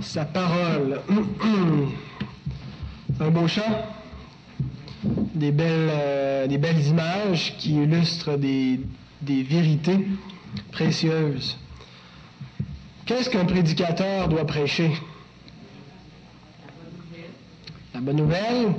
Sa 0.00 0.24
parole. 0.24 1.00
Un 3.20 3.30
beau 3.30 3.46
chant. 3.46 3.86
Des 5.34 5.52
belles, 5.52 5.90
euh, 5.90 6.46
images 6.88 7.56
qui 7.58 7.74
illustrent 7.74 8.36
des, 8.36 8.80
des 9.20 9.42
vérités 9.42 10.06
précieuses. 10.70 11.58
Qu'est-ce 13.06 13.30
qu'un 13.30 13.44
prédicateur 13.44 14.28
doit 14.28 14.46
prêcher? 14.46 14.92
La 17.94 18.00
bonne 18.00 18.16
nouvelle, 18.16 18.74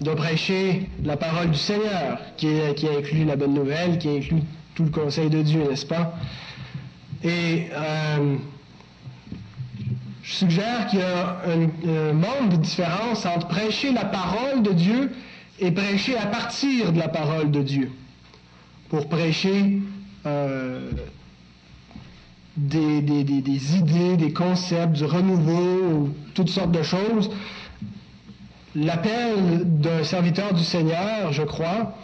il 0.00 0.04
doit 0.04 0.16
prêcher 0.16 0.88
la 1.02 1.16
parole 1.16 1.50
du 1.50 1.58
Seigneur, 1.58 2.18
qui, 2.36 2.48
qui 2.76 2.88
inclut 2.88 3.24
la 3.24 3.36
bonne 3.36 3.54
nouvelle, 3.54 3.98
qui 3.98 4.08
inclut 4.08 4.42
tout 4.74 4.84
le 4.84 4.90
conseil 4.90 5.28
de 5.28 5.42
Dieu, 5.42 5.64
n'est-ce 5.68 5.86
pas? 5.86 6.14
Et 7.24 7.68
euh, 7.72 8.36
je 10.22 10.32
suggère 10.32 10.86
qu'il 10.88 10.98
y 10.98 11.02
a 11.02 11.38
un, 11.46 12.12
monde 12.12 12.50
de 12.50 12.56
différence 12.56 13.24
entre 13.24 13.48
prêcher 13.48 13.92
la 13.92 14.04
parole 14.04 14.62
de 14.62 14.72
Dieu 14.72 15.10
et 15.58 15.70
prêcher 15.70 16.16
à 16.18 16.26
partir 16.26 16.92
de 16.92 16.98
la 16.98 17.08
parole 17.08 17.50
de 17.50 17.62
Dieu. 17.62 17.90
Pour 18.90 19.08
prêcher 19.08 19.78
euh, 20.26 20.90
des, 22.56 23.76
idées, 23.76 24.16
des 24.16 24.32
concepts, 24.32 24.92
du 24.92 25.04
renouveau, 25.04 26.10
toutes 26.34 26.50
sortes 26.50 26.72
de 26.72 26.82
choses. 26.82 27.30
L'appel 28.74 29.62
d'un 29.64 30.04
serviteur 30.04 30.52
du 30.52 30.62
Seigneur, 30.62 31.32
je 31.32 31.42
crois, 31.42 31.96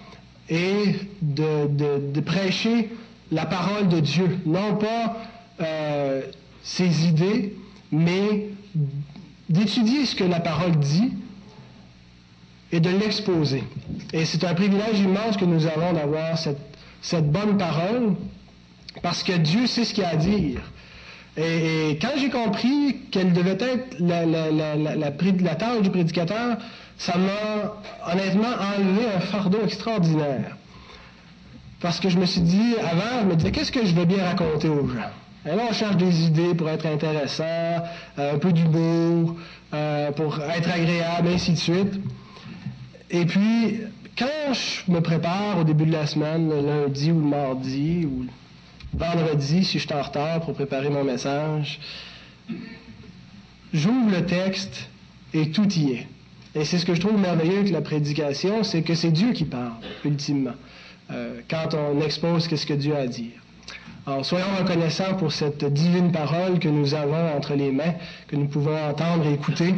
est 0.49 0.95
de, 1.23 2.21
prêcher 2.21 2.91
la 3.30 3.47
parole 3.47 3.89
de 3.89 4.01
Dieu, 4.01 4.39
non 4.47 4.77
pas 4.77 5.16
euh, 5.61 6.23
ses 6.62 7.07
idées, 7.07 7.55
mais 7.93 8.48
d'étudier 9.48 10.07
ce 10.07 10.15
que 10.15 10.24
la 10.24 10.41
parole 10.41 10.77
dit 10.79 11.13
et 12.73 12.80
de 12.80 12.90
l'exposer. 12.90 13.65
Et 14.13 14.24
c'est 14.24 14.45
un 14.45 14.55
privilège 14.55 15.01
immense 15.01 15.37
que 15.37 15.45
nous 15.45 15.66
avons 15.66 15.93
d'avoir 15.93 16.38
cette, 16.38 16.60
cette 17.02 17.30
bonne 17.30 17.57
parole 17.57 18.15
parce 19.02 19.23
que 19.23 19.33
Dieu 19.33 19.66
sait 19.66 19.85
ce 19.85 19.95
qu'il 19.95 20.05
a 20.05 20.10
à 20.10 20.16
dire. 20.16 20.60
Et, 21.37 21.99
quand 22.01 22.10
j'ai 22.16 22.30
compris 22.30 22.96
quelle 23.10 23.33
devait 23.33 23.59
être 23.60 23.96
la, 23.99 24.27
la, 24.27 24.51
la, 24.51 25.55
tâche 25.55 25.83
du 25.83 25.90
prédicateur, 25.90 26.57
ça 26.99 27.15
m'a 27.16 28.12
honnêtement 28.12 28.49
enlevé 28.49 29.07
un 29.16 29.21
fardeau 29.21 29.59
extraordinaire. 29.65 30.57
Parce 31.81 31.99
que 31.99 32.09
je 32.09 32.19
me 32.19 32.27
suis 32.27 32.43
dit, 32.43 32.75
avant, 32.79 33.23
je 33.23 33.27
me 33.27 33.37
disais, 33.37 33.51
qu'est-ce 33.51 33.73
que 33.73 33.85
je 33.85 33.95
veux 33.95 34.05
bien 34.05 34.25
raconter 34.25 34.69
aux 34.69 34.87
gens? 34.87 35.11
Et 35.47 35.57
là, 35.57 35.63
on 35.71 35.73
cherche 35.73 35.97
des 35.97 36.27
idées 36.27 36.55
pour 36.55 36.69
être 36.69 36.85
intéressant, 36.85 37.45
euh, 37.45 38.35
un 38.35 38.39
peu 38.39 38.53
d'humour, 38.53 39.37
euh, 39.73 40.13
pour 40.13 40.39
être 40.41 40.71
agréable, 40.71 41.29
ainsi 41.29 41.53
de 41.53 41.57
suite. 41.57 42.01
Et 43.11 43.25
puis, 43.25 43.81
quand 44.19 44.53
je 44.53 44.93
me 44.93 45.01
prépare 45.01 45.59
au 45.59 45.65
début 45.65 45.87
de 45.87 45.93
la 45.93 46.07
semaine, 46.07 46.51
le 46.51 46.61
lundi 46.61 47.11
ou 47.11 47.21
le 47.21 47.27
mardi, 47.27 48.05
ou 48.05 48.27
vendredi, 48.93 49.65
si 49.65 49.79
je 49.79 49.87
suis 49.87 49.95
en 49.95 50.03
retard 50.03 50.41
pour 50.41 50.53
préparer 50.53 50.91
mon 50.91 51.05
message, 51.05 51.81
j'ouvre 53.73 54.11
le 54.11 54.27
texte 54.27 54.91
et 55.33 55.51
tout 55.51 55.73
y 55.73 55.93
est. 55.93 56.07
Et 56.55 56.65
c'est 56.65 56.79
ce 56.79 56.85
que 56.85 56.95
je 56.95 57.01
trouve 57.01 57.19
merveilleux 57.19 57.61
avec 57.61 57.71
la 57.71 57.81
prédication, 57.81 58.65
c'est 58.65 58.83
que 58.83 58.95
c'est 58.95 59.13
Dieu 59.13 59.33
qui 59.33 59.45
parle, 59.45 59.73
ultimement, 60.05 60.55
euh, 61.11 61.41
quand 61.49 61.75
on 61.75 62.01
expose 62.01 62.49
ce 62.49 62.66
que 62.66 62.75
Dieu 62.75 62.95
a 62.95 63.01
à 63.01 63.07
dire. 63.07 63.33
Alors, 64.06 64.25
soyons 64.25 64.47
reconnaissants 64.59 65.15
pour 65.15 65.33
cette 65.33 65.65
divine 65.65 66.11
parole 66.11 66.59
que 66.59 66.69
nous 66.69 66.94
avons 66.94 67.37
entre 67.37 67.55
les 67.55 67.71
mains, 67.71 67.94
que 68.28 68.37
nous 68.37 68.49
pouvons 68.49 68.77
entendre 68.77 69.27
et 69.27 69.34
écouter. 69.34 69.75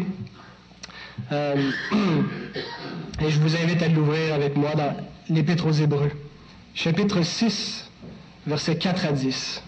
Euh, 1.33 1.70
et 3.20 3.30
je 3.30 3.39
vous 3.41 3.56
invite 3.56 3.83
à 3.83 3.89
l'ouvrir 3.89 4.34
avec 4.34 4.56
moi 4.56 4.74
dans 4.74 4.96
l'Épître 5.29 5.67
aux 5.67 5.73
Hébreux, 5.73 6.12
chapitre 6.74 7.23
6, 7.23 7.90
versets 8.46 8.77
4 8.77 9.06
à 9.06 9.12
10. 9.12 9.62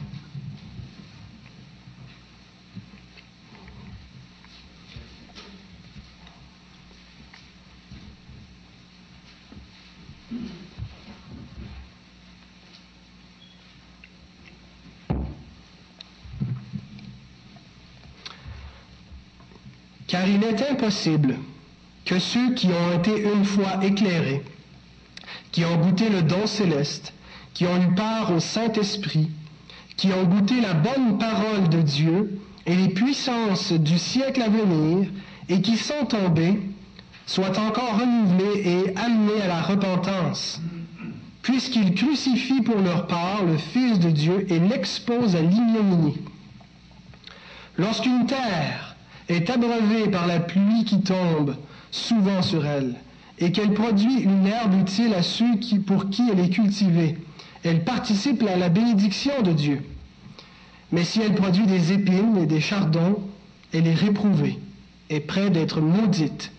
Car 20.14 20.28
il 20.44 20.54
est 20.54 20.70
impossible 20.70 21.36
que 22.04 22.18
ceux 22.18 22.52
qui 22.54 22.68
ont 22.68 22.98
été 22.98 23.22
une 23.22 23.44
fois 23.44 23.82
éclairés, 23.82 24.42
qui 25.52 25.64
ont 25.64 25.76
goûté 25.76 26.08
le 26.10 26.22
don 26.22 26.46
céleste, 26.46 27.12
qui 27.54 27.66
ont 27.66 27.80
eu 27.80 27.94
part 27.94 28.32
au 28.32 28.40
Saint-Esprit, 28.40 29.30
qui 29.96 30.12
ont 30.12 30.24
goûté 30.24 30.60
la 30.60 30.74
bonne 30.74 31.18
parole 31.18 31.68
de 31.70 31.80
Dieu 31.80 32.38
et 32.66 32.74
les 32.74 32.88
puissances 32.88 33.72
du 33.72 33.98
siècle 33.98 34.42
à 34.42 34.48
venir, 34.48 35.08
et 35.48 35.60
qui 35.60 35.76
sont 35.76 36.06
tombés, 36.06 36.60
soient 37.26 37.58
encore 37.58 37.98
renouvelés 37.98 38.68
et 38.68 38.96
amenés 38.96 39.40
à 39.42 39.48
la 39.48 39.62
repentance, 39.62 40.60
puisqu'ils 41.42 41.94
crucifient 41.94 42.62
pour 42.62 42.80
leur 42.80 43.06
part 43.06 43.44
le 43.44 43.56
Fils 43.56 43.98
de 43.98 44.10
Dieu 44.10 44.46
et 44.50 44.58
l'exposent 44.58 45.36
à 45.36 45.40
l'ignominie. 45.40 46.18
Lorsqu'une 47.78 48.26
terre 48.26 48.93
est 49.28 49.48
abreuvée 49.50 50.08
par 50.08 50.26
la 50.26 50.40
pluie 50.40 50.84
qui 50.84 51.00
tombe 51.00 51.56
souvent 51.90 52.42
sur 52.42 52.66
elle, 52.66 52.96
et 53.38 53.52
qu'elle 53.52 53.72
produit 53.72 54.20
une 54.20 54.46
herbe 54.46 54.74
utile 54.74 55.14
à 55.14 55.22
ceux 55.22 55.56
qui, 55.56 55.78
pour 55.78 56.10
qui 56.10 56.22
elle 56.30 56.40
est 56.40 56.50
cultivée, 56.50 57.16
elle 57.62 57.84
participe 57.84 58.42
à 58.42 58.56
la 58.56 58.68
bénédiction 58.68 59.42
de 59.42 59.52
Dieu. 59.52 59.82
Mais 60.92 61.04
si 61.04 61.20
elle 61.20 61.34
produit 61.34 61.66
des 61.66 61.92
épines 61.92 62.36
et 62.36 62.46
des 62.46 62.60
chardons, 62.60 63.20
elle 63.72 63.86
est 63.86 63.94
réprouvée, 63.94 64.58
et 65.10 65.20
près 65.20 65.50
d'être 65.50 65.80
maudite, 65.80 66.52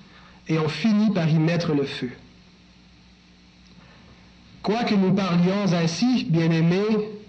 et 0.47 0.59
on 0.59 0.67
finit 0.67 1.11
par 1.11 1.29
y 1.29 1.39
mettre 1.39 1.73
le 1.73 1.83
feu. 1.83 2.11
Quoique 4.63 4.95
nous 4.95 5.13
parlions 5.13 5.73
ainsi, 5.73 6.25
bien-aimés, 6.29 6.81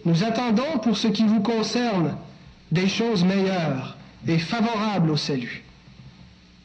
nous 0.04 0.24
attendons 0.24 0.78
pour 0.82 0.96
ce 0.96 1.08
qui 1.08 1.24
vous 1.24 1.40
concerne 1.40 2.16
des 2.72 2.88
choses 2.88 3.24
meilleures 3.24 3.95
et 4.28 4.38
favorables 4.38 5.10
au 5.10 5.16
salut. 5.16 5.62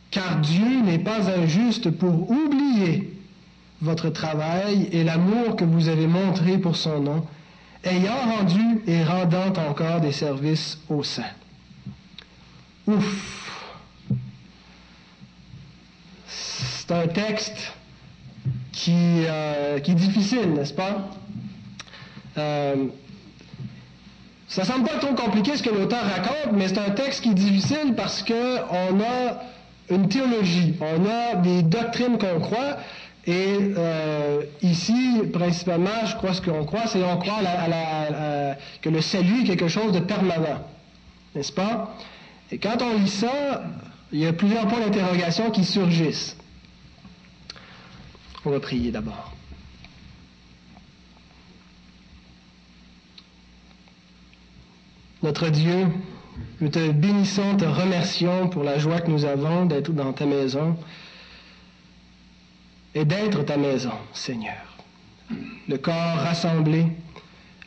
Car 0.10 0.38
Dieu 0.42 0.82
n'est 0.84 1.00
pas 1.00 1.30
injuste 1.30 1.90
pour 1.90 2.30
oublier 2.30 3.14
votre 3.82 4.10
travail 4.10 4.90
et 4.92 5.04
l'amour 5.04 5.56
que 5.56 5.64
vous 5.64 5.88
avez 5.88 6.08
montré 6.08 6.58
pour 6.58 6.76
son 6.76 7.00
nom, 7.00 7.26
ayant 7.84 8.38
rendu 8.38 8.82
et 8.88 9.04
rendant 9.04 9.54
encore 9.70 10.02
des 10.02 10.12
services 10.12 10.80
aux 10.90 11.04
saints. 11.04 11.24
Ouf! 12.88 13.72
C'est 16.28 16.92
un 16.92 17.08
texte 17.08 17.74
qui, 18.72 18.94
euh, 18.96 19.80
qui 19.80 19.92
est 19.92 19.96
difficile, 19.96 20.54
n'est-ce 20.54 20.74
pas? 20.74 21.10
Euh, 22.38 22.88
ça 24.52 24.66
semble 24.66 24.84
pas 24.84 24.98
trop 24.98 25.14
compliqué 25.14 25.56
ce 25.56 25.64
que 25.64 25.70
l'auteur 25.70 26.04
raconte, 26.04 26.52
mais 26.52 26.68
c'est 26.68 26.78
un 26.78 26.90
texte 26.90 27.22
qui 27.24 27.30
est 27.30 27.34
difficile 27.34 27.94
parce 27.96 28.22
qu'on 28.22 28.34
a 28.34 29.40
une 29.90 30.10
théologie, 30.10 30.76
on 30.82 31.06
a 31.10 31.36
des 31.36 31.64
doctrines 31.64 32.18
qu'on 32.18 32.42
croit, 32.42 32.78
et 33.26 33.58
euh, 33.78 34.42
ici, 34.62 35.22
principalement, 35.32 36.06
je 36.06 36.18
crois 36.18 36.34
ce 36.34 36.42
qu'on 36.42 36.66
croit, 36.66 36.88
c'est 36.88 37.00
qu'on 37.00 37.16
croit 37.18 37.40
que 38.82 38.90
le 38.90 39.00
salut 39.00 39.44
est 39.44 39.46
quelque 39.46 39.70
chose 39.70 39.94
de 39.94 40.00
permanent. 40.00 40.60
N'est-ce 41.34 41.54
pas? 41.54 41.96
Et 42.52 42.58
quand 42.58 42.82
on 42.82 42.98
lit 42.98 43.08
ça, 43.08 43.64
il 44.12 44.20
y 44.20 44.28
a 44.28 44.34
plusieurs 44.34 44.68
points 44.68 44.82
d'interrogation 44.82 45.50
qui 45.52 45.64
surgissent. 45.64 46.36
On 48.44 48.50
va 48.50 48.60
prier 48.60 48.92
d'abord. 48.92 49.32
Notre 55.24 55.50
Dieu, 55.50 55.88
nous 56.62 56.70
te 56.70 56.92
bénissons, 56.92 57.58
te 57.58 57.66
remercions 57.66 58.50
pour 58.50 58.64
la 58.64 58.80
joie 58.80 59.02
que 59.02 59.12
nous 59.12 59.26
avons 59.26 59.66
d'être 59.66 59.92
dans 59.92 60.14
ta 60.14 60.26
maison 60.26 60.76
et 62.96 63.06
d'être 63.06 63.44
ta 63.44 63.58
maison, 63.58 63.94
Seigneur. 64.14 64.78
Le 65.68 65.78
corps 65.78 66.18
rassemblé, 66.18 66.88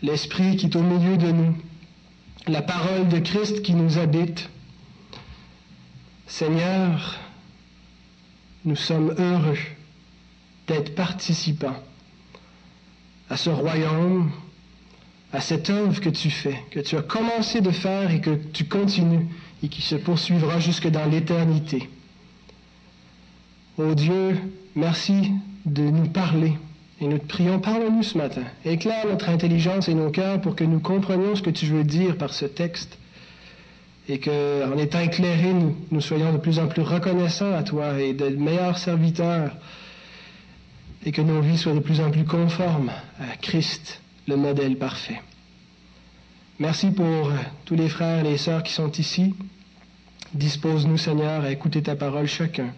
l'Esprit 0.03 0.57
qui 0.57 0.67
est 0.67 0.77
au 0.77 0.83
milieu 0.83 1.17
de 1.17 1.31
nous, 1.31 1.57
la 2.49 2.61
parole 2.61 3.09
de 3.09 3.21
Christ 3.21 3.63
qui 3.63 3.75
nous 3.75 3.99
habite. 3.99 4.51
Seigneur, 6.27 7.21
nous 8.65 8.77
sommes 8.77 9.15
heureux 9.17 9.59
d'être 10.67 10.97
participants 10.97 11.77
à 13.31 13.37
ce 13.37 13.51
royaume, 13.51 14.33
à 15.35 15.41
cette 15.41 15.69
œuvre 15.69 16.01
que 16.01 16.09
tu 16.09 16.31
fais, 16.31 16.57
que 16.71 16.79
tu 16.79 16.97
as 16.97 17.03
commencé 17.03 17.61
de 17.61 17.73
faire 17.73 18.13
et 18.13 18.21
que 18.21 18.39
tu 18.53 18.67
continues 18.67 19.27
et 19.65 19.69
qui 19.69 19.83
se 19.83 19.97
poursuivra 19.97 20.61
jusque 20.61 20.89
dans 20.89 21.07
l'éternité. 21.07 21.91
Ô 23.77 23.95
Dieu, 23.95 24.39
merci 24.77 25.33
de 25.67 25.83
nous 25.83 26.07
parler. 26.07 26.53
Et 27.01 27.09
nous 27.09 27.19
te 27.19 27.27
prions, 27.27 27.59
parle-nous 27.59 28.05
ce 28.05 28.17
matin. 28.17 28.45
Éclaire 28.65 29.07
notre 29.09 29.29
intelligence 29.29 29.89
et 29.89 29.95
nos 29.95 30.11
cœurs 30.11 30.41
pour 30.41 30.55
que 30.55 30.63
nous 30.63 30.79
comprenions 30.79 31.35
ce 31.35 31.43
que 31.43 31.51
tu 31.51 31.67
veux 31.67 31.83
dire 31.83 32.17
par 32.17 32.33
ce 32.33 32.45
texte. 32.45 32.97
Et 34.09 34.21
qu'en 34.21 34.79
étant 34.79 35.01
éclairés, 35.01 35.53
nous, 35.53 35.77
nous 35.91 36.01
soyons 36.01 36.33
de 36.33 36.39
plus 36.39 36.61
en 36.61 36.69
plus 36.69 36.83
reconnaissants 36.83 37.53
à 37.53 37.65
toi 37.65 38.01
et 38.01 38.13
de 38.13 38.29
meilleurs 38.29 38.79
serviteurs. 38.79 39.51
Et 41.05 41.11
que 41.11 41.23
nos 41.23 41.41
vies 41.41 41.59
soient 41.59 41.75
de 41.75 41.81
plus 41.81 42.01
en 42.01 42.13
plus 42.13 42.25
conformes 42.25 42.93
à 43.19 43.37
Christ 43.37 44.01
le 44.27 44.37
modèle 44.37 44.77
parfait. 44.77 45.21
Merci 46.59 46.91
pour 46.91 47.29
euh, 47.31 47.37
tous 47.65 47.75
les 47.75 47.89
frères 47.89 48.21
et 48.21 48.31
les 48.31 48.39
sœurs 48.39 48.63
qui 48.63 48.73
sont 48.73 48.91
ici. 48.93 49.35
Dispose-nous, 50.33 50.99
Seigneur, 50.99 51.43
à 51.43 51.51
écouter 51.51 51.83
ta 51.83 51.97
parole 51.97 52.27
chacun. 52.27 52.73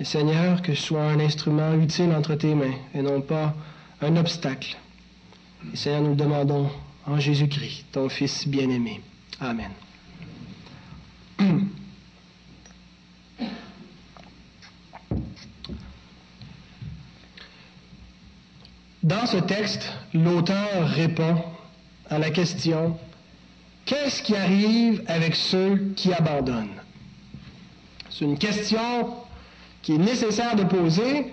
Et 0.00 0.04
Seigneur, 0.04 0.62
que 0.62 0.72
je 0.72 0.80
sois 0.80 1.04
un 1.04 1.20
instrument 1.20 1.74
utile 1.74 2.12
entre 2.12 2.34
tes 2.34 2.54
mains 2.54 2.76
et 2.94 3.02
non 3.02 3.20
pas 3.20 3.54
un 4.00 4.16
obstacle. 4.16 4.76
Et 5.72 5.76
Seigneur, 5.76 6.02
nous 6.02 6.10
le 6.10 6.16
demandons 6.16 6.70
en 7.06 7.18
Jésus-Christ, 7.18 7.86
ton 7.92 8.08
Fils 8.08 8.46
bien-aimé. 8.46 9.00
Amen. 9.40 9.70
Ce 19.28 19.36
texte, 19.36 19.92
l'auteur 20.14 20.86
répond 20.86 21.36
à 22.08 22.18
la 22.18 22.30
question 22.30 22.96
Qu'est-ce 23.84 24.22
qui 24.22 24.34
arrive 24.34 25.02
avec 25.06 25.34
ceux 25.34 25.92
qui 25.96 26.12
abandonnent? 26.12 26.80
C'est 28.10 28.24
une 28.24 28.38
question 28.38 28.78
qui 29.82 29.94
est 29.94 29.98
nécessaire 29.98 30.56
de 30.56 30.64
poser 30.64 31.26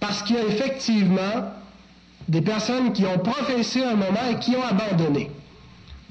parce 0.00 0.22
qu'il 0.22 0.36
y 0.36 0.38
a 0.38 0.44
effectivement 0.44 1.52
des 2.28 2.40
personnes 2.40 2.92
qui 2.92 3.04
ont 3.04 3.18
professé 3.18 3.82
un 3.82 3.94
moment 3.94 4.30
et 4.30 4.38
qui 4.38 4.54
ont 4.56 4.64
abandonné. 4.64 5.30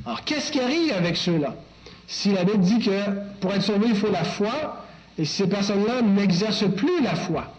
Alors, 0.06 0.24
qu'est-ce 0.26 0.52
qui 0.52 0.60
arrive 0.60 0.94
avec 0.94 1.16
ceux-là? 1.16 1.56
Si 2.08 2.34
la 2.34 2.44
Bible 2.44 2.60
dit 2.60 2.80
que 2.80 3.10
pour 3.40 3.54
être 3.54 3.64
sauvé, 3.64 3.88
il 3.90 3.96
faut 3.96 4.12
la 4.12 4.24
foi, 4.26 4.86
et 5.18 5.26
si 5.26 5.38
ces 5.44 5.48
personnes-là 5.48 6.02
n'exercent 6.02 6.70
plus 6.76 7.02
la 7.02 7.16
foi, 7.16 7.54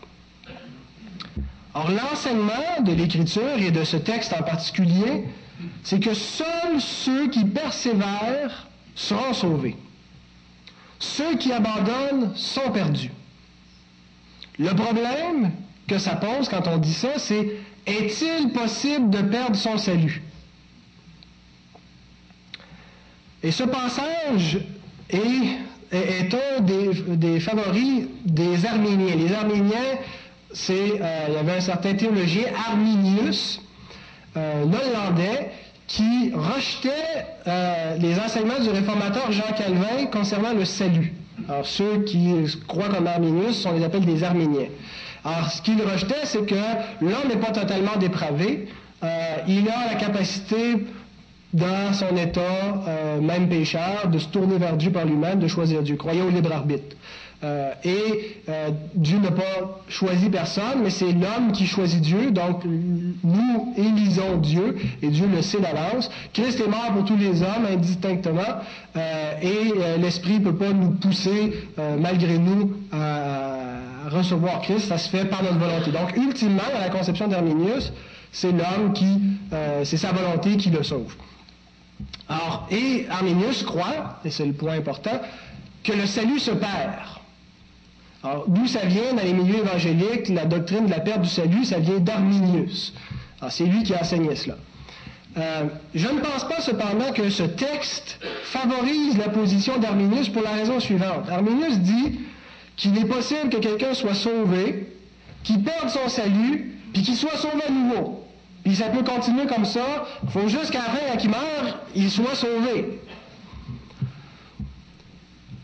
Or, 1.74 1.90
l'enseignement 1.90 2.82
de 2.82 2.92
l'Écriture 2.92 3.58
et 3.58 3.72
de 3.72 3.82
ce 3.82 3.96
texte 3.96 4.32
en 4.32 4.42
particulier, 4.42 5.24
c'est 5.82 6.00
que 6.00 6.14
seuls 6.14 6.80
ceux 6.80 7.28
qui 7.28 7.44
persévèrent 7.44 8.68
seront 8.94 9.32
sauvés. 9.32 9.76
Ceux 11.00 11.36
qui 11.36 11.52
abandonnent 11.52 12.32
sont 12.36 12.70
perdus. 12.70 13.10
Le 14.58 14.72
problème 14.72 15.50
que 15.88 15.98
ça 15.98 16.14
pose 16.14 16.48
quand 16.48 16.68
on 16.68 16.78
dit 16.78 16.94
ça, 16.94 17.18
c'est 17.18 17.56
est-il 17.86 18.52
possible 18.52 19.10
de 19.10 19.20
perdre 19.22 19.56
son 19.56 19.76
salut? 19.76 20.22
Et 23.42 23.50
ce 23.50 23.64
passage 23.64 24.58
est, 25.10 25.18
un 25.92 26.60
des, 26.60 27.16
des, 27.16 27.40
favoris 27.40 28.06
des 28.24 28.64
Arméniens. 28.64 29.16
Les 29.16 29.32
Arméniens 29.34 29.98
c'est, 30.54 31.00
euh, 31.00 31.26
il 31.28 31.34
y 31.34 31.36
avait 31.36 31.56
un 31.56 31.60
certain 31.60 31.94
théologien, 31.94 32.44
Arminius, 32.70 33.60
euh, 34.36 34.64
hollandais, 34.64 35.50
qui 35.86 36.32
rejetait 36.32 37.26
euh, 37.46 37.96
les 37.98 38.18
enseignements 38.18 38.60
du 38.60 38.70
réformateur 38.70 39.30
Jean 39.30 39.52
Calvin 39.56 40.06
concernant 40.10 40.54
le 40.54 40.64
salut. 40.64 41.12
Alors, 41.48 41.66
ceux 41.66 42.04
qui 42.04 42.32
croient 42.66 42.88
comme 42.88 43.06
Arminius, 43.06 43.66
on 43.66 43.72
les 43.72 43.84
appelle 43.84 44.06
des 44.06 44.22
Arméniens. 44.22 44.68
Alors, 45.24 45.50
ce 45.50 45.60
qu'il 45.60 45.82
rejetait, 45.82 46.24
c'est 46.24 46.46
que 46.46 46.54
l'homme 47.00 47.28
n'est 47.28 47.40
pas 47.40 47.50
totalement 47.50 47.96
dépravé. 47.98 48.68
il 49.48 49.68
a 49.68 49.92
la 49.92 49.94
capacité, 49.96 50.76
dans 51.54 51.92
son 51.92 52.16
état, 52.16 53.20
même 53.22 53.48
pécheur, 53.48 54.08
de 54.12 54.18
se 54.18 54.28
tourner 54.28 54.58
vers 54.58 54.76
Dieu 54.76 54.90
par 54.90 55.06
lui-même, 55.06 55.38
de 55.38 55.48
choisir 55.48 55.82
Dieu, 55.82 55.96
croyant 55.96 56.26
au 56.26 56.30
libre 56.30 56.52
arbitre. 56.52 56.96
Euh, 57.44 57.72
et 57.84 58.40
euh, 58.48 58.70
Dieu 58.94 59.18
n'a 59.18 59.30
pas 59.30 59.82
choisi 59.88 60.30
personne, 60.30 60.82
mais 60.82 60.90
c'est 60.90 61.12
l'homme 61.12 61.52
qui 61.52 61.66
choisit 61.66 62.00
Dieu. 62.00 62.30
Donc, 62.30 62.64
nous 62.64 63.74
élisons 63.76 64.38
Dieu, 64.38 64.76
et 65.02 65.08
Dieu 65.08 65.26
le 65.26 65.42
sait 65.42 65.60
d'avance. 65.60 66.10
Christ 66.32 66.60
est 66.60 66.68
mort 66.68 66.92
pour 66.94 67.04
tous 67.04 67.16
les 67.16 67.42
hommes, 67.42 67.66
indistinctement, 67.70 68.42
euh, 68.96 69.32
et 69.42 69.98
l'Esprit 69.98 70.38
ne 70.38 70.44
peut 70.44 70.54
pas 70.54 70.72
nous 70.72 70.92
pousser, 70.92 71.52
malgré 71.98 72.38
nous, 72.38 72.72
à 72.92 74.08
recevoir 74.10 74.60
Christ. 74.62 74.88
Ça 74.88 74.98
se 74.98 75.10
fait 75.10 75.26
par 75.26 75.42
notre 75.42 75.58
volonté. 75.58 75.90
Donc, 75.90 76.16
ultimement, 76.16 76.62
dans 76.72 76.80
la 76.80 76.90
conception 76.90 77.28
d'Arminius, 77.28 77.92
c'est 78.32 78.52
l'homme 78.52 78.92
qui, 78.94 79.20
c'est 79.82 79.96
sa 79.96 80.12
volonté 80.12 80.56
qui 80.56 80.70
le 80.70 80.82
sauve. 80.82 81.14
Alors, 82.28 82.66
et 82.70 83.06
Arminius 83.10 83.62
croit, 83.62 84.20
et 84.24 84.30
c'est 84.30 84.46
le 84.46 84.52
point 84.52 84.74
important, 84.74 85.20
que 85.82 85.92
le 85.92 86.06
salut 86.06 86.38
se 86.38 86.50
perd. 86.50 87.20
Alors, 88.22 88.44
d'où 88.48 88.66
ça 88.66 88.86
vient 88.86 89.12
dans 89.12 89.22
les 89.22 89.34
milieux 89.34 89.58
évangéliques, 89.58 90.28
la 90.28 90.46
doctrine 90.46 90.86
de 90.86 90.90
la 90.90 91.00
perte 91.00 91.20
du 91.20 91.28
salut, 91.28 91.64
ça 91.64 91.78
vient 91.78 91.98
d'Arminius. 91.98 92.94
Alors, 93.40 93.52
c'est 93.52 93.66
lui 93.66 93.82
qui 93.82 93.94
a 93.94 94.00
enseigné 94.00 94.34
cela. 94.34 94.56
Euh, 95.36 95.64
je 95.94 96.08
ne 96.08 96.20
pense 96.20 96.44
pas 96.48 96.60
cependant 96.60 97.12
que 97.12 97.28
ce 97.28 97.42
texte 97.42 98.18
favorise 98.44 99.18
la 99.18 99.28
position 99.28 99.78
d'Arminius 99.78 100.28
pour 100.28 100.42
la 100.42 100.52
raison 100.52 100.80
suivante. 100.80 101.28
Arminius 101.28 101.78
dit 101.80 102.20
qu'il 102.76 102.96
est 102.98 103.04
possible 103.04 103.50
que 103.50 103.58
quelqu'un 103.58 103.94
soit 103.94 104.14
sauvé, 104.14 104.86
qu'il 105.42 105.62
perde 105.62 105.90
son 105.90 106.08
salut, 106.08 106.78
puis 106.92 107.02
qu'il 107.02 107.16
soit 107.16 107.36
sauvé 107.36 107.62
à 107.68 107.70
nouveau. 107.70 108.23
Puis 108.64 108.76
ça 108.76 108.86
peut 108.86 109.04
continuer 109.04 109.46
comme 109.46 109.66
ça. 109.66 110.06
Il 110.24 110.30
faut 110.30 110.48
juste 110.48 110.70
qu'à 110.70 110.78
la 110.78 110.84
fin, 110.84 111.12
quand 111.12 111.22
il 111.22 111.30
meurt, 111.30 111.78
il 111.94 112.10
soit 112.10 112.34
sauvé. 112.34 113.00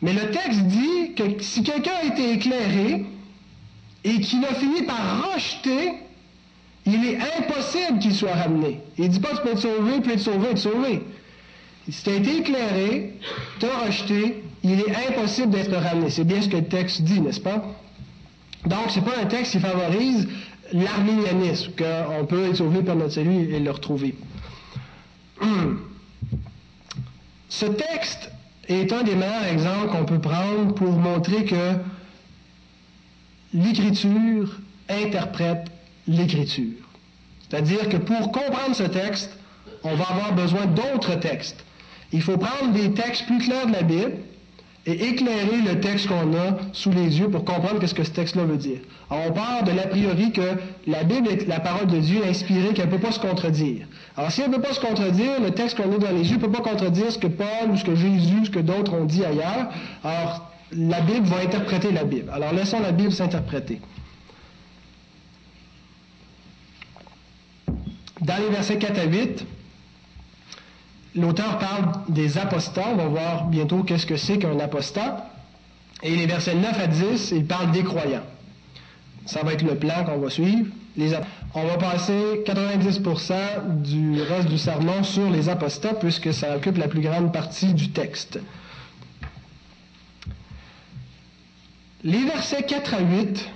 Mais 0.02 0.12
le 0.12 0.30
texte 0.30 0.60
dit 0.62 1.14
que 1.14 1.42
si 1.42 1.62
quelqu'un 1.62 1.92
a 2.02 2.06
été 2.06 2.32
éclairé 2.32 3.06
et 4.04 4.20
qu'il 4.20 4.44
a 4.44 4.54
fini 4.54 4.82
par 4.82 5.32
rejeter, 5.32 5.94
il 6.86 7.04
est 7.06 7.18
impossible 7.38 7.98
qu'il 8.00 8.14
soit 8.14 8.34
ramené. 8.34 8.80
Il 8.98 9.04
ne 9.04 9.08
dit 9.08 9.20
pas 9.20 9.30
tu 9.30 9.42
peux 9.42 9.50
être 9.50 9.58
sauvé, 9.58 10.00
puis 10.02 10.12
être 10.12 10.20
sauvé, 10.20 10.50
être 10.50 10.58
sauvé. 10.58 11.02
Si 11.88 12.04
tu 12.04 12.10
as 12.10 12.14
été 12.14 12.36
éclairé, 12.38 13.14
tu 13.58 13.66
as 13.66 13.86
rejeté, 13.86 14.44
il 14.62 14.80
est 14.80 14.94
impossible 15.08 15.50
d'être 15.50 15.74
ramené. 15.74 16.10
C'est 16.10 16.24
bien 16.24 16.40
ce 16.40 16.48
que 16.48 16.56
le 16.56 16.66
texte 16.66 17.02
dit, 17.02 17.20
n'est-ce 17.20 17.40
pas? 17.40 17.64
Donc, 18.66 18.90
ce 18.90 19.00
n'est 19.00 19.04
pas 19.06 19.18
un 19.22 19.26
texte 19.26 19.52
qui 19.52 19.58
favorise 19.58 20.28
l'arménianisme, 20.72 21.72
qu'on 21.76 22.26
peut 22.26 22.48
être 22.48 22.56
sauvé 22.56 22.82
par 22.82 22.96
notre 22.96 23.14
salut 23.14 23.52
et 23.52 23.60
le 23.60 23.70
retrouver. 23.70 24.14
Ce 27.48 27.66
texte 27.66 28.30
est 28.68 28.92
un 28.92 29.02
des 29.02 29.16
meilleurs 29.16 29.46
exemples 29.46 29.88
qu'on 29.88 30.04
peut 30.04 30.20
prendre 30.20 30.74
pour 30.74 30.92
montrer 30.92 31.44
que 31.44 31.74
l'Écriture 33.52 34.60
interprète 34.88 35.66
l'Écriture. 36.06 36.76
C'est-à-dire 37.48 37.88
que 37.88 37.96
pour 37.96 38.30
comprendre 38.30 38.74
ce 38.74 38.84
texte, 38.84 39.36
on 39.82 39.94
va 39.94 40.04
avoir 40.04 40.34
besoin 40.34 40.66
d'autres 40.66 41.16
textes. 41.16 41.64
Il 42.12 42.22
faut 42.22 42.38
prendre 42.38 42.72
des 42.72 42.92
textes 42.92 43.26
plus 43.26 43.38
clairs 43.38 43.66
de 43.66 43.72
la 43.72 43.82
Bible 43.82 44.12
et 44.86 45.08
éclairer 45.08 45.60
le 45.66 45.80
texte 45.80 46.08
qu'on 46.08 46.34
a 46.34 46.56
sous 46.72 46.90
les 46.90 47.20
yeux 47.20 47.28
pour 47.28 47.44
comprendre 47.44 47.86
ce 47.86 47.92
que 47.92 48.02
ce 48.02 48.10
texte-là 48.10 48.44
veut 48.44 48.56
dire. 48.56 48.78
Alors, 49.10 49.24
on 49.28 49.32
part 49.32 49.62
de 49.62 49.72
l'a 49.72 49.86
priori 49.86 50.32
que 50.32 50.56
la 50.86 51.04
Bible 51.04 51.28
est 51.28 51.46
la 51.46 51.60
parole 51.60 51.86
de 51.86 51.98
Dieu 51.98 52.22
inspirée, 52.26 52.72
qu'elle 52.72 52.86
ne 52.86 52.90
peut 52.90 52.98
pas 52.98 53.12
se 53.12 53.20
contredire. 53.20 53.86
Alors, 54.16 54.32
si 54.32 54.40
elle 54.40 54.50
ne 54.50 54.56
peut 54.56 54.62
pas 54.62 54.72
se 54.72 54.80
contredire, 54.80 55.40
le 55.40 55.50
texte 55.50 55.76
qu'on 55.76 55.92
a 55.92 55.98
dans 55.98 56.12
les 56.12 56.30
yeux 56.30 56.36
ne 56.36 56.40
peut 56.40 56.50
pas 56.50 56.62
contredire 56.62 57.12
ce 57.12 57.18
que 57.18 57.26
Paul 57.26 57.70
ou 57.72 57.76
ce 57.76 57.84
que 57.84 57.94
Jésus, 57.94 58.46
ce 58.46 58.50
que 58.50 58.60
d'autres 58.60 58.94
ont 58.94 59.04
dit 59.04 59.24
ailleurs. 59.24 59.68
Alors, 60.02 60.50
la 60.72 61.00
Bible 61.00 61.26
va 61.26 61.38
interpréter 61.38 61.92
la 61.92 62.04
Bible. 62.04 62.30
Alors, 62.32 62.52
laissons 62.54 62.80
la 62.80 62.92
Bible 62.92 63.12
s'interpréter. 63.12 63.80
Dans 68.20 68.36
les 68.36 68.48
versets 68.48 68.78
4 68.78 68.98
à 68.98 69.04
8, 69.04 69.46
l'auteur 71.14 71.58
parle 71.58 71.92
des 72.08 72.38
apostats. 72.38 72.88
On 72.92 72.96
va 72.96 73.06
voir 73.06 73.46
bientôt 73.46 73.82
qu'est-ce 73.82 74.06
que 74.06 74.16
c'est 74.16 74.38
qu'un 74.38 74.58
apostat. 74.58 75.26
Et 76.02 76.16
les 76.16 76.26
versets 76.26 76.54
9 76.54 76.80
à 76.80 76.86
10, 76.86 77.32
il 77.32 77.46
parle 77.46 77.72
des 77.72 77.82
croyants. 77.82 78.24
Ça 79.26 79.42
va 79.42 79.52
être 79.52 79.62
le 79.62 79.74
plan 79.74 80.04
qu'on 80.04 80.18
va 80.18 80.30
suivre. 80.30 80.66
On 81.54 81.64
va 81.66 81.76
passer 81.76 82.42
90% 82.44 83.82
du 83.82 84.22
reste 84.22 84.48
du 84.48 84.58
sermon 84.58 85.02
sur 85.02 85.30
les 85.30 85.48
apostats, 85.48 85.94
puisque 85.94 86.32
ça 86.32 86.56
occupe 86.56 86.78
la 86.78 86.88
plus 86.88 87.00
grande 87.00 87.32
partie 87.32 87.74
du 87.74 87.90
texte. 87.90 88.38
Les 92.02 92.24
versets 92.24 92.62
4 92.62 92.94
à 92.94 93.00
8, 93.00 93.50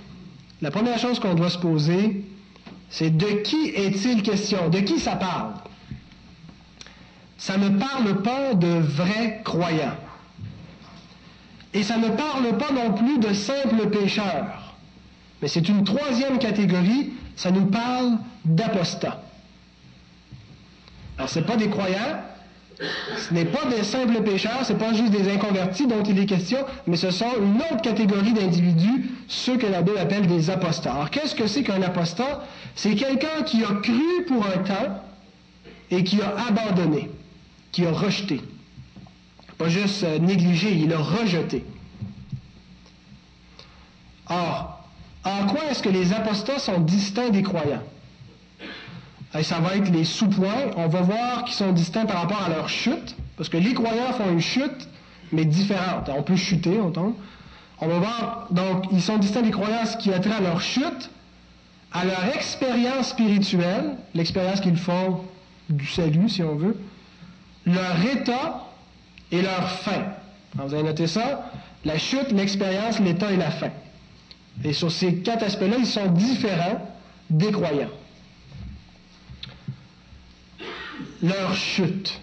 la 0.61 0.71
première 0.71 0.99
chose 0.99 1.19
qu'on 1.19 1.33
doit 1.33 1.49
se 1.49 1.57
poser, 1.57 2.23
c'est 2.89 3.15
de 3.15 3.41
qui 3.41 3.69
est-il 3.69 4.21
question? 4.21 4.69
De 4.69 4.79
qui 4.79 4.99
ça 4.99 5.15
parle? 5.15 5.53
Ça 7.45 7.57
ne 7.57 7.69
parle 7.69 8.23
pas 8.23 8.55
de 8.55 8.79
vrais 8.79 9.39
croyants. 9.43 9.97
Et 11.75 11.83
ça 11.83 11.95
ne 11.97 12.07
parle 12.09 12.57
pas 12.57 12.71
non 12.71 12.93
plus 12.93 13.19
de 13.19 13.33
simples 13.35 13.87
pécheurs. 13.91 14.73
Mais 15.39 15.47
c'est 15.47 15.69
une 15.69 15.83
troisième 15.83 16.39
catégorie, 16.39 17.11
ça 17.35 17.51
nous 17.51 17.67
parle 17.67 18.13
d'apostats. 18.45 19.21
Alors, 21.19 21.29
ce 21.29 21.37
n'est 21.37 21.45
pas 21.45 21.55
des 21.55 21.69
croyants, 21.69 22.17
ce 22.79 23.31
n'est 23.31 23.45
pas 23.45 23.65
des 23.65 23.83
simples 23.83 24.23
pécheurs, 24.23 24.65
ce 24.65 24.73
n'est 24.73 24.79
pas 24.79 24.93
juste 24.93 25.11
des 25.11 25.31
inconvertis 25.31 25.85
dont 25.85 26.01
il 26.01 26.17
est 26.17 26.25
question, 26.25 26.57
mais 26.87 26.97
ce 26.97 27.11
sont 27.11 27.29
une 27.39 27.57
autre 27.57 27.83
catégorie 27.83 28.33
d'individus, 28.33 29.11
ceux 29.27 29.57
que 29.57 29.67
la 29.67 29.83
Bible 29.83 29.99
appelle 29.99 30.25
des 30.25 30.49
apostats. 30.49 30.93
Alors, 30.93 31.11
qu'est-ce 31.11 31.35
que 31.35 31.45
c'est 31.45 31.61
qu'un 31.61 31.83
apostat? 31.83 32.43
C'est 32.73 32.95
quelqu'un 32.95 33.43
qui 33.45 33.63
a 33.63 33.75
cru 33.83 34.25
pour 34.27 34.43
un 34.47 34.63
temps 34.63 35.03
et 35.91 36.03
qui 36.03 36.19
a 36.23 36.33
abandonné, 36.47 37.11
qui 37.75 37.85
a 37.85 37.91
rejeté. 37.91 38.39
Pas 39.57 39.67
juste 39.67 40.05
négligé, 40.21 40.71
il 40.71 40.93
a 40.93 40.97
rejeté. 40.97 41.65
Or, 44.29 44.87
en 45.25 45.45
quoi 45.47 45.65
est-ce 45.69 45.83
que 45.83 45.89
les 45.89 46.13
apostats 46.13 46.57
sont 46.57 46.79
distincts 46.79 47.31
des 47.31 47.43
croyants? 47.43 47.83
Et 49.37 49.43
ça 49.43 49.59
va 49.59 49.75
être 49.75 49.91
les 49.91 50.05
sous-points. 50.05 50.71
On 50.77 50.87
va 50.87 51.01
voir 51.01 51.43
qu'ils 51.43 51.53
sont 51.53 51.73
distincts 51.73 52.05
par 52.05 52.21
rapport 52.21 52.41
à 52.41 52.47
leur 52.47 52.69
chute, 52.69 53.17
parce 53.35 53.49
que 53.49 53.57
les 53.57 53.73
croyants 53.73 54.13
font 54.13 54.29
une 54.29 54.39
chute, 54.39 54.87
mais 55.33 55.43
différente. 55.43 56.09
On 56.15 56.23
peut 56.23 56.37
chuter, 56.37 56.79
on 56.79 56.91
tombe. 56.91 57.15
On 57.81 57.87
va 57.87 57.99
voir, 57.99 58.47
donc, 58.51 58.85
ils 58.93 59.01
sont 59.01 59.17
distincts 59.17 59.41
des 59.41 59.51
croyants 59.51 59.85
ce 59.85 59.97
qui 59.97 60.13
a 60.13 60.19
trait 60.19 60.35
à 60.35 60.39
leur 60.39 60.61
chute, 60.61 61.09
à 61.91 62.05
leur 62.05 62.23
expérience 62.33 63.09
spirituelle, 63.09 63.97
l'expérience 64.13 64.61
qu'ils 64.61 64.77
font 64.77 65.25
du 65.69 65.85
salut, 65.85 66.29
si 66.29 66.41
on 66.41 66.55
veut, 66.55 66.77
leur 67.65 67.99
état 68.13 68.67
et 69.31 69.41
leur 69.41 69.69
fin. 69.69 70.05
vous 70.55 70.73
avez 70.73 70.83
noté 70.83 71.07
ça? 71.07 71.51
La 71.83 71.97
chute, 71.97 72.31
l'expérience, 72.31 72.99
l'état 72.99 73.31
et 73.31 73.37
la 73.37 73.51
fin. 73.51 73.71
Et 74.63 74.73
sur 74.73 74.91
ces 74.91 75.17
quatre 75.17 75.43
aspects-là, 75.43 75.77
ils 75.79 75.87
sont 75.87 76.07
différents 76.07 76.81
des 77.29 77.51
croyants. 77.51 77.89
leur 81.21 81.55
chute. 81.55 82.19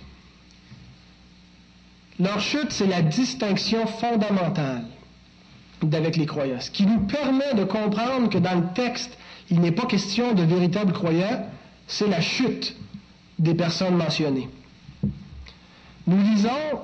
Leur 2.18 2.40
chute, 2.40 2.70
c'est 2.70 2.86
la 2.86 3.02
distinction 3.02 3.86
fondamentale 3.86 4.84
d'avec 5.82 6.16
les 6.16 6.26
croyants. 6.26 6.60
Ce 6.60 6.70
qui 6.70 6.86
nous 6.86 7.00
permet 7.00 7.54
de 7.54 7.64
comprendre 7.64 8.28
que 8.28 8.38
dans 8.38 8.60
le 8.60 8.72
texte, 8.74 9.18
il 9.50 9.60
n'est 9.60 9.72
pas 9.72 9.86
question 9.86 10.32
de 10.32 10.42
véritables 10.42 10.92
croyants, 10.92 11.46
c'est 11.88 12.06
la 12.06 12.20
chute 12.20 12.76
des 13.38 13.54
personnes 13.54 13.96
mentionnées. 13.96 14.48
Nous 16.06 16.20
lisons 16.22 16.80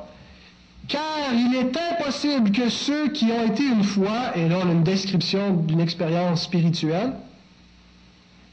car 0.88 1.34
il 1.34 1.54
est 1.54 1.76
impossible 1.76 2.50
que 2.50 2.70
ceux 2.70 3.08
qui 3.08 3.26
ont 3.26 3.44
été 3.46 3.62
une 3.62 3.84
fois, 3.84 4.34
et 4.34 4.48
là 4.48 4.56
on 4.64 4.68
a 4.68 4.72
une 4.72 4.82
description 4.82 5.54
d'une 5.54 5.80
expérience 5.80 6.44
spirituelle, 6.44 7.12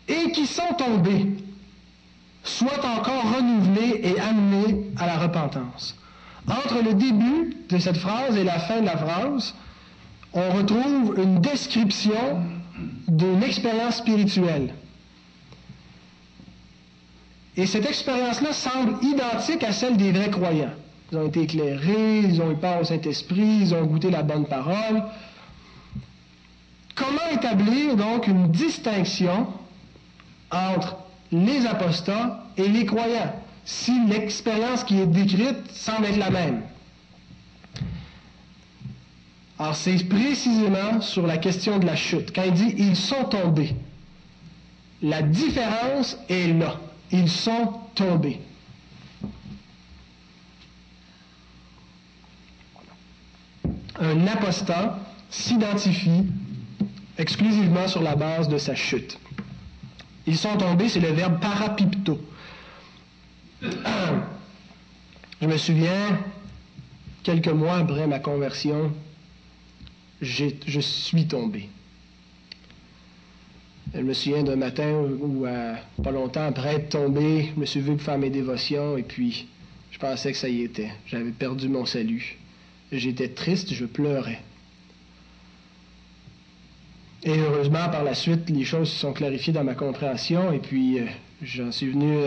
et 0.07 0.31
qui 0.31 0.45
sont 0.45 0.73
tombés, 0.77 1.27
soit 2.43 2.85
encore 2.85 3.35
renouvelé 3.37 4.01
et 4.03 4.19
amené 4.19 4.83
à 4.97 5.07
la 5.07 5.17
repentance. 5.17 5.95
Entre 6.47 6.83
le 6.83 6.93
début 6.93 7.55
de 7.69 7.77
cette 7.79 7.97
phrase 7.97 8.35
et 8.37 8.43
la 8.43 8.59
fin 8.59 8.81
de 8.81 8.85
la 8.85 8.97
phrase, 8.97 9.55
on 10.33 10.51
retrouve 10.51 11.15
une 11.17 11.39
description 11.39 12.41
d'une 13.07 13.41
expérience 13.41 13.97
spirituelle. 13.97 14.73
Et 17.57 17.65
cette 17.65 17.85
expérience-là 17.85 18.51
semble 18.51 19.03
identique 19.03 19.63
à 19.63 19.71
celle 19.71 19.95
des 19.97 20.11
vrais 20.11 20.29
croyants. 20.29 20.73
Ils 21.11 21.17
ont 21.17 21.27
été 21.27 21.43
éclairés, 21.43 22.19
ils 22.19 22.41
ont 22.41 22.51
eu 22.51 22.55
part 22.55 22.81
au 22.81 22.83
Saint-Esprit, 22.83 23.59
ils 23.61 23.73
ont 23.73 23.85
goûté 23.85 24.09
la 24.09 24.23
bonne 24.23 24.45
parole. 24.45 25.03
Comment 26.95 27.29
établir 27.31 27.95
donc 27.95 28.27
une 28.27 28.51
distinction 28.51 29.47
entre 30.51 30.97
les 31.31 31.65
apostats 31.65 32.43
et 32.57 32.67
les 32.67 32.85
croyants, 32.85 33.33
si 33.63 34.05
l'expérience 34.07 34.83
qui 34.83 34.99
est 34.99 35.07
décrite 35.07 35.71
semble 35.71 36.05
être 36.05 36.17
la 36.17 36.29
même? 36.29 36.61
Alors 39.57 39.75
c'est 39.75 40.03
précisément 40.09 40.99
sur 40.99 41.25
la 41.25 41.37
question 41.37 41.79
de 41.79 41.85
la 41.85 41.95
chute. 41.95 42.33
Quand 42.35 42.43
il 42.43 42.53
dit 42.53 42.75
ils 42.77 42.95
sont 42.95 43.23
tombés, 43.25 43.73
la 45.01 45.21
différence 45.21 46.17
est 46.29 46.47
là. 46.47 46.75
Ils 47.11 47.29
sont 47.29 47.73
tombés. 47.93 48.39
Un 53.99 54.27
apostat 54.27 54.99
s'identifie 55.29 56.25
exclusivement 57.17 57.87
sur 57.87 58.01
la 58.01 58.15
base 58.15 58.49
de 58.49 58.57
sa 58.57 58.75
chute. 58.75 59.17
Ils 60.27 60.37
sont 60.37 60.57
tombés, 60.57 60.89
c'est 60.89 60.99
le 60.99 61.11
verbe 61.11 61.39
parapipto. 61.39 62.19
Je 65.41 65.47
me 65.47 65.57
souviens, 65.57 66.19
quelques 67.23 67.47
mois 67.47 67.77
après 67.77 68.07
ma 68.07 68.19
conversion, 68.19 68.91
je 70.21 70.79
suis 70.79 71.27
tombé. 71.27 71.69
Je 73.93 74.01
me 74.01 74.13
souviens 74.13 74.43
d'un 74.43 74.55
matin 74.55 74.91
où, 74.93 75.45
euh, 75.45 75.75
pas 76.03 76.11
longtemps 76.11 76.45
après 76.45 76.75
être 76.75 76.89
tombé, 76.89 77.51
je 77.55 77.59
me 77.59 77.65
suis 77.65 77.79
vu 77.79 77.93
pour 77.93 78.01
faire 78.01 78.17
mes 78.17 78.29
dévotions 78.29 78.97
et 78.97 79.03
puis 79.03 79.47
je 79.91 79.99
pensais 79.99 80.31
que 80.31 80.37
ça 80.37 80.49
y 80.49 80.63
était. 80.63 80.89
J'avais 81.05 81.31
perdu 81.31 81.69
mon 81.69 81.85
salut. 81.85 82.37
J'étais 82.91 83.29
triste, 83.29 83.73
je 83.73 83.85
pleurais. 83.85 84.39
Et 87.23 87.39
heureusement, 87.39 87.89
par 87.89 88.03
la 88.03 88.13
suite, 88.13 88.49
les 88.49 88.65
choses 88.65 88.89
se 88.89 88.99
sont 88.99 89.13
clarifiées 89.13 89.53
dans 89.53 89.63
ma 89.63 89.73
compréhension 89.73 90.51
et 90.51 90.59
puis 90.59 90.99
euh, 90.99 91.05
j'en 91.41 91.71
suis 91.71 91.87
venu 91.87 92.17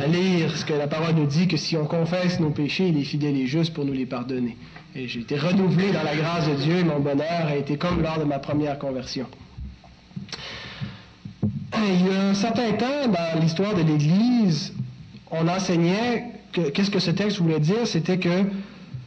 à, 0.00 0.06
lire 0.06 0.56
ce 0.56 0.64
que 0.64 0.74
la 0.74 0.88
parole 0.88 1.14
nous 1.14 1.26
dit, 1.26 1.46
que 1.48 1.56
si 1.56 1.76
on 1.76 1.86
confesse 1.86 2.40
nos 2.40 2.50
péchés, 2.50 2.88
il 2.88 2.98
est 2.98 3.04
fidèle 3.04 3.36
et 3.36 3.46
juste 3.46 3.72
pour 3.74 3.84
nous 3.84 3.92
les 3.92 4.06
pardonner. 4.06 4.56
Et 4.94 5.06
j'ai 5.08 5.20
été 5.20 5.38
renouvelé 5.38 5.92
dans 5.92 6.02
la 6.02 6.16
grâce 6.16 6.48
de 6.48 6.54
Dieu 6.54 6.78
et 6.78 6.84
mon 6.84 7.00
bonheur 7.00 7.46
a 7.46 7.56
été 7.56 7.76
comme 7.76 8.02
lors 8.02 8.18
de 8.18 8.24
ma 8.24 8.38
première 8.38 8.78
conversion. 8.78 9.26
Il 11.76 12.06
y 12.06 12.10
a 12.10 12.28
un 12.30 12.34
certain 12.34 12.72
temps, 12.72 13.06
dans 13.06 13.40
l'histoire 13.40 13.74
de 13.74 13.82
l'Église, 13.82 14.74
on 15.30 15.46
enseignait 15.48 16.24
qu'est-ce 16.52 16.90
que 16.90 16.98
ce 16.98 17.10
texte 17.10 17.38
voulait 17.38 17.60
dire, 17.60 17.86
c'était 17.86 18.18
que 18.18 18.44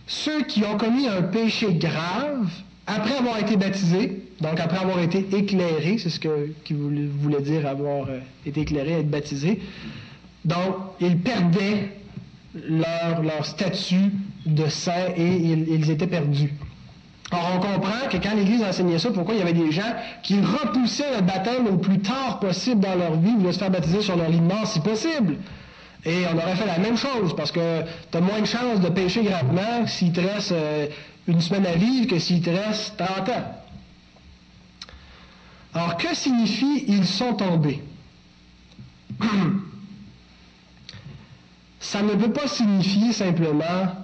ceux 0.07 0.43
qui 0.43 0.63
ont 0.63 0.77
commis 0.77 1.07
un 1.07 1.21
péché 1.23 1.73
grave, 1.73 2.49
après 2.87 3.17
avoir 3.17 3.39
été 3.39 3.57
baptisés, 3.57 4.21
donc 4.41 4.59
après 4.59 4.79
avoir 4.79 4.99
été 4.99 5.25
éclairés, 5.35 5.97
c'est 5.97 6.09
ce 6.09 6.19
que, 6.19 6.53
qui 6.63 6.73
voulait 6.73 7.41
dire 7.41 7.67
avoir 7.67 8.07
euh, 8.09 8.19
été 8.45 8.61
éclairé, 8.61 8.93
être 8.93 9.09
baptisé, 9.09 9.59
donc 10.43 10.75
ils 10.99 11.17
perdaient 11.17 11.89
leur, 12.55 13.21
leur 13.21 13.45
statut 13.45 14.11
de 14.45 14.67
saint 14.67 15.13
et 15.15 15.27
ils, 15.27 15.91
étaient 15.91 16.07
perdus. 16.07 16.53
Or, 17.31 17.53
on 17.55 17.59
comprend 17.59 18.09
que 18.09 18.17
quand 18.17 18.35
l'Église 18.35 18.61
enseignait 18.61 18.99
ça, 18.99 19.09
pourquoi 19.11 19.35
il 19.35 19.39
y 19.39 19.41
avait 19.41 19.53
des 19.53 19.71
gens 19.71 19.95
qui 20.21 20.41
repoussaient 20.41 21.15
le 21.15 21.21
baptême 21.21 21.65
au 21.67 21.77
plus 21.77 21.99
tard 21.99 22.39
possible 22.39 22.81
dans 22.81 22.95
leur 22.95 23.15
vie, 23.15 23.33
voulaient 23.37 23.53
se 23.53 23.59
faire 23.59 23.71
baptiser 23.71 24.01
sur 24.01 24.17
leur 24.17 24.29
lit 24.29 24.39
de 24.39 24.43
mort 24.43 24.67
si 24.67 24.81
possible. 24.81 25.37
Et 26.03 26.25
on 26.33 26.37
aurait 26.37 26.55
fait 26.55 26.65
la 26.65 26.79
même 26.79 26.97
chose, 26.97 27.33
parce 27.35 27.51
que 27.51 27.83
tu 28.11 28.17
as 28.17 28.21
moins 28.21 28.41
de 28.41 28.45
chances 28.45 28.81
de 28.81 28.89
pécher 28.89 29.23
gravement 29.23 29.87
s'il 29.87 30.11
te 30.11 30.19
reste 30.19 30.51
euh, 30.51 30.87
une 31.27 31.39
semaine 31.39 31.65
à 31.65 31.75
vivre 31.75 32.07
que 32.07 32.19
s'il 32.19 32.41
te 32.41 32.49
reste 32.49 32.97
30 32.97 33.29
ans. 33.29 33.55
Alors, 35.73 35.95
que 35.95 36.13
signifie 36.13 36.83
ils 36.87 37.05
sont 37.05 37.33
tombés 37.35 37.81
Ça 41.79 42.01
ne 42.01 42.13
peut 42.15 42.31
pas 42.33 42.47
signifier 42.47 43.13
simplement 43.13 43.95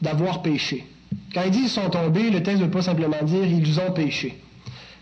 d'avoir 0.00 0.40
péché. 0.42 0.86
Quand 1.34 1.42
il 1.44 1.50
dit 1.50 1.60
ils 1.64 1.68
sont 1.68 1.88
tombés, 1.90 2.30
le 2.30 2.42
texte 2.42 2.60
ne 2.60 2.66
veut 2.66 2.70
pas 2.70 2.82
simplement 2.82 3.22
dire 3.22 3.44
ils 3.44 3.80
ont 3.80 3.92
péché. 3.92 4.38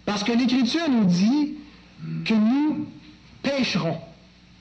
Parce 0.04 0.24
que 0.24 0.32
l'Écriture 0.32 0.88
nous 0.90 1.04
dit 1.04 1.54
que 2.24 2.34
nous 2.34 2.86
pécherons. 3.42 3.98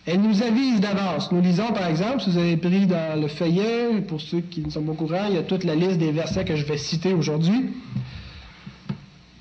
Elle 0.06 0.22
nous 0.22 0.42
avise 0.42 0.80
d'avance. 0.80 1.32
Nous 1.34 1.42
lisons, 1.42 1.74
par 1.74 1.88
exemple, 1.88 2.22
si 2.22 2.30
vous 2.32 2.38
avez 2.38 2.56
pris 2.56 2.86
dans 2.88 3.20
le 3.20 3.28
feuillet, 3.28 4.02
pour 4.08 4.22
ceux 4.22 4.40
qui 4.40 4.62
ne 4.62 4.70
sont 4.70 4.82
pas 4.82 4.94
au 4.94 4.96
courant, 4.96 5.26
il 5.30 5.36
y 5.36 5.38
a 5.38 5.44
toute 5.44 5.66
la 5.66 5.76
liste 5.76 5.98
des 5.98 6.12
versets 6.12 6.46
que 6.46 6.56
je 6.56 6.66
vais 6.66 6.78
citer 6.78 7.14
aujourd'hui. 7.14 7.72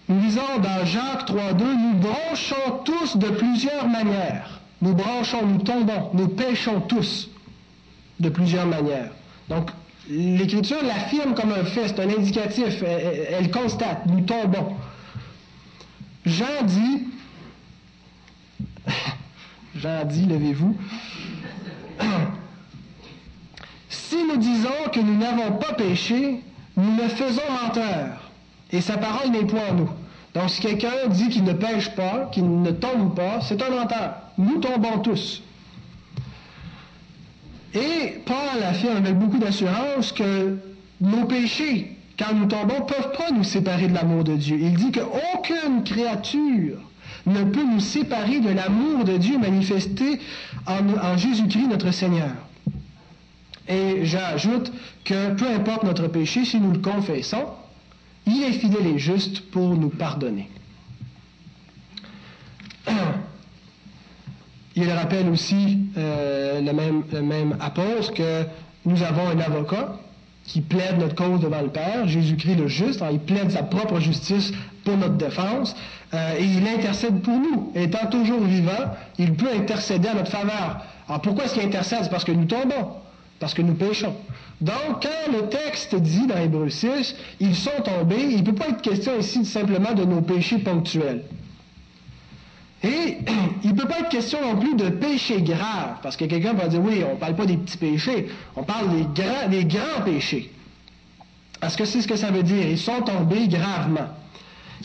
Nous 0.08 0.20
lisons 0.20 0.58
dans 0.62 0.84
Jacques 0.84 1.28
3.2, 1.28 1.62
nous 1.62 1.94
branchons 1.98 2.78
tous 2.84 3.16
de 3.16 3.28
plusieurs 3.28 3.88
manières. 3.88 4.60
Nous 4.82 4.94
branchons, 4.94 5.46
nous 5.46 5.58
tombons, 5.58 6.10
nous 6.14 6.28
péchons 6.28 6.80
tous 6.80 7.30
de 8.20 8.28
plusieurs 8.28 8.66
manières. 8.66 9.10
Donc, 9.48 9.70
l'Écriture 10.08 10.82
l'affirme 10.82 11.34
comme 11.34 11.52
un 11.52 11.64
fait, 11.64 11.88
c'est 11.88 12.00
un 12.00 12.08
indicatif, 12.08 12.82
elle, 12.82 13.50
constate, 13.50 14.06
nous 14.06 14.20
tombons. 14.22 14.76
Jean 16.24 16.62
dit, 16.64 17.04
Jean 19.76 20.04
dit, 20.04 20.26
levez-vous. 20.26 20.76
Si 23.88 24.16
nous 24.22 24.36
disons 24.36 24.88
que 24.92 25.00
nous 25.00 25.16
n'avons 25.16 25.56
pas 25.56 25.72
péché, 25.72 26.40
nous 26.76 26.96
le 26.96 27.08
faisons 27.08 27.42
menteur, 27.62 28.30
et 28.70 28.80
sa 28.80 28.98
parole 28.98 29.30
n'est 29.30 29.44
point 29.44 29.70
en 29.70 29.74
nous. 29.74 29.90
Donc 30.32 30.50
si 30.50 30.60
quelqu'un 30.60 31.08
dit 31.08 31.28
qu'il 31.28 31.42
ne 31.44 31.52
pêche 31.52 31.90
pas, 31.90 32.28
qu'il 32.30 32.62
ne 32.62 32.70
tombe 32.70 33.16
pas, 33.16 33.40
c'est 33.40 33.60
un 33.62 33.70
menteur. 33.70 34.14
Nous 34.38 34.58
tombons 34.58 34.98
tous. 34.98 35.42
Et 37.76 38.20
Paul 38.24 38.62
affirme 38.62 38.96
avec 38.96 39.18
beaucoup 39.18 39.38
d'assurance 39.38 40.12
que 40.12 40.56
nos 41.02 41.26
péchés, 41.26 41.94
quand 42.18 42.34
nous 42.34 42.46
tombons, 42.46 42.76
ne 42.76 42.84
peuvent 42.84 43.12
pas 43.16 43.30
nous 43.30 43.44
séparer 43.44 43.88
de 43.88 43.94
l'amour 43.94 44.24
de 44.24 44.34
Dieu. 44.34 44.56
Il 44.58 44.74
dit 44.74 44.92
qu'aucune 44.92 45.84
créature 45.84 46.78
ne 47.26 47.44
peut 47.44 47.64
nous 47.64 47.80
séparer 47.80 48.40
de 48.40 48.48
l'amour 48.48 49.04
de 49.04 49.18
Dieu 49.18 49.36
manifesté 49.38 50.20
en, 50.66 51.18
Jésus-Christ 51.18 51.68
notre 51.68 51.90
Seigneur. 51.90 52.30
Et 53.68 54.06
j'ajoute 54.06 54.72
que 55.04 55.34
peu 55.34 55.46
importe 55.50 55.84
notre 55.84 56.06
péché, 56.08 56.46
si 56.46 56.58
nous 56.58 56.72
le 56.72 56.78
confessons, 56.78 57.44
il 58.26 58.42
est 58.42 58.52
fidèle 58.52 58.86
et 58.86 58.98
juste 58.98 59.50
pour 59.50 59.74
nous 59.76 59.90
pardonner. 59.90 60.48
Il 64.76 64.90
rappelle 64.90 65.28
aussi 65.30 65.78
euh, 65.96 66.60
le, 66.60 66.72
même, 66.72 67.02
le 67.10 67.22
même 67.22 67.56
apôtre 67.60 68.12
que 68.12 68.42
nous 68.84 69.02
avons 69.02 69.28
un 69.28 69.40
avocat 69.40 69.96
qui 70.44 70.60
plaide 70.60 70.98
notre 70.98 71.14
cause 71.14 71.40
devant 71.40 71.62
le 71.62 71.68
Père, 71.68 72.06
Jésus-Christ 72.06 72.56
le 72.56 72.68
juste, 72.68 73.02
il 73.10 73.18
plaide 73.18 73.50
sa 73.50 73.62
propre 73.62 73.98
justice 73.98 74.52
pour 74.84 74.96
notre 74.98 75.16
défense, 75.16 75.74
euh, 76.14 76.36
et 76.38 76.44
il 76.44 76.68
intercède 76.68 77.20
pour 77.22 77.36
nous. 77.38 77.72
Étant 77.74 78.06
toujours 78.06 78.40
vivant, 78.42 78.94
il 79.18 79.32
peut 79.34 79.48
intercéder 79.56 80.08
à 80.08 80.14
notre 80.14 80.30
faveur. 80.30 80.82
Alors 81.08 81.22
pourquoi 81.22 81.44
est-ce 81.44 81.54
qu'il 81.54 81.64
intercède? 81.64 82.00
C'est 82.02 82.10
parce 82.10 82.24
que 82.24 82.32
nous 82.32 82.44
tombons, 82.44 82.90
parce 83.40 83.54
que 83.54 83.62
nous 83.62 83.74
péchons. 83.74 84.14
Donc, 84.60 85.02
quand 85.02 85.32
le 85.32 85.48
texte 85.48 85.94
dit 85.96 86.26
dans 86.26 86.38
Hébreu 86.38 86.68
6, 86.68 87.16
ils 87.40 87.56
sont 87.56 87.70
tombés, 87.82 88.22
il 88.30 88.38
ne 88.38 88.42
peut 88.42 88.54
pas 88.54 88.68
être 88.68 88.82
question 88.82 89.18
ici 89.18 89.44
simplement 89.44 89.94
de 89.94 90.04
nos 90.04 90.20
péchés 90.20 90.58
ponctuels. 90.58 91.22
Et 92.86 93.18
il 93.64 93.70
ne 93.70 93.74
peut 93.74 93.88
pas 93.88 94.00
être 94.00 94.08
question 94.08 94.38
non 94.40 94.60
plus 94.60 94.74
de 94.74 94.88
péché 94.88 95.42
grave, 95.42 95.96
parce 96.02 96.16
que 96.16 96.24
quelqu'un 96.24 96.52
va 96.52 96.68
dire, 96.68 96.80
oui, 96.80 97.02
on 97.08 97.14
ne 97.14 97.18
parle 97.18 97.34
pas 97.34 97.46
des 97.46 97.56
petits 97.56 97.78
péchés, 97.78 98.28
on 98.54 98.62
parle 98.62 98.90
des 98.90 99.22
grands, 99.22 99.48
des 99.50 99.64
grands 99.64 100.02
péchés. 100.04 100.52
Est-ce 101.62 101.76
que 101.76 101.84
c'est 101.84 102.00
ce 102.00 102.08
que 102.08 102.16
ça 102.16 102.30
veut 102.30 102.42
dire? 102.42 102.64
Ils 102.68 102.78
sont 102.78 103.02
tombés 103.02 103.48
gravement. 103.48 104.08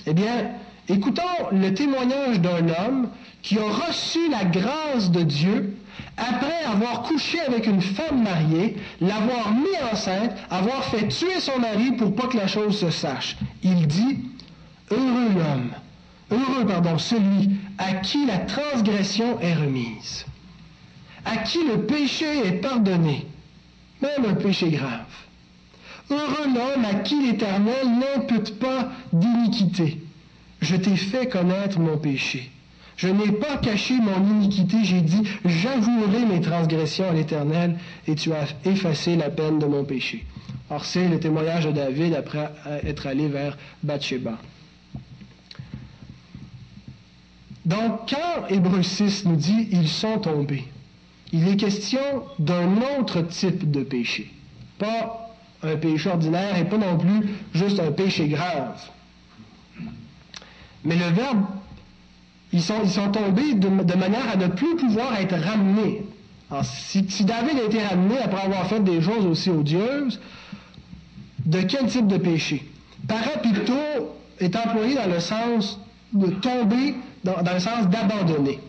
Eh 0.07 0.13
bien, 0.13 0.51
écoutons 0.89 1.21
le 1.51 1.73
témoignage 1.73 2.39
d'un 2.39 2.69
homme 2.69 3.09
qui 3.43 3.59
a 3.59 3.63
reçu 3.63 4.19
la 4.31 4.45
grâce 4.45 5.11
de 5.11 5.21
Dieu 5.21 5.77
après 6.17 6.63
avoir 6.65 7.03
couché 7.03 7.39
avec 7.41 7.67
une 7.67 7.81
femme 7.81 8.23
mariée, 8.23 8.77
l'avoir 8.99 9.53
mis 9.53 9.91
enceinte, 9.91 10.31
avoir 10.49 10.83
fait 10.85 11.07
tuer 11.09 11.39
son 11.39 11.59
mari 11.59 11.91
pour 11.91 12.15
pas 12.15 12.27
que 12.27 12.37
la 12.37 12.47
chose 12.47 12.79
se 12.79 12.89
sache. 12.89 13.37
Il 13.63 13.85
dit, 13.87 14.19
Heureux 14.89 15.29
l'homme 15.35 15.71
Heureux, 16.31 16.65
pardon, 16.65 16.97
celui 16.97 17.49
à 17.77 17.95
qui 17.95 18.25
la 18.25 18.37
transgression 18.37 19.39
est 19.41 19.53
remise, 19.53 20.25
à 21.25 21.37
qui 21.37 21.59
le 21.67 21.81
péché 21.85 22.25
est 22.45 22.61
pardonné, 22.61 23.25
même 24.01 24.25
un 24.29 24.35
péché 24.35 24.69
grave. 24.69 25.05
Heureux 26.09 26.47
l'homme 26.53 26.85
à 26.85 26.95
qui 26.95 27.21
l'Éternel 27.21 27.87
n'impute 27.99 28.59
pas 28.59 28.89
d'iniquité. 29.13 30.01
Je 30.61 30.75
t'ai 30.75 30.95
fait 30.95 31.27
connaître 31.27 31.79
mon 31.79 31.97
péché. 31.97 32.49
Je 32.97 33.07
n'ai 33.07 33.31
pas 33.31 33.57
caché 33.57 33.95
mon 33.95 34.23
iniquité, 34.29 34.77
j'ai 34.83 35.01
dit, 35.01 35.23
j'avouerai 35.43 36.25
mes 36.25 36.39
transgressions 36.39 37.09
à 37.09 37.13
l'Éternel, 37.13 37.77
et 38.07 38.15
tu 38.15 38.31
as 38.31 38.45
effacé 38.65 39.15
la 39.15 39.29
peine 39.29 39.59
de 39.59 39.65
mon 39.65 39.83
péché. 39.83 40.25
Or, 40.69 40.85
c'est 40.85 41.07
le 41.07 41.19
témoignage 41.19 41.65
de 41.65 41.71
David 41.71 42.13
après 42.13 42.51
être 42.83 43.07
allé 43.07 43.27
vers 43.27 43.57
Bathsheba. 43.83 44.37
Donc, 47.65 48.09
quand 48.09 48.47
Hébreu 48.49 48.81
6 48.81 49.25
nous 49.25 49.35
dit 49.35 49.67
ils 49.71 49.87
sont 49.87 50.19
tombés, 50.19 50.65
il 51.31 51.47
est 51.47 51.57
question 51.57 51.99
d'un 52.39 52.77
autre 52.99 53.21
type 53.21 53.69
de 53.69 53.83
péché. 53.83 54.31
Pas 54.79 55.29
un 55.63 55.75
péché 55.75 56.09
ordinaire 56.09 56.57
et 56.57 56.65
pas 56.65 56.77
non 56.77 56.97
plus 56.97 57.29
juste 57.53 57.79
un 57.79 57.91
péché 57.91 58.27
grave. 58.27 58.81
Mais 60.83 60.95
le 60.95 61.13
verbe, 61.13 61.45
ils 62.51 62.61
sont, 62.61 62.81
tombés 63.11 63.53
de, 63.53 63.67
manière 63.95 64.29
à 64.33 64.35
ne 64.35 64.47
plus 64.47 64.75
pouvoir 64.75 65.15
être 65.19 65.35
ramenés. 65.35 66.03
Si, 66.63 67.05
si, 67.07 67.23
David 67.23 67.59
a 67.59 67.63
été 67.65 67.81
ramené 67.81 68.17
après 68.17 68.41
avoir 68.41 68.67
fait 68.67 68.81
des 68.81 69.01
choses 69.01 69.25
aussi 69.25 69.49
odieuses, 69.49 70.19
de 71.45 71.61
quel 71.61 71.85
type 71.85 72.07
de 72.07 72.17
péché? 72.17 72.67
Parapicto 73.07 73.73
est 74.39 74.55
employé 74.55 74.95
dans 74.95 75.07
le 75.07 75.19
sens 75.19 75.79
de 76.13 76.27
tomber 76.27 76.95
dans, 77.23 77.53
le 77.53 77.59
sens 77.59 77.87
d'abandonner. 77.87 78.59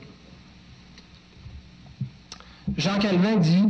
Jean 2.77 2.99
Calvin 2.99 3.37
dit 3.37 3.65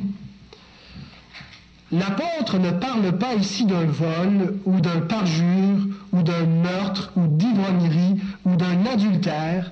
L'apôtre 1.91 2.59
ne 2.59 2.71
parle 2.71 3.19
pas 3.19 3.35
ici 3.35 3.67
d'un 3.67 3.85
vol 3.85 4.59
ou 4.65 4.81
d'un 4.81 5.03
parjure 5.03 5.87
ou 6.13 6.23
d'un 6.23 6.47
meurtre 6.47 7.13
ou 7.17 7.27
d'ivrognerie 7.27 8.19
ou 8.47 8.57
d'un 8.57 8.87
adultère, 8.87 9.71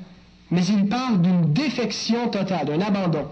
mais 0.50 0.64
il 0.66 0.86
parle 0.86 1.22
d'une 1.22 1.52
défection 1.52 2.28
totale, 2.28 2.66
d'un 2.66 2.80
abandon. 2.82 3.26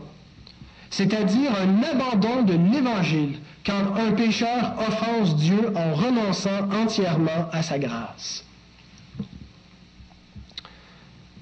C'est-à-dire 0.90 1.50
un 1.52 1.82
abandon 1.82 2.42
de 2.44 2.54
l'Évangile 2.54 3.40
quand 3.66 3.94
un 3.96 4.12
pécheur 4.12 4.74
offense 4.78 5.36
Dieu 5.36 5.74
en 5.76 5.92
renonçant 5.94 6.70
entièrement 6.72 7.50
à 7.52 7.62
sa 7.62 7.78
grâce. 7.78 8.47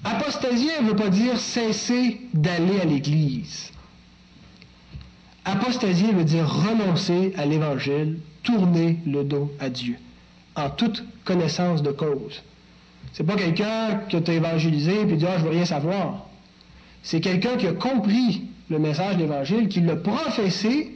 Apostasier 0.07 0.71
ne 0.81 0.89
veut 0.89 0.95
pas 0.95 1.09
dire 1.09 1.37
cesser 1.37 2.21
d'aller 2.33 2.79
à 2.79 2.85
l'Église. 2.85 3.71
Apostasier 5.43 6.13
veut 6.13 6.23
dire 6.23 6.47
renoncer 6.47 7.33
à 7.35 7.45
l'Évangile, 7.45 8.19
tourner 8.41 8.99
le 9.05 9.25
dos 9.25 9.51
à 9.59 9.69
Dieu, 9.69 9.97
en 10.55 10.69
toute 10.69 11.03
connaissance 11.25 11.83
de 11.83 11.91
cause. 11.91 12.41
C'est 13.11 13.25
pas 13.25 13.35
quelqu'un 13.35 14.01
qui 14.07 14.21
t'a 14.21 14.33
évangélisé 14.33 15.01
et 15.01 15.05
puis 15.05 15.17
dit 15.17 15.25
ah, 15.27 15.39
je 15.39 15.43
veux 15.43 15.49
rien 15.49 15.65
savoir. 15.65 16.27
C'est 17.03 17.19
quelqu'un 17.19 17.57
qui 17.57 17.67
a 17.67 17.73
compris 17.73 18.43
le 18.69 18.79
message 18.79 19.17
de 19.17 19.23
l'Évangile, 19.23 19.67
qui 19.67 19.81
l'a 19.81 19.97
professé 19.97 20.95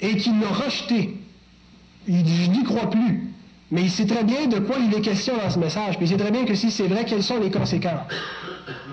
et 0.00 0.16
qui 0.16 0.30
l'a 0.30 0.48
rejeté. 0.48 1.16
Il 2.06 2.22
dit 2.22 2.44
je 2.44 2.50
n'y 2.50 2.64
crois 2.64 2.88
plus. 2.88 3.27
Mais 3.70 3.82
il 3.82 3.90
sait 3.90 4.06
très 4.06 4.24
bien 4.24 4.46
de 4.46 4.58
quoi 4.60 4.76
il 4.78 4.94
est 4.94 5.00
question 5.02 5.36
dans 5.36 5.50
ce 5.50 5.58
message. 5.58 5.96
Puis 5.96 6.06
il 6.06 6.08
sait 6.08 6.16
très 6.16 6.30
bien 6.30 6.44
que 6.44 6.54
si 6.54 6.70
c'est 6.70 6.86
vrai, 6.86 7.04
quelles 7.04 7.22
sont 7.22 7.38
les 7.38 7.50
conséquences. 7.50 8.00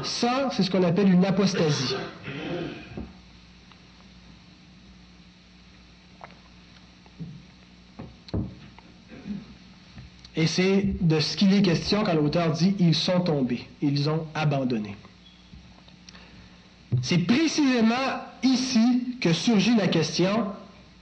Ça, 0.04 0.50
c'est 0.52 0.64
ce 0.64 0.72
qu'on 0.72 0.84
appelle 0.84 1.12
une 1.12 1.24
apostasie. 1.26 1.96
Et 10.38 10.48
c'est 10.48 10.96
de 11.00 11.20
ce 11.22 11.38
qu'il 11.38 11.54
est 11.54 11.62
question 11.62 12.04
quand 12.04 12.14
l'auteur 12.14 12.52
dit 12.52 12.76
ils 12.80 12.94
sont 12.96 13.22
tombés, 13.22 13.66
ils 13.82 14.10
ont 14.10 14.26
abandonné. 14.34 14.98
C'est 17.02 17.20
précisément 17.20 17.96
ici 18.44 19.18
que 19.22 19.32
surgit 19.32 19.76
la 19.76 19.88
question 19.88 20.48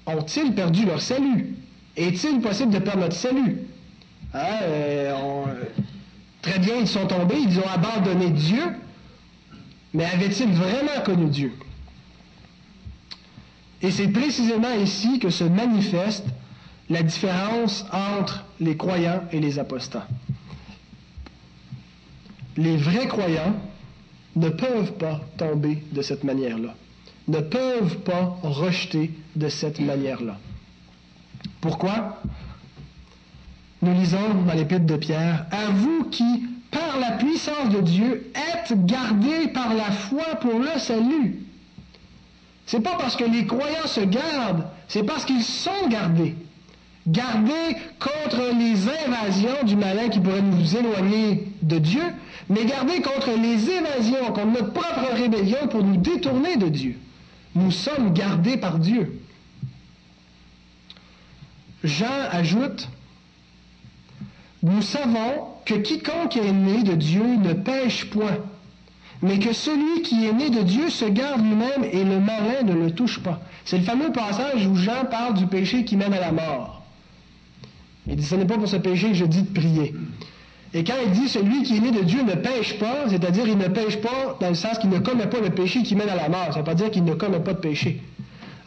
ont-ils 0.06 0.54
perdu 0.54 0.86
leur 0.86 1.02
salut? 1.02 1.56
Est-il 1.96 2.42
possible 2.42 2.72
de 2.72 2.80
perdre 2.80 3.02
notre 3.02 3.16
salut? 3.16 3.60
Hein, 4.34 4.60
euh, 4.64 5.64
très 6.42 6.60
bien, 6.60 6.78
ils 6.78 6.88
sont 6.88 7.06
tombés, 7.06 7.38
ils 7.38 7.60
ont 7.60 7.68
abandonné 7.68 8.30
Dieu, 8.32 8.64
mais 9.94 10.06
avaient-ils 10.06 10.52
vraiment 10.52 11.02
connu 11.06 11.30
Dieu? 11.30 11.54
Et 13.82 13.92
c'est 13.92 14.08
précisément 14.08 14.74
ici 14.74 15.20
que 15.20 15.30
se 15.30 15.44
manifeste 15.44 16.26
la 16.90 17.04
différence 17.04 17.86
entre 17.92 18.46
les 18.60 18.78
croyants 18.78 19.24
et 19.32 19.40
les 19.40 19.60
apostats. 19.60 20.08
Les 22.56 22.78
vrais 22.78 23.08
croyants 23.08 23.56
ne 24.36 24.50
peuvent 24.50 24.94
pas 24.94 25.22
tomber 25.38 25.84
de 25.92 26.02
cette 26.02 26.24
manière-là, 26.24 26.76
ne 27.28 27.40
peuvent 27.40 27.98
pas 28.00 28.38
rejeter 28.42 29.12
de 29.36 29.50
cette 29.50 29.80
manière-là. 29.80 30.38
Pourquoi? 31.62 32.22
Nous 33.82 33.94
lisons 33.94 34.34
dans 34.48 34.54
l'épître 34.54 34.86
de 34.86 34.96
Pierre, 34.96 35.46
à 35.52 35.70
vous 35.72 36.06
qui, 36.06 36.44
par 36.72 37.00
la 37.00 37.12
puissance 37.18 37.70
de 37.70 37.82
Dieu, 37.82 38.32
êtes 38.34 38.86
gardés 38.86 39.50
par 39.54 39.74
la 39.74 39.92
foi 39.92 40.36
pour 40.42 40.60
le 40.60 40.80
salut. 40.80 41.40
C'est 42.66 42.80
pas 42.80 42.96
parce 42.98 43.16
que 43.16 43.26
les 43.26 43.46
croyants 43.46 43.88
se 43.88 44.00
gardent, 44.02 44.66
c'est 44.88 45.04
parce 45.04 45.26
qu'ils 45.26 45.44
sont 45.44 45.88
gardés. 45.90 46.36
Gardés 47.06 47.76
contre 48.00 48.42
les 48.58 48.88
invasions 49.06 49.66
du 49.66 49.76
malin 49.76 50.08
qui 50.08 50.22
pourrait 50.22 50.42
nous 50.42 50.78
éloigner 50.78 51.50
de 51.62 51.78
Dieu, 51.78 52.04
mais 52.50 52.64
gardés 52.66 53.02
contre 53.02 53.32
les 53.32 53.70
évasions, 53.70 54.28
contre 54.28 54.48
notre 54.48 54.72
propre 54.72 55.14
rébellion 55.14 55.68
pour 55.70 55.84
nous 55.84 55.98
détourner 55.98 56.56
de 56.56 56.70
Dieu. 56.70 56.98
Nous 57.56 57.72
sommes 57.72 58.14
gardés 58.14 58.56
par 58.56 58.80
Dieu. 58.80 59.20
Jean 61.84 62.30
ajoute, 62.32 62.88
Nous 64.64 64.82
savons 64.82 65.48
que 65.66 65.74
quiconque 65.74 66.38
est 66.38 66.52
né 66.52 66.84
de 66.84 66.94
Dieu 66.94 67.24
ne 67.24 67.54
pêche 67.54 68.10
point, 68.10 68.38
mais 69.22 69.40
que 69.40 69.52
celui 69.52 70.02
qui 70.02 70.26
est 70.26 70.34
né 70.34 70.50
de 70.50 70.62
Dieu 70.62 70.90
se 70.90 71.06
garde 71.06 71.42
lui-même 71.42 71.84
et 71.92 72.04
le 72.04 72.20
malin 72.20 72.64
ne 72.64 72.74
le 72.74 72.92
touche 72.92 73.20
pas. 73.20 73.42
C'est 73.66 73.78
le 73.78 73.84
fameux 73.84 74.12
passage 74.12 74.66
où 74.66 74.76
Jean 74.76 75.06
parle 75.12 75.34
du 75.34 75.48
péché 75.48 75.84
qui 75.84 75.98
mène 75.98 76.14
à 76.14 76.20
la 76.22 76.32
mort. 76.32 76.84
Il 78.08 78.16
dit, 78.16 78.24
ce 78.24 78.36
n'est 78.36 78.46
pas 78.46 78.58
pour 78.58 78.68
ce 78.68 78.78
péché 78.78 79.10
que 79.10 79.14
je 79.14 79.26
dis 79.26 79.44
de 79.44 79.54
prier. 79.54 79.94
Et 80.74 80.84
quand 80.84 80.96
il 81.06 81.12
dit 81.12 81.28
celui 81.30 81.64
qui 81.64 81.78
est 81.78 81.80
né 81.82 81.92
de 81.92 82.02
Dieu 82.02 82.24
ne 82.24 82.36
pêche 82.36 82.80
pas, 82.80 83.10
c'est-à-dire 83.10 83.48
il 83.48 83.58
ne 83.58 83.68
pêche 83.68 83.98
pas 83.98 84.38
dans 84.40 84.50
le 84.50 84.56
sens 84.56 84.80
qu'il 84.80 84.90
ne 84.90 85.00
commet 85.00 85.28
pas 85.28 85.40
le 85.40 85.50
péché 85.50 85.84
qui 85.84 85.96
mène 85.96 86.10
à 86.10 86.16
la 86.16 86.30
mort. 86.30 86.48
Ça 86.48 86.54
ne 86.54 86.58
veut 86.60 86.64
pas 86.64 86.76
dire 86.76 86.90
qu'il 86.90 87.04
ne 87.04 87.14
commet 87.14 87.40
pas 87.40 87.54
de 87.54 87.60
péché. 87.60 88.02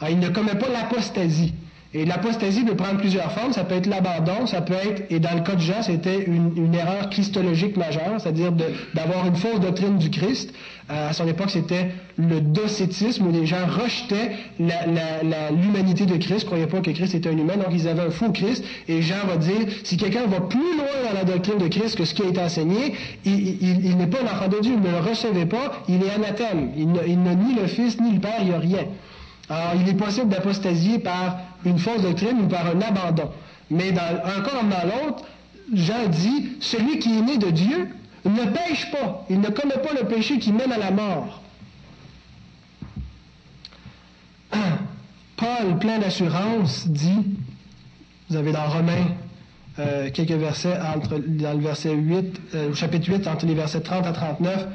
Alors, 0.00 0.12
il 0.12 0.20
ne 0.20 0.28
commet 0.28 0.54
pas 0.54 0.68
l'apostasie. 0.68 1.54
Et 1.96 2.04
l'apostasie 2.04 2.62
peut 2.62 2.74
prendre 2.74 2.98
plusieurs 2.98 3.32
formes. 3.32 3.54
Ça 3.54 3.64
peut 3.64 3.74
être 3.74 3.86
l'abandon, 3.86 4.44
ça 4.44 4.60
peut 4.60 4.74
être, 4.74 5.04
et 5.08 5.18
dans 5.18 5.32
le 5.34 5.40
cas 5.40 5.54
de 5.54 5.60
Jean, 5.60 5.80
c'était 5.80 6.24
une, 6.24 6.74
erreur 6.74 7.08
christologique 7.08 7.78
majeure, 7.78 8.18
c'est-à-dire 8.18 8.52
d'avoir 8.92 9.26
une 9.26 9.34
fausse 9.34 9.60
doctrine 9.60 9.96
du 9.96 10.10
Christ. 10.10 10.52
Euh, 10.90 11.08
à 11.08 11.14
son 11.14 11.26
époque, 11.26 11.48
c'était 11.48 11.92
le 12.18 12.42
docétisme 12.42 13.26
où 13.26 13.32
les 13.32 13.46
gens 13.46 13.66
rejetaient 13.66 14.32
l'humanité 14.58 16.04
de 16.04 16.18
Christ, 16.18 16.42
ne 16.42 16.46
croyaient 16.48 16.66
pas 16.66 16.80
que 16.80 16.90
Christ 16.90 17.14
était 17.14 17.30
un 17.30 17.38
humain, 17.38 17.56
donc 17.56 17.68
ils 17.72 17.88
avaient 17.88 18.02
un 18.02 18.10
faux 18.10 18.30
Christ. 18.30 18.62
Et 18.88 19.00
Jean 19.00 19.26
va 19.26 19.38
dire, 19.38 19.66
si 19.82 19.96
quelqu'un 19.96 20.26
va 20.26 20.42
plus 20.42 20.76
loin 20.76 21.08
dans 21.08 21.18
la 21.18 21.24
doctrine 21.24 21.56
de 21.56 21.68
Christ 21.68 21.96
que 21.96 22.04
ce 22.04 22.12
qui 22.12 22.22
a 22.24 22.26
été 22.26 22.40
enseigné, 22.42 22.92
il, 23.24 23.96
n'est 23.96 24.06
pas 24.06 24.20
l'enfant 24.20 24.48
de 24.48 24.60
Dieu, 24.60 24.74
il 24.76 24.82
ne 24.82 24.90
le 24.90 25.00
recevait 25.00 25.46
pas, 25.46 25.82
il 25.88 26.02
est 26.02 26.10
anathème. 26.10 26.72
Il 26.76 26.92
n'a 27.22 27.34
ni 27.34 27.54
le 27.54 27.66
Fils 27.68 27.98
ni 27.98 28.12
le 28.12 28.20
Père, 28.20 28.36
il 28.40 28.48
n'y 28.48 28.54
a 28.54 28.58
rien. 28.58 28.84
Alors, 29.48 29.80
il 29.80 29.88
est 29.88 29.94
possible 29.94 30.28
d'apostasier 30.28 30.98
par 30.98 31.38
une 31.64 31.78
fausse 31.78 32.02
doctrine 32.02 32.40
ou 32.42 32.46
par 32.46 32.66
un 32.66 32.80
abandon. 32.80 33.30
Mais 33.70 33.92
dans 33.92 34.02
un 34.02 34.40
comme 34.42 34.68
dans 34.68 34.84
l'autre, 34.84 35.24
Jean 35.74 36.08
dit, 36.08 36.50
celui 36.60 36.98
qui 36.98 37.18
est 37.18 37.22
né 37.22 37.38
de 37.38 37.50
Dieu 37.50 37.88
ne 38.24 38.44
pêche 38.44 38.90
pas, 38.90 39.24
il 39.30 39.40
ne 39.40 39.48
commet 39.48 39.78
pas 39.78 39.92
le 40.00 40.06
péché 40.06 40.38
qui 40.38 40.52
mène 40.52 40.72
à 40.72 40.78
la 40.78 40.90
mort. 40.90 41.42
Paul, 45.36 45.78
plein 45.80 45.98
d'assurance, 45.98 46.86
dit, 46.88 47.36
vous 48.30 48.36
avez 48.36 48.52
dans 48.52 48.68
Romains 48.68 49.08
euh, 49.78 50.10
quelques 50.10 50.32
versets 50.32 50.78
entre, 50.94 51.18
dans 51.18 51.52
le 51.52 51.60
verset 51.60 51.92
8, 51.92 52.40
euh, 52.54 52.74
chapitre 52.74 53.08
8, 53.08 53.26
entre 53.26 53.46
les 53.46 53.54
versets 53.54 53.80
30 53.80 54.06
à 54.06 54.12
39, 54.12 54.66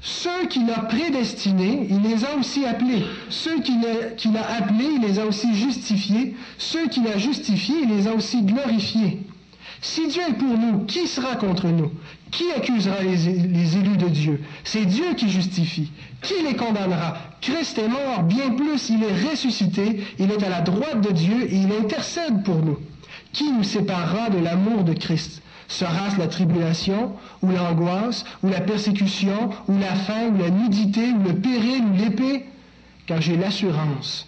ceux 0.00 0.46
qu'il 0.48 0.70
a 0.70 0.80
prédestinés, 0.80 1.86
il 1.88 2.02
les 2.02 2.24
a 2.24 2.36
aussi 2.36 2.66
appelés. 2.66 3.04
Ceux 3.30 3.60
qu'il 3.60 3.76
a, 4.36 4.54
appelés, 4.56 4.90
il 4.96 5.00
les 5.00 5.18
a 5.18 5.24
aussi 5.24 5.54
justifiés. 5.54 6.36
Ceux 6.58 6.88
qu'il 6.88 7.08
a 7.08 7.16
justifiés, 7.16 7.76
il 7.84 7.88
les 7.88 8.06
a 8.06 8.14
aussi 8.14 8.42
glorifiés. 8.42 9.22
Si 9.80 10.08
Dieu 10.08 10.22
est 10.28 10.34
pour 10.34 10.56
nous, 10.58 10.84
qui 10.84 11.06
sera 11.06 11.36
contre 11.36 11.68
nous? 11.68 11.90
Qui 12.30 12.50
accusera 12.52 13.02
les, 13.02 13.28
élus 13.28 13.96
de 13.96 14.08
Dieu? 14.08 14.40
C'est 14.64 14.84
Dieu 14.84 15.14
qui 15.16 15.28
justifie. 15.28 15.90
Qui 16.22 16.34
les 16.46 16.56
condamnera? 16.56 17.16
Christ 17.40 17.78
est 17.78 17.88
mort, 17.88 18.22
bien 18.24 18.50
plus, 18.50 18.90
il 18.90 19.02
est 19.04 19.30
ressuscité, 19.30 20.02
il 20.18 20.30
est 20.30 20.42
à 20.42 20.48
la 20.48 20.60
droite 20.62 21.00
de 21.00 21.12
Dieu 21.12 21.46
et 21.48 21.56
il 21.56 21.72
intercède 21.72 22.42
pour 22.44 22.56
nous. 22.56 22.78
Qui 23.32 23.50
nous 23.52 23.62
séparera 23.62 24.30
de 24.30 24.38
l'amour 24.38 24.84
de 24.84 24.94
Christ? 24.94 25.42
Sera-ce 25.68 26.18
la 26.18 26.28
tribulation, 26.28 27.12
ou 27.44 27.52
l'angoisse, 27.52 28.24
ou 28.42 28.48
la 28.48 28.60
persécution, 28.60 29.50
ou 29.68 29.78
la 29.78 29.94
faim, 29.94 30.32
ou 30.34 30.42
la 30.42 30.50
nudité, 30.50 31.10
ou 31.10 31.28
le 31.28 31.34
péril, 31.34 31.82
ou 31.92 31.96
l'épée 31.96 32.46
Car 33.06 33.20
j'ai 33.20 33.36
l'assurance 33.36 34.26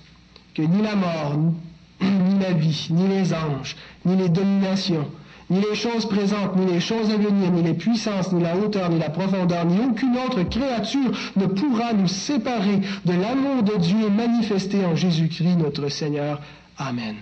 que 0.55 0.62
ni 0.62 0.83
la 0.83 0.94
mort, 0.94 1.37
ni 2.00 2.38
la 2.40 2.52
vie, 2.52 2.88
ni 2.90 3.09
les 3.09 3.33
anges, 3.33 3.76
ni 4.05 4.16
les 4.16 4.29
dominations, 4.29 5.07
ni 5.48 5.61
les 5.61 5.74
choses 5.74 6.07
présentes, 6.09 6.57
ni 6.57 6.66
les 6.72 6.81
choses 6.81 7.11
à 7.11 7.16
venir, 7.16 7.50
ni 7.50 7.62
les 7.62 7.74
puissances, 7.74 8.33
ni 8.33 8.42
la 8.42 8.57
hauteur, 8.57 8.90
ni 8.90 8.98
la 8.98 9.11
profondeur, 9.11 9.64
ni 9.64 9.79
aucune 9.81 10.16
autre 10.18 10.42
créature 10.42 11.12
ne 11.37 11.46
pourra 11.46 11.92
nous 11.92 12.09
séparer 12.09 12.81
de 13.05 13.12
l'amour 13.12 13.62
de 13.62 13.76
Dieu 13.76 14.09
manifesté 14.11 14.85
en 14.85 14.96
Jésus-Christ 14.96 15.57
notre 15.57 15.88
Seigneur. 15.88 16.40
Amen. 16.79 17.16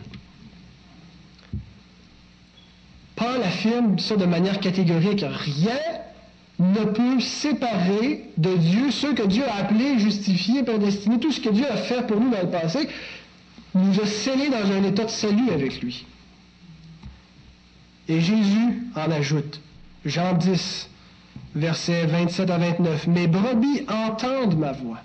Paul 3.16 3.42
affirme 3.42 3.98
ça 3.98 4.16
de 4.16 4.24
manière 4.24 4.60
catégorique. 4.60 5.24
Rien 5.26 5.78
ne 6.58 6.84
peut 6.84 7.20
séparer 7.20 8.30
de 8.36 8.54
Dieu 8.56 8.90
ceux 8.90 9.14
que 9.14 9.26
Dieu 9.26 9.44
a 9.48 9.56
appelés, 9.56 9.98
justifiés, 9.98 10.62
prédestinés, 10.62 11.18
tout 11.18 11.32
ce 11.32 11.40
que 11.40 11.50
Dieu 11.50 11.66
a 11.70 11.76
fait 11.76 12.06
pour 12.06 12.20
nous 12.20 12.30
dans 12.30 12.42
le 12.42 12.50
passé, 12.50 12.88
nous 13.74 14.00
a 14.00 14.06
scellés 14.06 14.50
dans 14.50 14.70
un 14.70 14.84
état 14.84 15.04
de 15.04 15.10
salut 15.10 15.50
avec 15.52 15.80
lui. 15.80 16.06
Et 18.08 18.20
Jésus 18.20 18.82
en 18.94 19.10
ajoute, 19.10 19.60
Jean 20.04 20.34
10, 20.34 20.88
versets 21.56 22.06
27 22.06 22.50
à 22.50 22.58
29, 22.58 23.06
Mes 23.08 23.26
brebis 23.26 23.82
entendent 23.88 24.58
ma 24.58 24.72
voix. 24.72 25.00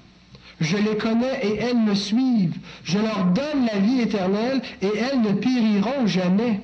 Je 0.60 0.76
les 0.76 0.98
connais 0.98 1.40
et 1.42 1.56
elles 1.56 1.80
me 1.80 1.96
suivent. 1.96 2.58
Je 2.84 3.00
leur 3.00 3.26
donne 3.26 3.66
la 3.72 3.80
vie 3.80 4.02
éternelle 4.02 4.62
et 4.82 4.90
elles 4.98 5.22
ne 5.22 5.32
périront 5.32 6.06
jamais. 6.06 6.60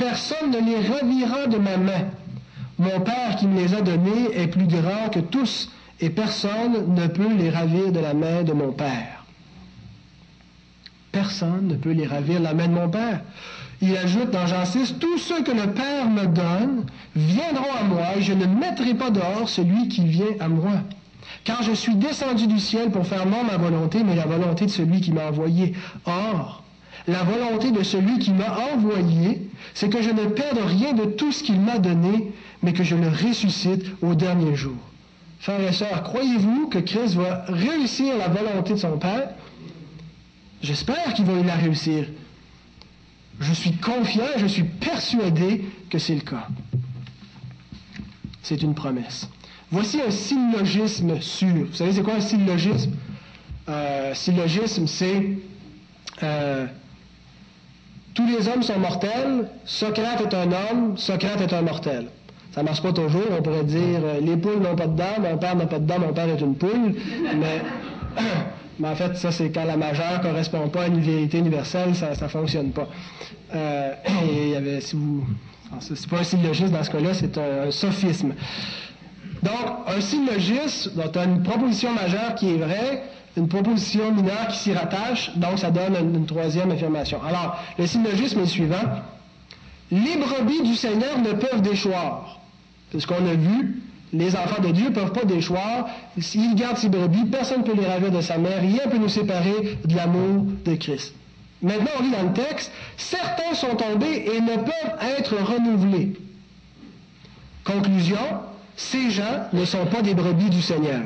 Personne 0.00 0.50
ne 0.50 0.60
les 0.60 0.88
ravira 0.88 1.46
de 1.46 1.58
ma 1.58 1.76
main. 1.76 2.06
Mon 2.78 3.00
Père 3.00 3.36
qui 3.36 3.46
me 3.46 3.60
les 3.60 3.74
a 3.74 3.82
donnés 3.82 4.34
est 4.34 4.46
plus 4.46 4.66
grand 4.66 5.10
que 5.12 5.20
tous, 5.20 5.70
et 6.00 6.08
personne 6.08 6.94
ne 6.94 7.06
peut 7.06 7.34
les 7.36 7.50
ravir 7.50 7.92
de 7.92 8.00
la 8.00 8.14
main 8.14 8.42
de 8.42 8.54
mon 8.54 8.72
Père. 8.72 9.26
Personne 11.12 11.66
ne 11.66 11.74
peut 11.74 11.90
les 11.90 12.06
ravir 12.06 12.38
de 12.38 12.44
la 12.44 12.54
main 12.54 12.68
de 12.68 12.72
mon 12.72 12.88
Père. 12.88 13.20
Il 13.82 13.94
ajoute 13.94 14.30
dans 14.30 14.46
Jean 14.46 14.64
6, 14.64 14.94
Tous 14.98 15.18
ceux 15.18 15.42
que 15.42 15.52
le 15.52 15.70
Père 15.74 16.08
me 16.08 16.24
donne 16.24 16.86
viendront 17.14 17.74
à 17.78 17.84
moi, 17.84 18.16
et 18.16 18.22
je 18.22 18.32
ne 18.32 18.46
mettrai 18.46 18.94
pas 18.94 19.10
dehors 19.10 19.50
celui 19.50 19.88
qui 19.88 20.06
vient 20.06 20.34
à 20.40 20.48
moi. 20.48 20.80
Car 21.44 21.62
je 21.62 21.72
suis 21.72 21.94
descendu 21.94 22.46
du 22.46 22.58
ciel 22.58 22.90
pour 22.90 23.06
faire 23.06 23.26
non 23.26 23.44
ma 23.44 23.58
volonté, 23.58 24.02
mais 24.02 24.14
la 24.14 24.24
volonté 24.24 24.64
de 24.64 24.70
celui 24.70 25.02
qui 25.02 25.12
m'a 25.12 25.26
envoyé. 25.26 25.74
Or, 26.06 26.64
la 27.06 27.22
volonté 27.22 27.70
de 27.70 27.82
celui 27.82 28.18
qui 28.18 28.32
m'a 28.32 28.58
envoyé, 28.72 29.42
c'est 29.74 29.88
que 29.88 30.02
je 30.02 30.10
ne 30.10 30.26
perde 30.26 30.58
rien 30.58 30.92
de 30.92 31.04
tout 31.04 31.32
ce 31.32 31.42
qu'il 31.42 31.60
m'a 31.60 31.78
donné, 31.78 32.32
mais 32.62 32.72
que 32.72 32.84
je 32.84 32.96
le 32.96 33.08
ressuscite 33.08 33.84
au 34.02 34.14
dernier 34.14 34.54
jour. 34.54 34.76
Frères 35.40 35.60
et 35.60 35.72
sœurs, 35.72 36.02
croyez-vous 36.02 36.68
que 36.68 36.78
Christ 36.78 37.14
va 37.14 37.44
réussir 37.48 38.16
la 38.18 38.28
volonté 38.28 38.74
de 38.74 38.78
son 38.78 38.98
Père? 38.98 39.30
J'espère 40.62 41.14
qu'il 41.14 41.24
va 41.24 41.42
la 41.42 41.54
réussir. 41.54 42.06
Je 43.40 43.52
suis 43.54 43.72
confiant, 43.72 44.24
je 44.36 44.46
suis 44.46 44.64
persuadé 44.64 45.64
que 45.88 45.98
c'est 45.98 46.14
le 46.14 46.20
cas. 46.20 46.46
C'est 48.42 48.60
une 48.60 48.74
promesse. 48.74 49.28
Voici 49.70 50.00
un 50.02 50.10
syllogisme 50.10 51.20
sûr. 51.20 51.66
Vous 51.70 51.74
savez, 51.74 51.92
c'est 51.92 52.02
quoi 52.02 52.14
un 52.14 52.20
syllogisme? 52.20 52.92
Euh, 53.68 54.12
syllogisme, 54.14 54.86
c'est 54.86 55.38
euh, 56.22 56.66
tous 58.20 58.38
les 58.38 58.48
hommes 58.48 58.62
sont 58.62 58.78
mortels, 58.78 59.48
Socrate 59.64 60.20
est 60.20 60.34
un 60.34 60.48
homme, 60.52 60.96
Socrate 60.96 61.40
est 61.40 61.52
un 61.52 61.62
mortel. 61.62 62.06
Ça 62.52 62.62
marche 62.62 62.82
pas 62.82 62.92
toujours, 62.92 63.26
on 63.38 63.42
pourrait 63.42 63.64
dire 63.64 64.00
euh, 64.02 64.20
les 64.20 64.36
poules 64.36 64.60
n'ont 64.60 64.74
pas 64.74 64.88
de 64.88 64.96
dents, 64.96 65.20
mon 65.20 65.38
père 65.38 65.54
n'a 65.54 65.66
pas 65.66 65.78
de 65.78 65.86
dents, 65.86 66.00
mon 66.00 66.12
père 66.12 66.28
est 66.28 66.40
une 66.40 66.56
poule, 66.56 66.94
mais, 67.36 68.84
en 68.88 68.94
fait, 68.96 69.16
ça 69.16 69.30
c'est 69.30 69.50
quand 69.50 69.64
la 69.64 69.76
majeure 69.76 70.20
correspond 70.20 70.68
pas 70.68 70.82
à 70.82 70.86
une 70.88 71.00
vérité 71.00 71.38
universelle, 71.38 71.94
ça 71.94 72.10
ne 72.10 72.28
fonctionne 72.28 72.70
pas. 72.70 72.88
Euh, 73.54 73.92
et 74.06 74.42
il 74.46 74.50
y 74.50 74.56
avait, 74.56 74.80
si 74.80 74.96
vous. 74.96 75.24
C'est 75.78 76.08
pas 76.08 76.18
un 76.18 76.24
syllogisme 76.24 76.72
dans 76.72 76.82
ce 76.82 76.90
cas-là, 76.90 77.14
c'est 77.14 77.38
un, 77.38 77.70
sophisme. 77.70 78.34
Donc, 79.40 79.52
un 79.86 80.00
syllogisme, 80.00 81.00
tu 81.12 81.18
as 81.18 81.24
une 81.24 81.44
proposition 81.44 81.92
majeure 81.94 82.34
qui 82.34 82.54
est 82.54 82.56
vraie, 82.56 83.04
une 83.36 83.48
proposition 83.48 84.12
mineure 84.12 84.48
qui 84.48 84.58
s'y 84.58 84.72
rattache, 84.72 85.36
donc 85.36 85.58
ça 85.58 85.70
donne 85.70 85.96
une, 86.14 86.26
troisième 86.26 86.70
affirmation. 86.70 87.20
Alors, 87.22 87.58
le 87.78 87.86
syllogisme 87.86 88.40
est 88.40 88.46
suivant. 88.46 88.82
Les 89.90 90.16
brebis 90.16 90.62
du 90.62 90.74
Seigneur 90.74 91.18
ne 91.18 91.32
peuvent 91.32 91.62
déchoir. 91.62 92.40
C'est 92.90 93.00
ce 93.00 93.06
qu'on 93.06 93.26
a 93.26 93.34
vu. 93.34 93.82
Les 94.12 94.34
enfants 94.34 94.60
de 94.60 94.70
Dieu 94.70 94.86
ne 94.86 94.94
peuvent 94.94 95.12
pas 95.12 95.24
déchoir. 95.24 95.88
S'ils 96.18 96.56
gardent 96.56 96.76
ces 96.76 96.88
brebis, 96.88 97.26
personne 97.26 97.60
ne 97.60 97.64
peut 97.64 97.74
les 97.74 97.86
ravir 97.86 98.10
de 98.10 98.20
sa 98.20 98.38
mère. 98.38 98.60
Rien 98.60 98.86
ne 98.86 98.90
peut 98.90 98.98
nous 98.98 99.08
séparer 99.08 99.78
de 99.84 99.96
l'amour 99.96 100.46
de 100.64 100.74
Christ. 100.74 101.14
Maintenant, 101.62 101.90
on 101.98 102.02
lit 102.02 102.10
dans 102.10 102.22
le 102.22 102.32
texte, 102.32 102.72
certains 102.96 103.54
sont 103.54 103.76
tombés 103.76 104.24
et 104.34 104.40
ne 104.40 104.56
peuvent 104.56 105.16
être 105.18 105.36
renouvelés. 105.36 106.14
Conclusion, 107.64 108.16
ces 108.76 109.10
gens 109.10 109.46
ne 109.52 109.64
sont 109.64 109.86
pas 109.86 110.02
des 110.02 110.14
brebis 110.14 110.50
du 110.50 110.62
Seigneur. 110.62 111.02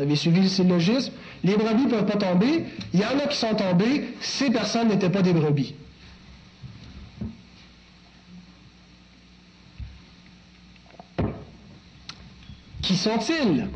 Vous 0.00 0.06
avez 0.06 0.16
suivi 0.16 0.40
le 0.40 0.48
syllogisme? 0.48 1.12
Les 1.44 1.58
brebis 1.58 1.84
ne 1.84 1.90
peuvent 1.90 2.06
pas 2.06 2.16
tomber. 2.16 2.64
Il 2.94 3.00
y 3.00 3.04
en 3.04 3.18
a 3.18 3.26
qui 3.26 3.36
sont 3.36 3.54
tombés. 3.54 4.14
Ces 4.22 4.48
personnes 4.48 4.88
n'étaient 4.88 5.10
pas 5.10 5.20
des 5.20 5.34
brebis. 5.34 5.74
Qui 12.80 12.96
sont-ils? 12.96 13.68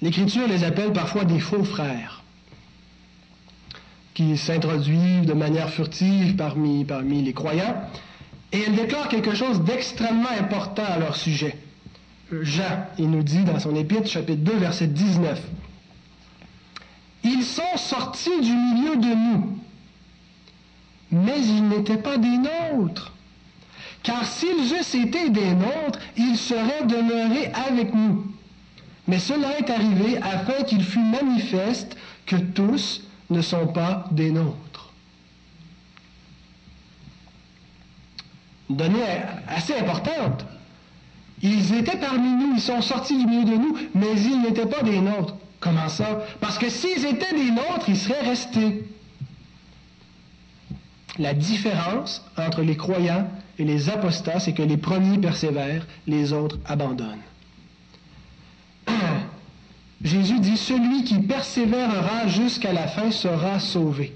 L'Écriture 0.00 0.48
les 0.48 0.64
appelle 0.64 0.94
parfois 0.94 1.26
des 1.26 1.38
faux 1.38 1.62
frères. 1.62 2.22
qui 4.14 4.38
s'introduit 4.38 5.20
de 5.26 5.34
manière 5.34 5.68
furtive 5.68 6.36
parmi, 6.36 6.86
parmi 6.86 7.20
les 7.22 7.34
croyants. 7.34 7.82
Et 8.50 8.62
elle 8.66 8.76
déclare 8.76 9.08
quelque 9.08 9.34
chose 9.34 9.60
d'extrêmement 9.60 10.30
important 10.40 10.84
à 10.86 10.98
leur 10.98 11.16
sujet. 11.16 11.54
Jean, 12.30 12.86
il 12.98 13.10
nous 13.10 13.22
dit 13.22 13.44
dans 13.44 13.58
son 13.58 13.74
épître, 13.74 14.08
chapitre 14.08 14.42
2, 14.42 14.56
verset 14.58 14.86
19. 14.86 15.40
Ils 17.24 17.42
sont 17.42 17.76
sortis 17.76 18.40
du 18.40 18.52
milieu 18.52 18.96
de 18.96 19.14
nous, 19.14 19.58
mais 21.10 21.40
ils 21.40 21.66
n'étaient 21.68 21.96
pas 21.96 22.18
des 22.18 22.38
nôtres. 22.38 23.12
Car 24.02 24.24
s'ils 24.26 24.74
eussent 24.74 24.94
été 24.94 25.30
des 25.30 25.54
nôtres, 25.54 25.98
ils 26.16 26.36
seraient 26.36 26.84
demeurés 26.86 27.50
avec 27.68 27.94
nous. 27.94 28.26
Mais 29.06 29.18
cela 29.18 29.58
est 29.58 29.70
arrivé 29.70 30.18
afin 30.18 30.62
qu'il 30.64 30.84
fût 30.84 31.00
manifeste 31.00 31.96
que 32.26 32.36
tous 32.36 33.02
ne 33.30 33.40
sont 33.40 33.66
pas 33.68 34.04
des 34.10 34.30
nôtres. 34.30 34.92
Une 38.68 38.76
donnée 38.76 39.02
assez 39.48 39.74
importante. 39.74 40.44
Ils 41.42 41.74
étaient 41.74 41.98
parmi 41.98 42.28
nous, 42.28 42.54
ils 42.54 42.60
sont 42.60 42.80
sortis 42.82 43.16
du 43.16 43.26
milieu 43.26 43.44
de 43.44 43.56
nous, 43.56 43.76
mais 43.94 44.12
ils 44.16 44.42
n'étaient 44.42 44.66
pas 44.66 44.82
des 44.82 45.00
nôtres. 45.00 45.34
Comment 45.60 45.88
ça? 45.88 46.20
Parce 46.40 46.58
que 46.58 46.68
s'ils 46.68 47.04
étaient 47.04 47.34
des 47.34 47.50
nôtres, 47.50 47.88
ils 47.88 47.96
seraient 47.96 48.26
restés. 48.28 48.84
La 51.18 51.34
différence 51.34 52.24
entre 52.36 52.62
les 52.62 52.76
croyants 52.76 53.28
et 53.58 53.64
les 53.64 53.88
apostats, 53.88 54.38
c'est 54.38 54.52
que 54.52 54.62
les 54.62 54.76
premiers 54.76 55.18
persévèrent, 55.18 55.86
les 56.06 56.32
autres 56.32 56.58
abandonnent. 56.64 57.22
Jésus 60.02 60.38
dit, 60.38 60.56
celui 60.56 61.02
qui 61.02 61.18
persévérera 61.18 62.28
jusqu'à 62.28 62.72
la 62.72 62.86
fin 62.86 63.10
sera 63.10 63.58
sauvé. 63.58 64.12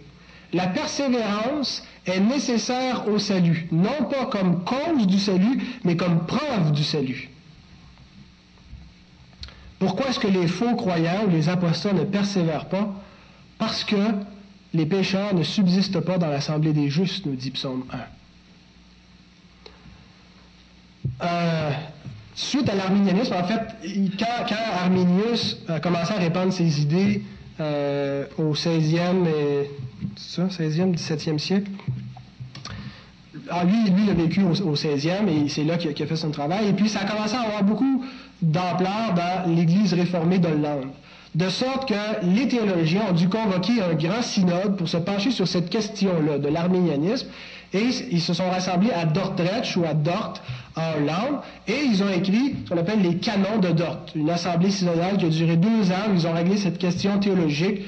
La 0.53 0.67
persévérance 0.67 1.83
est 2.07 2.21
nécessaire 2.21 3.09
au 3.09 3.19
salut, 3.19 3.69
non 3.73 4.05
pas 4.11 4.27
comme 4.27 4.65
cause 4.65 5.07
du 5.07 5.19
salut, 5.19 5.62
mais 5.85 5.97
comme 5.97 6.27
preuve 6.27 6.73
du 6.73 6.85
salut. 6.85 7.31
Pourquoi 9.79 10.09
est-ce 10.09 10.21
que 10.21 10.29
les 10.29 10.47
faux 10.47 10.77
croyants 10.77 11.25
ou 11.27 11.31
les 11.31 11.49
apostats 11.49 11.93
ne 11.93 12.05
persévèrent 12.05 12.69
pas? 12.69 12.93
Parce 13.59 13.85
que 13.85 13.97
les 14.75 14.87
pécheurs 14.87 15.35
ne 15.35 15.43
subsistent 15.43 16.01
pas 16.01 16.19
dans 16.19 16.29
l'assemblée 16.29 16.73
des 16.73 16.88
justes, 16.88 17.27
nous 17.27 17.35
dit 17.35 17.51
Psaume 17.51 17.85
1. 17.91 17.99
Euh, 21.27 21.71
suite 22.35 22.69
à 22.69 22.75
l'arminianisme, 22.75 23.35
en 23.35 23.45
fait, 23.45 23.61
quand, 24.19 24.55
Arminius 24.83 25.59
a 25.69 25.81
commencé 25.81 26.12
à 26.12 26.19
répandre 26.19 26.53
ses 26.53 26.81
idées 26.81 27.23
euh, 27.61 28.27
au 28.38 28.55
16e 28.55 29.27
et 29.27 29.71
16e, 30.16 30.94
17e 30.94 31.38
siècle, 31.38 31.70
ah, 33.51 33.64
lui, 33.64 33.90
lui, 33.90 34.05
il 34.05 34.11
a 34.11 34.14
vécu 34.14 34.42
au, 34.42 34.75
16e 34.75 35.29
et 35.29 35.48
c'est 35.48 35.64
là 35.64 35.77
qu'il 35.77 35.90
a, 35.90 36.07
fait 36.07 36.16
son 36.16 36.31
travail. 36.31 36.68
Et 36.68 36.72
puis, 36.72 36.88
ça 36.88 37.01
a 37.01 37.05
commencé 37.05 37.35
à 37.35 37.40
avoir 37.40 37.64
beaucoup 37.64 38.05
d'ampleur 38.40 39.14
dans 39.14 39.55
l'Église 39.55 39.94
réformée 39.94 40.38
de 40.38 40.48
Hollande. 40.48 40.87
De 41.35 41.48
sorte 41.48 41.88
que 41.88 41.94
les 42.27 42.46
théologiens 42.46 43.03
ont 43.11 43.14
dû 43.14 43.29
convoquer 43.29 43.81
un 43.83 43.94
grand 43.94 44.22
synode 44.22 44.77
pour 44.77 44.88
se 44.88 44.98
pencher 44.98 45.31
sur 45.31 45.48
cette 45.48 45.70
question-là 45.70 46.38
de 46.38 46.48
l'arménianisme. 46.48 47.29
Et 47.72 47.87
ils 48.11 48.20
se 48.20 48.35
sont 48.35 48.51
rassemblés 48.51 48.90
à 48.92 49.07
Dordrecht 49.07 49.77
ou 49.77 49.85
à 49.85 49.94
Dort 49.94 50.35
en 50.77 50.98
Hollande 50.98 51.40
et 51.66 51.85
ils 51.87 52.03
ont 52.03 52.09
écrit 52.11 52.55
ce 52.64 52.70
qu'on 52.70 52.79
appelle 52.79 53.01
les 53.01 53.16
canons 53.16 53.59
de 53.61 53.68
Dort, 53.68 54.05
une 54.14 54.29
assemblée 54.29 54.70
synodale 54.70 55.16
qui 55.16 55.27
a 55.27 55.29
duré 55.29 55.57
deux 55.57 55.90
ans 55.90 56.12
ils 56.14 56.27
ont 56.27 56.33
réglé 56.33 56.57
cette 56.57 56.79
question 56.79 57.18
théologique 57.18 57.81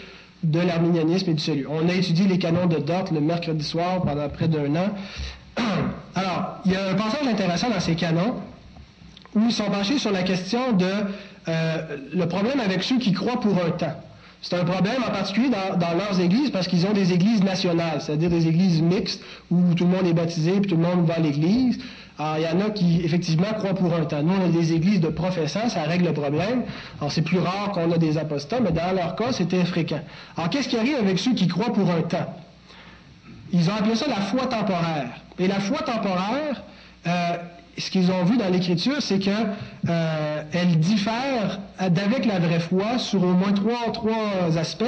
de 0.44 0.61
l'arménianisme 0.61 1.30
et 1.30 1.35
du 1.35 1.42
salut. 1.42 1.66
On 1.68 1.88
a 1.88 1.92
étudié 1.92 2.26
les 2.26 2.38
canons 2.38 2.66
de 2.66 2.76
Dort 2.76 3.07
le 3.12 3.20
mercredi 3.20 3.64
soir 3.64 4.02
pendant 4.02 4.28
près 4.28 4.48
d'un 4.48 4.74
an. 4.76 4.90
Alors, 6.14 6.59
il 6.64 6.72
y 6.72 6.76
a 6.76 6.90
un 6.90 6.94
passage 6.94 7.26
intéressant 7.26 7.70
dans 7.70 7.80
ces 7.80 7.94
canons 7.94 8.37
où 9.35 9.40
ils 9.46 9.52
sont 9.52 9.64
penchés 9.64 9.98
sur 9.98 10.12
la 10.12 10.22
question 10.22 10.72
de 10.72 10.87
euh, 11.48 11.96
le 12.12 12.26
problème 12.26 12.61
avec 12.61 12.83
ceux 12.83 12.98
qui 12.98 13.12
croient 13.12 13.40
pour 13.40 13.52
un 13.64 13.70
temps. 13.70 13.94
C'est 14.42 14.57
un 14.57 14.64
problème 14.64 15.02
en 15.02 15.11
particulier 15.11 15.48
dans, 15.48 15.94
leurs 15.96 16.20
églises 16.20 16.50
parce 16.50 16.68
qu'ils 16.68 16.87
ont 16.87 16.92
des 16.92 17.14
églises 17.14 17.42
nationales, 17.42 18.02
c'est-à-dire 18.02 18.28
des 18.28 18.46
églises 18.46 18.83
mixtes 18.83 19.22
où 19.50 19.74
tout 19.74 19.85
le 19.85 19.90
monde 19.90 20.07
est 20.07 20.12
baptisé 20.12 20.57
et 20.57 20.61
tout 20.61 20.76
le 20.76 20.83
monde 20.83 21.07
va 21.07 21.14
à 21.14 21.18
l'église. 21.18 21.78
Alors, 22.18 22.38
il 22.38 22.44
y 22.44 22.46
en 22.46 22.66
a 22.66 22.70
qui, 22.70 23.00
effectivement, 23.05 23.53
croient 23.55 23.74
pour 23.74 23.92
un 23.92 24.05
temps. 24.05 24.22
Nous, 24.22 24.33
on 24.33 24.44
a 24.44 24.48
des 24.48 24.72
églises 24.72 25.00
de 25.00 25.09
professants, 25.09 25.68
ça 25.68 25.83
règle 25.83 26.07
le 26.07 26.12
problème. 26.12 26.62
Alors, 27.00 27.11
c'est 27.11 27.22
plus 27.22 27.40
rare 27.40 27.72
qu'on 27.72 27.90
a 27.90 27.98
des 27.98 28.18
apostats, 28.18 28.61
mais 28.61 28.70
dans 28.70 28.94
leur 28.94 29.16
cas, 29.16 29.33
c'était 29.33 29.64
fréquent. 29.64 30.00
Alors, 30.37 30.50
qu'est-ce 30.50 30.68
qui 30.68 30.77
arrive 30.77 30.96
avec 30.96 31.18
ceux 31.18 31.35
qui 31.35 31.48
croient 31.48 31.72
pour 31.72 31.90
un 31.90 32.03
temps? 32.03 32.33
Ils 33.53 33.68
ont 33.68 33.74
appelé 33.74 33.96
ça 33.96 34.07
la 34.07 34.16
foi 34.16 34.46
temporaire. 34.46 35.09
Et 35.38 35.48
la 35.48 35.59
foi 35.59 35.79
temporaire, 35.79 36.62
euh, 37.07 37.37
ce 37.77 37.90
qu'ils 37.90 38.11
ont 38.11 38.24
vu 38.24 38.37
dans 38.37 38.48
l'Écriture, 38.48 39.00
c'est 39.00 39.18
qu'elle 39.18 39.48
euh, 39.88 40.64
diffère 40.77 41.59
d'avec 41.90 42.27
la 42.27 42.38
vraie 42.38 42.61
foi 42.61 42.98
sur 42.98 43.22
au 43.22 43.33
moins 43.33 43.53
trois, 43.53 43.92
trois 43.92 44.57
aspects. 44.57 44.85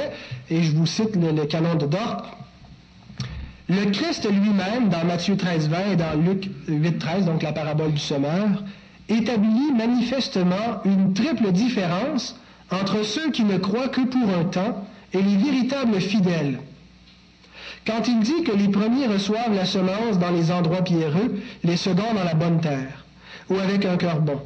Et 0.49 0.63
je 0.63 0.71
vous 0.71 0.85
cite 0.85 1.15
le, 1.15 1.45
canon 1.45 1.75
de 1.75 1.85
Dort. 1.85 2.36
Le 3.69 3.91
Christ 3.91 4.27
lui-même, 4.29 4.89
dans 4.89 5.03
Matthieu 5.05 5.35
13, 5.35 5.69
20 5.69 5.77
et 5.91 5.95
dans 5.95 6.13
Luc 6.21 6.49
8, 6.67 6.99
13, 6.99 7.25
donc 7.25 7.43
la 7.43 7.51
parabole 7.51 7.91
du 7.91 7.99
semeur, 7.99 8.63
établit 9.09 9.71
manifestement 9.77 10.81
une 10.85 11.13
triple 11.13 11.51
différence 11.51 12.39
entre 12.71 13.03
ceux 13.03 13.31
qui 13.31 13.43
ne 13.43 13.57
croient 13.57 13.89
que 13.89 14.01
pour 14.01 14.29
un 14.29 14.45
temps 14.45 14.85
et 15.13 15.21
les 15.21 15.37
véritables 15.37 15.99
fidèles 15.99 16.59
quand 17.87 18.07
il 18.07 18.19
dit 18.19 18.43
que 18.43 18.51
les 18.51 18.67
premiers 18.67 19.07
reçoivent 19.07 19.55
la 19.55 19.65
semence 19.65 20.19
dans 20.19 20.31
les 20.31 20.51
endroits 20.51 20.83
pierreux, 20.83 21.39
les 21.63 21.77
seconds 21.77 22.13
dans 22.13 22.23
la 22.23 22.33
bonne 22.33 22.59
terre, 22.59 23.05
ou 23.49 23.55
avec 23.55 23.85
un 23.85 23.95
cœur 23.95 24.19
bon. 24.19 24.41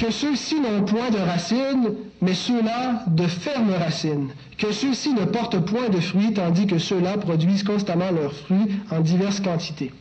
Que 0.00 0.10
ceux-ci 0.10 0.58
n'ont 0.60 0.82
point 0.84 1.10
de 1.10 1.18
racines, 1.18 1.94
mais 2.24 2.34
ceux-là 2.34 3.04
de 3.06 3.26
fermes 3.26 3.74
racines. 3.74 4.30
Que 4.56 4.72
ceux-ci 4.72 5.12
ne 5.12 5.26
portent 5.26 5.58
point 5.60 5.90
de 5.90 6.00
fruits, 6.00 6.32
tandis 6.32 6.66
que 6.66 6.78
ceux-là 6.78 7.18
produisent 7.18 7.64
constamment 7.64 8.10
leurs 8.10 8.32
fruits 8.32 8.80
en 8.90 9.00
diverses 9.00 9.40
quantités. 9.40 9.92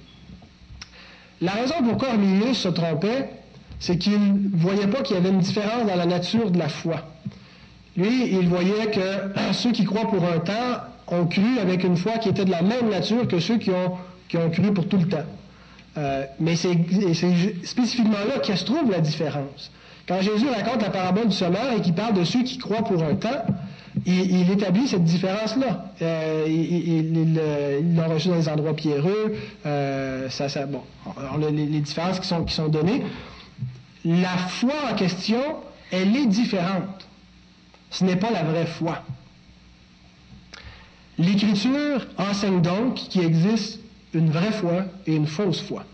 La 1.42 1.52
raison 1.52 1.76
pourquoi 1.84 2.12
Arminius 2.12 2.60
se 2.60 2.70
trompait, 2.70 3.30
c'est 3.80 3.98
qu'il 3.98 4.14
ne 4.14 4.58
voyait 4.58 4.88
pas 4.88 5.02
qu'il 5.02 5.18
y 5.18 5.20
avait 5.20 5.32
une 5.32 5.40
différence 5.40 5.86
dans 5.86 5.96
la 5.96 6.06
nature 6.06 6.50
de 6.50 6.58
la 6.58 6.70
foi. 6.70 7.02
Lui, 7.98 8.32
il 8.32 8.48
voyait 8.48 8.90
que 8.90 9.52
ceux 9.52 9.74
qui 9.74 9.84
croient 9.84 10.10
pour 10.10 10.24
un 10.24 10.40
temps 10.40 10.80
ont 11.10 11.26
cru 11.26 11.60
avec 11.62 11.84
une 11.84 11.98
foi 11.98 12.14
qui 12.20 12.30
était 12.30 12.46
de 12.46 12.52
la 12.52 12.62
même 12.62 12.90
nature 12.90 13.28
que 13.28 13.40
ceux 13.40 13.58
qui 13.58 13.72
ont, 13.72 13.98
qui 14.30 14.38
ont 14.38 14.50
cru 14.50 14.74
pour 14.74 14.88
tout 14.88 14.98
le 14.98 15.10
temps. 15.10 15.26
Euh, 15.98 16.26
mais 16.40 16.56
c'est 16.56 16.78
spécifiquement 17.66 18.24
là 18.30 18.40
que 18.40 18.56
se 18.56 18.64
trouve 18.64 18.90
la 18.90 19.02
différence. 19.02 19.70
Quand 20.08 20.22
Jésus 20.22 20.50
raconte 20.50 20.82
la 20.82 20.90
parabole 20.90 21.28
du 21.30 21.36
semeur 21.36 21.72
et 21.78 21.82
qu'il 21.82 21.94
parle 21.94 22.14
de 22.14 22.24
ceux 22.24 22.44
qui 22.44 22.58
croient 22.58 22.84
pour 22.84 23.02
un 23.04 23.16
temps, 23.16 23.46
il, 24.06 24.52
établit 24.52 24.88
cette 24.88 25.04
différence-là. 25.04 25.86
Euh, 26.02 26.46
il 26.48 27.96
l'a 27.96 28.08
reçu 28.08 28.28
dans 28.28 28.36
les 28.36 28.50
endroits 28.50 28.76
pierreux. 28.76 29.36
Euh, 29.66 30.30
ça, 30.30 30.48
bon, 30.66 30.82
les, 31.40 31.52
les, 31.52 31.80
différences 31.80 32.20
qui 32.20 32.28
sont, 32.28 32.44
qui 32.44 32.54
sont 32.54 32.68
données. 32.68 33.04
La 34.04 34.36
foi 34.38 34.74
en 34.92 34.96
question, 34.96 35.42
elle 35.92 36.16
est 36.16 36.26
différente. 36.26 37.08
Ce 37.92 38.04
n'est 38.04 38.18
pas 38.18 38.32
la 38.32 38.44
vraie 38.44 38.66
foi. 38.66 39.04
L'Écriture 41.18 42.08
enseigne 42.18 42.62
donc 42.62 42.96
qu'il 42.96 43.24
existe 43.24 43.80
une 44.14 44.32
vraie 44.32 44.52
foi 44.52 44.86
et 45.06 45.16
une 45.16 45.28
fausse 45.28 45.62
foi. 45.62 45.86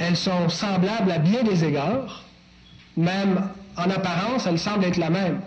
Elles 0.00 0.16
sont 0.16 0.48
semblables 0.48 1.12
à 1.12 1.18
bien 1.18 1.42
des 1.42 1.62
égards, 1.62 2.24
même 2.96 3.48
en 3.76 3.90
apparence, 3.90 4.46
elles 4.46 4.58
semblent 4.58 4.86
être 4.86 4.96
la 4.96 5.10
même 5.10 5.40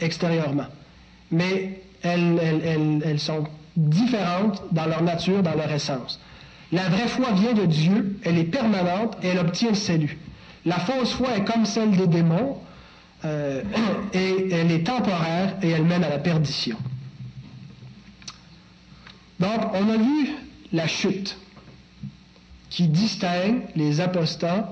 extérieurement. 0.00 0.66
Mais 1.32 1.82
elles, 2.02 3.18
sont 3.18 3.44
différentes 3.76 4.62
dans 4.70 4.86
leur 4.86 5.02
nature, 5.02 5.42
dans 5.42 5.54
leur 5.54 5.70
essence. 5.70 6.20
La 6.70 6.88
vraie 6.88 7.08
foi 7.08 7.32
vient 7.32 7.54
de 7.54 7.66
Dieu, 7.66 8.18
elle 8.24 8.38
est 8.38 8.44
permanente 8.44 9.18
et 9.22 9.28
elle 9.28 9.38
obtient 9.38 9.70
le 9.70 9.74
salut. 9.74 10.16
La 10.64 10.78
fausse 10.78 11.12
foi 11.12 11.36
est 11.36 11.44
comme 11.44 11.66
celle 11.66 11.90
des 11.96 12.06
démons, 12.06 12.58
euh, 13.24 13.62
et 14.12 14.48
elle 14.52 14.70
est 14.70 14.84
temporaire 14.84 15.56
et 15.60 15.70
elle 15.70 15.84
mène 15.84 16.04
à 16.04 16.08
la 16.08 16.18
perdition. 16.18 16.76
Donc, 19.40 19.74
on 19.74 19.90
a 19.90 19.96
vu 19.96 20.30
la 20.72 20.86
chute 20.86 21.36
qui 22.76 22.88
distingue 22.88 23.62
les 23.74 24.02
apostats 24.02 24.68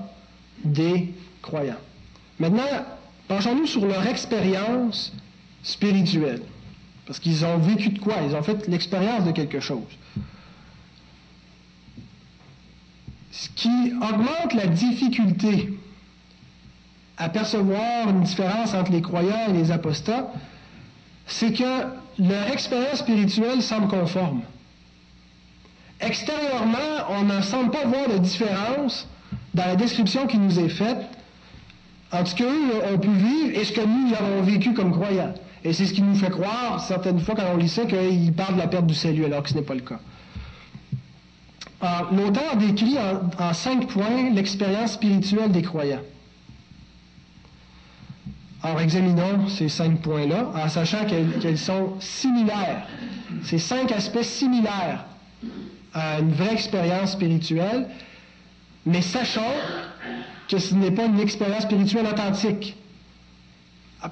des 0.63 1.11
croyants. 1.41 1.81
Maintenant, 2.37 2.85
penchons-nous 3.27 3.65
sur 3.65 3.83
leur 3.83 4.05
expérience 4.05 5.11
spirituelle. 5.63 6.43
Parce 7.07 7.17
qu'ils 7.17 7.43
ont 7.43 7.57
vécu 7.57 7.89
de 7.89 7.97
quoi? 7.97 8.17
Ils 8.21 8.35
ont 8.35 8.43
fait 8.43 8.67
l'expérience 8.67 9.25
de 9.25 9.31
quelque 9.31 9.59
chose. 9.59 9.87
Ce 13.31 13.49
qui 13.55 13.91
augmente 13.95 14.53
la 14.53 14.67
difficulté 14.67 15.73
à 17.17 17.29
percevoir 17.29 18.07
une 18.07 18.21
différence 18.21 18.75
entre 18.75 18.91
les 18.91 19.01
croyants 19.01 19.49
et 19.49 19.53
les 19.53 19.71
apostats, 19.71 20.31
c'est 21.25 21.53
que 21.53 21.85
leur 22.19 22.51
expérience 22.51 22.99
spirituelle 22.99 23.63
semble 23.63 23.87
conforme. 23.87 24.43
Extérieurement, 26.01 27.07
on 27.09 27.23
ne 27.23 27.41
semble 27.41 27.71
pas 27.71 27.85
voir 27.85 28.09
de 28.09 28.17
différence 28.17 29.07
dans 29.53 29.65
la 29.65 29.75
description 29.75 30.27
qui 30.27 30.37
nous 30.37 30.59
est 30.59 30.69
faite 30.69 31.05
entre 32.11 32.29
ce 32.29 32.35
qu'eux 32.35 32.93
ont 32.93 32.99
pu 32.99 33.09
vivre 33.09 33.59
et 33.59 33.63
ce 33.63 33.71
que 33.71 33.81
nous 33.81 34.13
avons 34.13 34.41
vécu 34.41 34.73
comme 34.73 34.91
croyants. 34.91 35.33
Et 35.63 35.73
c'est 35.73 35.85
ce 35.85 35.93
qui 35.93 36.01
nous 36.01 36.15
fait 36.15 36.29
croire, 36.29 36.79
certaines 36.81 37.19
fois, 37.19 37.33
quand 37.35 37.45
on 37.53 37.57
lit 37.57 37.69
ça, 37.69 37.85
qu'ils 37.85 38.33
parlent 38.33 38.53
de 38.53 38.59
la 38.59 38.67
perte 38.67 38.85
du 38.85 38.93
salut, 38.93 39.25
alors 39.25 39.41
que 39.41 39.49
ce 39.49 39.55
n'est 39.55 39.63
pas 39.63 39.73
le 39.73 39.81
cas. 39.81 39.99
L'auteur 42.11 42.55
décrit 42.57 42.97
en, 43.39 43.53
cinq 43.53 43.87
points 43.87 44.29
l'expérience 44.33 44.93
spirituelle 44.93 45.51
des 45.51 45.61
croyants. 45.61 46.01
Alors, 48.63 48.81
examinons 48.81 49.47
ces 49.47 49.69
cinq 49.69 50.01
points-là 50.01 50.51
en 50.55 50.69
sachant 50.69 51.05
qu'elles 51.05 51.57
sont 51.57 51.93
similaires. 51.99 52.87
Ces 53.43 53.59
cinq 53.59 53.91
aspects 53.91 54.23
similaires 54.23 55.05
à 55.95 56.19
une 56.19 56.31
vraie 56.31 56.53
expérience 56.53 57.13
spirituelle, 57.13 57.87
mais 58.85 59.01
sachant 59.01 59.53
que 60.47 60.59
ce 60.59 60.75
n'est 60.75 60.91
pas 60.91 61.05
une 61.05 61.19
expérience 61.19 61.63
spirituelle 61.63 62.05
authentique, 62.05 62.75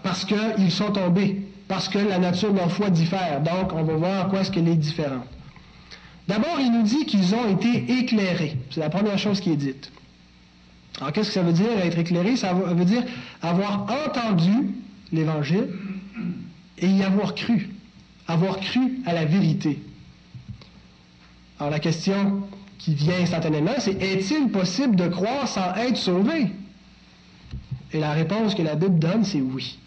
parce 0.02 0.26
qu'ils 0.26 0.72
sont 0.72 0.92
tombés, 0.92 1.46
parce 1.68 1.90
que 1.90 2.00
la 2.00 2.18
nature 2.18 2.52
de 2.52 2.58
leur 2.58 2.72
foi 2.72 2.90
diffère. 2.90 3.42
Donc, 3.42 3.74
on 3.74 3.84
va 3.84 3.94
voir 3.94 4.26
en 4.26 4.30
quoi 4.30 4.42
est-ce 4.42 4.52
qu'elle 4.52 4.68
est 4.68 4.76
différente. 4.76 5.28
D'abord, 6.28 6.58
il 6.60 6.72
nous 6.72 6.84
dit 6.84 7.06
qu'ils 7.06 7.36
ont 7.36 7.48
été 7.50 8.00
éclairés. 8.00 8.58
C'est 8.72 8.80
la 8.80 8.90
première 8.90 9.20
chose 9.20 9.42
qui 9.42 9.52
est 9.52 9.58
dite. 9.58 9.92
Alors, 11.00 11.12
qu'est-ce 11.12 11.28
que 11.28 11.34
ça 11.34 11.42
veut 11.44 11.54
dire 11.54 11.68
être 11.84 11.98
éclairé? 12.00 12.38
Ça 12.38 12.54
veut 12.54 12.86
dire 12.86 13.04
avoir 13.42 13.88
entendu 14.08 14.74
l'Évangile 15.12 15.68
et 16.78 16.88
y 16.88 17.04
avoir 17.04 17.36
cru. 17.36 17.70
Avoir 18.28 18.60
cru 18.60 19.00
à 19.06 19.14
la 19.14 19.26
vérité. 19.26 19.80
Alors, 21.64 21.72
la 21.72 21.80
question 21.80 22.42
qui 22.78 22.94
vient 22.94 23.22
instantanément, 23.22 23.72
c'est 23.80 23.94
est-il 24.04 24.50
possible 24.50 24.98
de 24.98 25.08
croire 25.08 25.48
sans 25.48 25.74
être 25.76 25.96
sauvé? 25.96 26.52
Et 27.94 28.02
la 28.02 28.12
réponse 28.12 28.54
que 28.54 28.62
la 28.62 28.76
Bible 28.76 29.00
donne, 29.00 29.24
c'est 29.24 29.40
oui. 29.40 29.80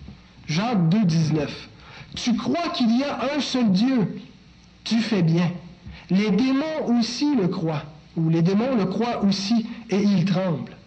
Jean 0.49 0.75
2, 0.75 1.05
19. 1.05 1.69
Tu 2.15 2.35
crois 2.35 2.71
qu'il 2.71 2.97
y 2.99 3.05
a 3.05 3.19
un 3.37 3.41
seul 3.41 3.73
Dieu. 3.73 4.23
Tu 4.85 5.01
fais 5.01 5.21
bien. 5.21 5.53
Les 6.09 6.31
démons 6.31 6.99
aussi 6.99 7.37
le 7.37 7.49
croient, 7.49 7.85
ou 8.17 8.31
les 8.31 8.41
démons 8.41 8.75
le 8.75 8.87
croient 8.87 9.23
aussi, 9.23 9.67
et 9.91 10.01
ils 10.01 10.25
tremblent. 10.25 10.79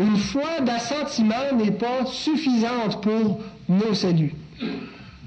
Une 0.00 0.16
foi 0.16 0.62
d'assentiment 0.62 1.52
n'est 1.58 1.72
pas 1.72 2.06
suffisante 2.06 3.02
pour 3.02 3.38
nos 3.68 3.92
saluts. 3.92 4.32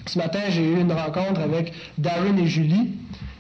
Ce 0.07 0.17
matin, 0.17 0.39
j'ai 0.49 0.63
eu 0.63 0.79
une 0.81 0.93
rencontre 0.93 1.41
avec 1.41 1.73
Darren 1.99 2.39
et 2.39 2.47
Julie, 2.47 2.93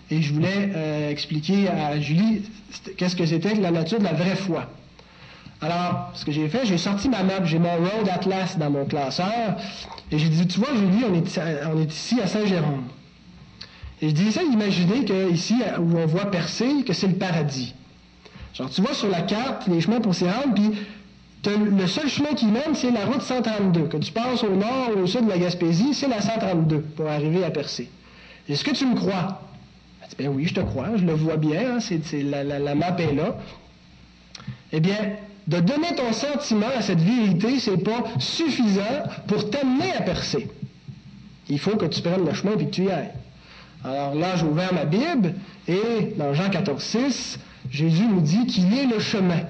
et 0.09 0.21
je 0.21 0.33
voulais 0.33 0.71
euh, 0.75 1.09
expliquer 1.09 1.67
à 1.69 1.99
Julie 1.99 2.43
qu'est-ce 2.97 3.15
que 3.15 3.25
c'était 3.25 3.55
la 3.55 3.71
nature 3.71 3.99
de 3.99 4.03
la 4.03 4.13
vraie 4.13 4.35
foi. 4.35 4.65
Alors, 5.61 6.11
ce 6.13 6.23
que 6.23 6.31
j'ai 6.31 6.47
fait, 6.49 6.65
j'ai 6.65 6.77
sorti 6.77 7.09
ma 7.09 7.23
map, 7.23 7.43
j'ai 7.43 7.59
mon 7.59 7.75
Road 7.75 8.07
Atlas 8.11 8.57
dans 8.57 8.69
mon 8.69 8.85
classeur, 8.85 9.55
et 10.11 10.19
j'ai 10.19 10.29
dit, 10.29 10.45
tu 10.47 10.59
vois, 10.59 10.69
Julie, 10.75 11.03
on 11.09 11.13
est, 11.15 11.39
on 11.73 11.81
est 11.81 11.91
ici 11.91 12.21
à 12.21 12.27
Saint-Jérôme. 12.27 12.83
Et 14.01 14.09
je 14.09 14.13
dis, 14.13 14.31
ça, 14.31 14.43
imaginez 14.43 15.03
qu'ici, 15.03 15.55
où 15.79 15.97
on 15.97 16.05
voit 16.05 16.29
percer, 16.29 16.83
que 16.85 16.93
c'est 16.93 17.07
le 17.07 17.15
paradis. 17.15 17.73
Genre, 18.53 18.69
tu 18.69 18.81
vois 18.81 18.93
sur 18.93 19.09
la 19.09 19.21
carte 19.21 19.67
les 19.67 19.81
chemins 19.81 19.99
pour 19.99 20.13
s'y 20.13 20.25
rendre, 20.25 20.53
puis 20.53 20.71
le 21.55 21.87
seul 21.87 22.07
chemin 22.07 22.33
qui 22.33 22.47
mène, 22.47 22.75
c'est 22.75 22.91
la 22.91 23.05
route 23.05 23.21
132. 23.21 23.87
Que 23.87 23.97
tu 23.97 24.11
passes 24.11 24.43
au 24.43 24.55
nord 24.55 24.91
ou 24.95 25.01
au 25.01 25.07
sud 25.07 25.25
de 25.25 25.29
la 25.29 25.37
Gaspésie, 25.37 25.93
c'est 25.93 26.07
la 26.07 26.21
132 26.21 26.79
pour 26.95 27.07
arriver 27.07 27.43
à 27.43 27.51
Percé. 27.51 27.89
Est-ce 28.49 28.63
que 28.63 28.71
tu 28.71 28.85
me 28.85 28.95
crois? 28.95 29.41
Ben 30.17 30.29
oui, 30.29 30.45
je 30.47 30.55
te 30.55 30.61
crois, 30.61 30.89
je 30.95 31.05
le 31.05 31.13
vois 31.13 31.37
bien, 31.37 31.77
hein, 31.77 32.43
la, 32.43 32.75
map 32.75 32.97
est 32.97 33.13
là. 33.13 33.37
Eh 34.71 34.79
bien, 34.79 34.97
de 35.47 35.59
donner 35.59 35.95
ton 35.95 36.11
sentiment 36.11 36.67
à 36.75 36.81
cette 36.81 37.01
vérité, 37.01 37.59
c'est 37.59 37.77
pas 37.77 38.03
suffisant 38.17 39.03
pour 39.27 39.49
t'amener 39.49 39.93
à 39.93 40.01
percer. 40.01 40.47
Il 41.49 41.59
faut 41.59 41.77
que 41.77 41.85
tu 41.85 42.01
prennes 42.01 42.25
le 42.25 42.33
chemin 42.33 42.53
et 42.57 42.65
que 42.65 42.71
tu 42.71 42.85
y 42.85 42.89
ailles. 42.89 43.11
Alors 43.83 44.15
là, 44.15 44.35
j'ai 44.35 44.45
ouvert 44.45 44.73
ma 44.73 44.85
Bible 44.85 45.35
et 45.67 46.13
dans 46.17 46.33
Jean 46.33 46.49
14, 46.49 46.81
6, 46.81 47.39
Jésus 47.69 48.05
nous 48.05 48.21
dit 48.21 48.45
qu'il 48.47 48.73
est 48.73 48.87
le 48.87 48.99
chemin, 48.99 49.41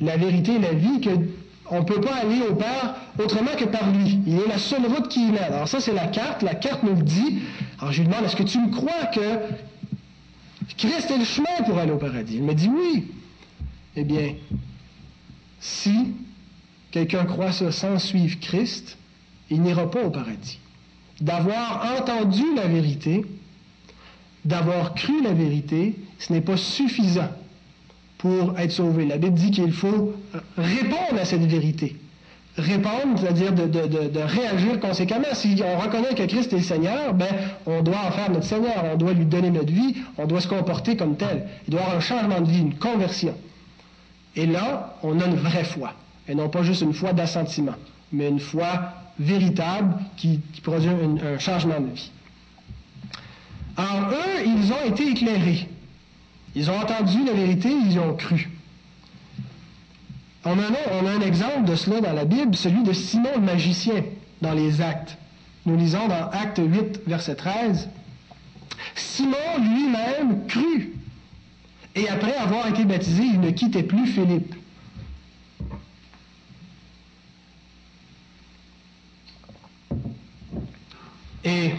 la 0.00 0.16
vérité 0.16 0.56
et 0.56 0.58
la 0.58 0.72
vie, 0.72 1.00
qu'on 1.00 1.78
ne 1.78 1.84
peut 1.84 2.00
pas 2.00 2.16
aller 2.16 2.42
au 2.50 2.54
Père 2.54 2.96
autrement 3.18 3.52
que 3.56 3.64
par 3.64 3.90
lui. 3.92 4.18
Il 4.26 4.40
est 4.40 4.48
la 4.48 4.58
seule 4.58 4.84
route 4.86 5.08
qui 5.08 5.26
mène. 5.26 5.52
Alors 5.52 5.68
ça, 5.68 5.78
c'est 5.80 5.94
la 5.94 6.08
carte. 6.08 6.42
La 6.42 6.54
carte 6.54 6.82
nous 6.82 6.96
le 6.96 7.02
dit. 7.02 7.38
Alors 7.80 7.92
je 7.92 8.02
lui 8.02 8.08
demande, 8.08 8.24
est-ce 8.24 8.36
que 8.36 8.42
tu 8.42 8.58
me 8.58 8.70
crois 8.70 9.06
que 9.12 9.20
Christ 10.76 11.10
est 11.10 11.18
le 11.18 11.24
chemin 11.24 11.62
pour 11.66 11.78
aller 11.78 11.92
au 11.92 11.98
paradis? 11.98 12.36
Il 12.36 12.42
me 12.42 12.54
dit 12.54 12.68
oui. 12.68 13.04
Eh 13.96 14.04
bien, 14.04 14.34
si 15.60 16.14
quelqu'un 16.90 17.24
croit 17.24 17.52
ça 17.52 17.70
sans 17.72 17.98
suivre 17.98 18.38
Christ, 18.40 18.98
il 19.50 19.62
n'ira 19.62 19.90
pas 19.90 20.04
au 20.04 20.10
paradis. 20.10 20.58
D'avoir 21.20 21.96
entendu 21.98 22.42
la 22.56 22.66
vérité, 22.66 23.24
d'avoir 24.44 24.94
cru 24.94 25.22
la 25.22 25.32
vérité, 25.32 25.94
ce 26.18 26.32
n'est 26.32 26.40
pas 26.40 26.56
suffisant 26.56 27.30
pour 28.18 28.58
être 28.58 28.72
sauvé. 28.72 29.06
La 29.06 29.18
Bible 29.18 29.34
dit 29.34 29.50
qu'il 29.50 29.72
faut 29.72 30.14
répondre 30.56 31.20
à 31.20 31.24
cette 31.24 31.44
vérité. 31.44 31.96
Répondre, 32.56 33.18
c'est-à-dire 33.18 33.52
de, 33.52 34.20
réagir 34.20 34.78
conséquemment. 34.78 35.26
Si 35.32 35.60
on 35.64 35.78
reconnaît 35.80 36.14
que 36.14 36.22
Christ 36.22 36.52
est 36.52 36.58
le 36.58 36.62
Seigneur, 36.62 37.12
ben, 37.12 37.26
on 37.66 37.82
doit 37.82 37.98
en 38.06 38.12
faire 38.12 38.30
notre 38.30 38.46
Seigneur, 38.46 38.84
on 38.92 38.96
doit 38.96 39.12
lui 39.12 39.26
donner 39.26 39.50
notre 39.50 39.72
vie, 39.72 39.96
on 40.18 40.26
doit 40.26 40.40
se 40.40 40.46
comporter 40.46 40.96
comme 40.96 41.16
tel. 41.16 41.48
Il 41.66 41.72
doit 41.72 41.80
y 41.80 41.82
avoir 41.82 41.98
un 41.98 42.00
changement 42.00 42.40
de 42.40 42.48
vie, 42.48 42.60
une 42.60 42.74
conversion. 42.74 43.34
Et 44.36 44.46
là, 44.46 44.94
on 45.02 45.18
a 45.20 45.26
une 45.26 45.34
vraie 45.34 45.64
foi, 45.64 45.94
et 46.28 46.34
non 46.36 46.48
pas 46.48 46.62
juste 46.62 46.82
une 46.82 46.94
foi 46.94 47.12
d'assentiment, 47.12 47.74
mais 48.12 48.28
une 48.28 48.40
foi 48.40 48.92
véritable 49.18 49.94
qui, 50.16 50.40
produit 50.62 50.90
un 50.90 51.38
changement 51.38 51.80
de 51.80 51.92
vie. 51.94 52.10
Alors 53.76 54.10
eux, 54.10 54.44
ils 54.46 54.72
ont 54.72 54.92
été 54.92 55.10
éclairés. 55.10 55.68
Ils 56.54 56.70
ont 56.70 56.78
entendu 56.78 57.24
la 57.24 57.32
vérité, 57.32 57.68
ils 57.68 57.94
y 57.94 57.98
ont 57.98 58.14
cru. 58.14 58.48
On 60.46 60.58
a, 60.58 61.10
un 61.10 61.20
exemple 61.22 61.64
de 61.64 61.74
cela 61.74 62.00
dans 62.02 62.12
la 62.12 62.26
Bible, 62.26 62.54
celui 62.54 62.82
de 62.82 62.92
Simon 62.92 63.30
le 63.36 63.40
magicien 63.40 64.04
dans 64.42 64.52
les 64.52 64.82
Actes. 64.82 65.16
Nous 65.64 65.76
lisons 65.76 66.06
dans 66.06 66.28
Acte 66.30 66.60
8, 66.62 67.00
verset 67.06 67.36
13. 67.36 67.88
Simon 68.94 69.36
lui-même 69.58 70.46
crut, 70.46 70.92
et 71.94 72.08
après 72.08 72.34
avoir 72.34 72.68
été 72.68 72.84
baptisé, 72.84 73.22
il 73.22 73.40
ne 73.40 73.50
quittait 73.50 73.84
plus 73.84 74.06
Philippe. 74.06 74.54
Et 81.44 81.70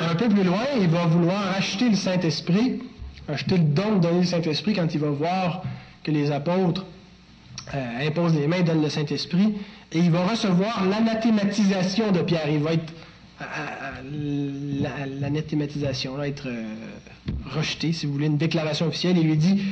un 0.00 0.14
peu 0.14 0.28
plus 0.28 0.44
loin, 0.44 0.64
il 0.80 0.88
va 0.88 1.06
vouloir 1.06 1.54
acheter 1.54 1.90
le 1.90 1.96
Saint-Esprit, 1.96 2.80
acheter 3.28 3.58
le 3.58 3.64
don 3.64 3.96
de 3.96 4.00
donner 4.00 4.20
le 4.20 4.26
Saint-Esprit 4.26 4.74
quand 4.74 4.94
il 4.94 5.00
va 5.00 5.10
voir 5.10 5.62
que 6.02 6.10
les 6.10 6.30
apôtres 6.30 6.86
euh, 7.74 8.06
imposent 8.06 8.34
les 8.34 8.46
mains, 8.46 8.62
donnent 8.62 8.82
le 8.82 8.88
Saint-Esprit, 8.88 9.54
et 9.92 9.98
il 9.98 10.10
va 10.10 10.26
recevoir 10.26 10.84
l'anathématisation 10.86 12.12
de 12.12 12.20
Pierre. 12.20 12.48
Il 12.48 12.60
va 12.60 12.72
être 12.74 12.92
euh, 13.40 13.44
euh, 13.44 15.06
l'anathématisation, 15.20 16.14
va 16.14 16.28
être 16.28 16.48
rejeté, 17.54 17.92
si 17.92 18.06
vous 18.06 18.12
voulez, 18.12 18.26
une 18.26 18.36
déclaration 18.36 18.86
officielle. 18.86 19.18
Il 19.18 19.26
lui 19.26 19.36
dit 19.36 19.62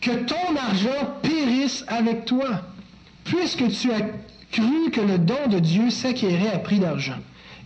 que 0.00 0.10
ton 0.10 0.56
argent 0.56 1.18
périsse 1.22 1.84
avec 1.88 2.24
toi, 2.24 2.62
puisque 3.24 3.68
tu 3.68 3.92
as 3.92 4.00
cru 4.50 4.90
que 4.90 5.00
le 5.00 5.18
don 5.18 5.48
de 5.48 5.58
Dieu 5.58 5.90
s'acquérait 5.90 6.52
à 6.52 6.58
prix 6.58 6.78
d'argent. 6.78 7.18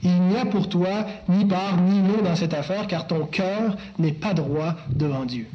Il 0.03 0.12
n'y 0.22 0.37
a 0.37 0.45
pour 0.45 0.68
toi 0.68 1.07
ni 1.28 1.45
part 1.45 1.81
ni 1.81 2.01
mot 2.01 2.20
dans 2.22 2.37
cette 2.37 2.55
affaire, 2.55 2.87
car 2.87 3.07
ton 3.07 3.26
cœur 3.26 3.76
n'est 3.99 4.12
pas 4.12 4.35
droit 4.35 4.74
devant 4.91 5.24
Dieu. 5.24 5.47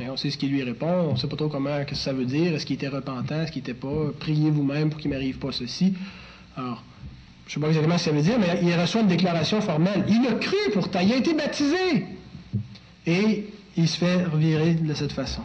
On 0.00 0.16
sait 0.16 0.30
ce 0.30 0.38
qu'il 0.38 0.50
lui 0.50 0.62
répond, 0.62 1.08
on 1.10 1.12
ne 1.12 1.18
sait 1.18 1.26
pas 1.26 1.36
trop 1.36 1.48
comment 1.48 1.84
que 1.84 1.94
ça 1.94 2.12
veut 2.12 2.24
dire, 2.24 2.54
est-ce 2.54 2.64
qu'il 2.64 2.76
était 2.76 2.88
repentant, 2.88 3.42
est-ce 3.42 3.52
qu'il 3.52 3.62
n'était 3.62 3.74
pas, 3.74 4.10
priez 4.18 4.50
vous-même 4.50 4.90
pour 4.90 4.98
qu'il 4.98 5.10
m'arrive 5.10 5.38
pas 5.38 5.52
ceci. 5.52 5.92
Alors, 6.56 6.82
je 7.46 7.50
ne 7.50 7.54
sais 7.54 7.60
pas 7.60 7.68
exactement 7.68 7.98
ce 7.98 8.04
que 8.04 8.10
ça 8.10 8.16
veut 8.16 8.22
dire, 8.22 8.38
mais 8.38 8.60
il 8.62 8.80
reçoit 8.80 9.02
une 9.02 9.08
déclaration 9.08 9.60
formelle. 9.60 10.04
Il 10.08 10.26
a 10.26 10.34
cru 10.34 10.56
pourtant, 10.72 11.00
il 11.00 11.12
a 11.12 11.16
été 11.16 11.34
baptisé. 11.34 12.06
Et 13.06 13.46
il 13.76 13.88
se 13.88 13.98
fait 13.98 14.24
revirer 14.24 14.74
de 14.74 14.94
cette 14.94 15.12
façon. 15.12 15.42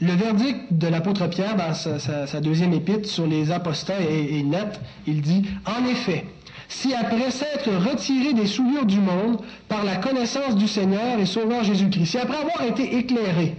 Le 0.00 0.12
verdict 0.12 0.72
de 0.72 0.86
l'apôtre 0.86 1.26
Pierre 1.28 1.56
dans 1.56 1.74
sa, 1.74 2.40
deuxième 2.40 2.72
épître 2.72 3.08
sur 3.08 3.26
les 3.26 3.50
apostats 3.50 4.00
est 4.00 4.42
net. 4.42 4.80
Il 5.06 5.20
dit, 5.20 5.44
en 5.66 5.86
effet, 5.88 6.24
si 6.68 6.94
après 6.94 7.30
s'être 7.30 7.70
retiré 7.70 8.32
des 8.32 8.46
souillures 8.46 8.86
du 8.86 9.00
monde 9.00 9.38
par 9.68 9.84
la 9.84 9.96
connaissance 9.96 10.56
du 10.56 10.66
Seigneur 10.66 11.18
et 11.18 11.26
Sauveur 11.26 11.64
Jésus-Christ, 11.64 12.06
si 12.06 12.18
après 12.18 12.38
avoir 12.38 12.62
été 12.62 12.96
éclairés, 12.96 13.54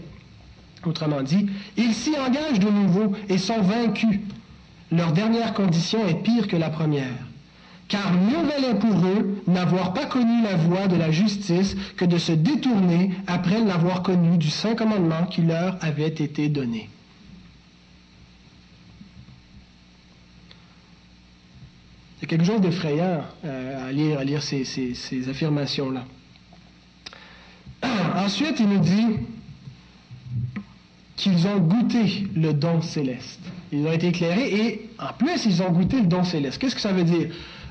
autrement 0.87 1.23
dit, 1.23 1.47
ils 1.77 1.93
s'y 1.93 2.15
engagent 2.17 2.59
de 2.59 2.69
nouveau 2.69 3.13
et 3.29 3.37
sont 3.37 3.61
vaincus, 3.61 4.19
leur 4.91 5.11
dernière 5.11 5.53
condition 5.53 6.07
est 6.07 6.23
pire 6.23 6.47
que 6.47 6.57
la 6.57 6.69
première. 6.69 7.13
car 7.87 8.13
mieux 8.13 8.41
valait 8.43 8.79
pour 8.79 9.05
eux 9.05 9.43
n'avoir 9.47 9.93
pas 9.93 10.05
connu 10.05 10.41
la 10.41 10.55
voie 10.55 10.87
de 10.87 10.95
la 10.95 11.11
justice 11.11 11.75
que 11.97 12.05
de 12.05 12.17
se 12.17 12.31
détourner 12.31 13.11
après 13.27 13.61
l'avoir 13.61 14.01
connu 14.01 14.37
du 14.37 14.49
saint 14.49 14.75
commandement 14.75 15.25
qui 15.25 15.41
leur 15.41 15.77
avait 15.81 16.07
été 16.07 16.49
donné. 16.49 16.89
C'est 22.19 22.25
quelque 22.27 22.45
chose 22.45 22.61
d'effrayant 22.61 23.21
euh, 23.45 23.89
à 23.89 23.91
lire, 24.23 24.41
ces 24.41 25.29
affirmations-là. 25.29 26.05
Ensuite, 28.15 28.59
il 28.59 28.69
nous 28.69 28.79
dit 28.79 29.19
qu'ils 31.15 31.47
ont 31.47 31.57
goûté 31.57 32.27
le 32.35 32.53
don 32.53 32.81
céleste. 32.81 33.39
Ils 33.71 33.85
ont 33.85 33.91
été 33.91 34.07
éclairés 34.07 34.53
et 34.53 34.89
en 34.99 35.13
plus, 35.13 35.45
ils 35.45 35.61
ont 35.61 35.71
goûté 35.71 35.97
le 35.97 36.07
don 36.07 36.23
céleste. 36.23 36.59
Qu'est-ce 36.59 36.75
que 36.75 36.81
ça 36.81 36.91
veut 36.91 37.03
dire? 37.03 37.29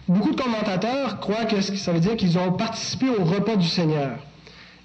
Beaucoup 0.09 0.33
de 0.33 0.41
commentateurs 0.41 1.21
croient 1.21 1.45
que 1.45 1.61
ça 1.61 1.93
veut 1.93 2.01
dire 2.01 2.17
qu'ils 2.17 2.39
ont 2.39 2.53
participé 2.53 3.07
au 3.09 3.25
repas 3.25 3.57
du 3.57 3.67
Seigneur. 3.67 4.19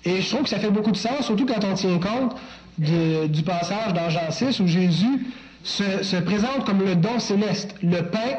Et 0.05 0.21
je 0.21 0.29
trouve 0.29 0.43
que 0.43 0.49
ça 0.49 0.59
fait 0.59 0.71
beaucoup 0.71 0.91
de 0.91 0.97
sens, 0.97 1.25
surtout 1.25 1.45
quand 1.45 1.63
on 1.65 1.73
tient 1.73 1.99
compte 1.99 2.35
du 2.77 3.43
passage 3.43 3.93
dans 3.93 4.09
Jean 4.09 4.31
6 4.31 4.59
où 4.61 4.67
Jésus 4.67 5.27
se, 5.63 6.15
présente 6.21 6.65
comme 6.65 6.83
le 6.83 6.95
don 6.95 7.19
céleste, 7.19 7.75
le 7.83 8.03
pain 8.03 8.37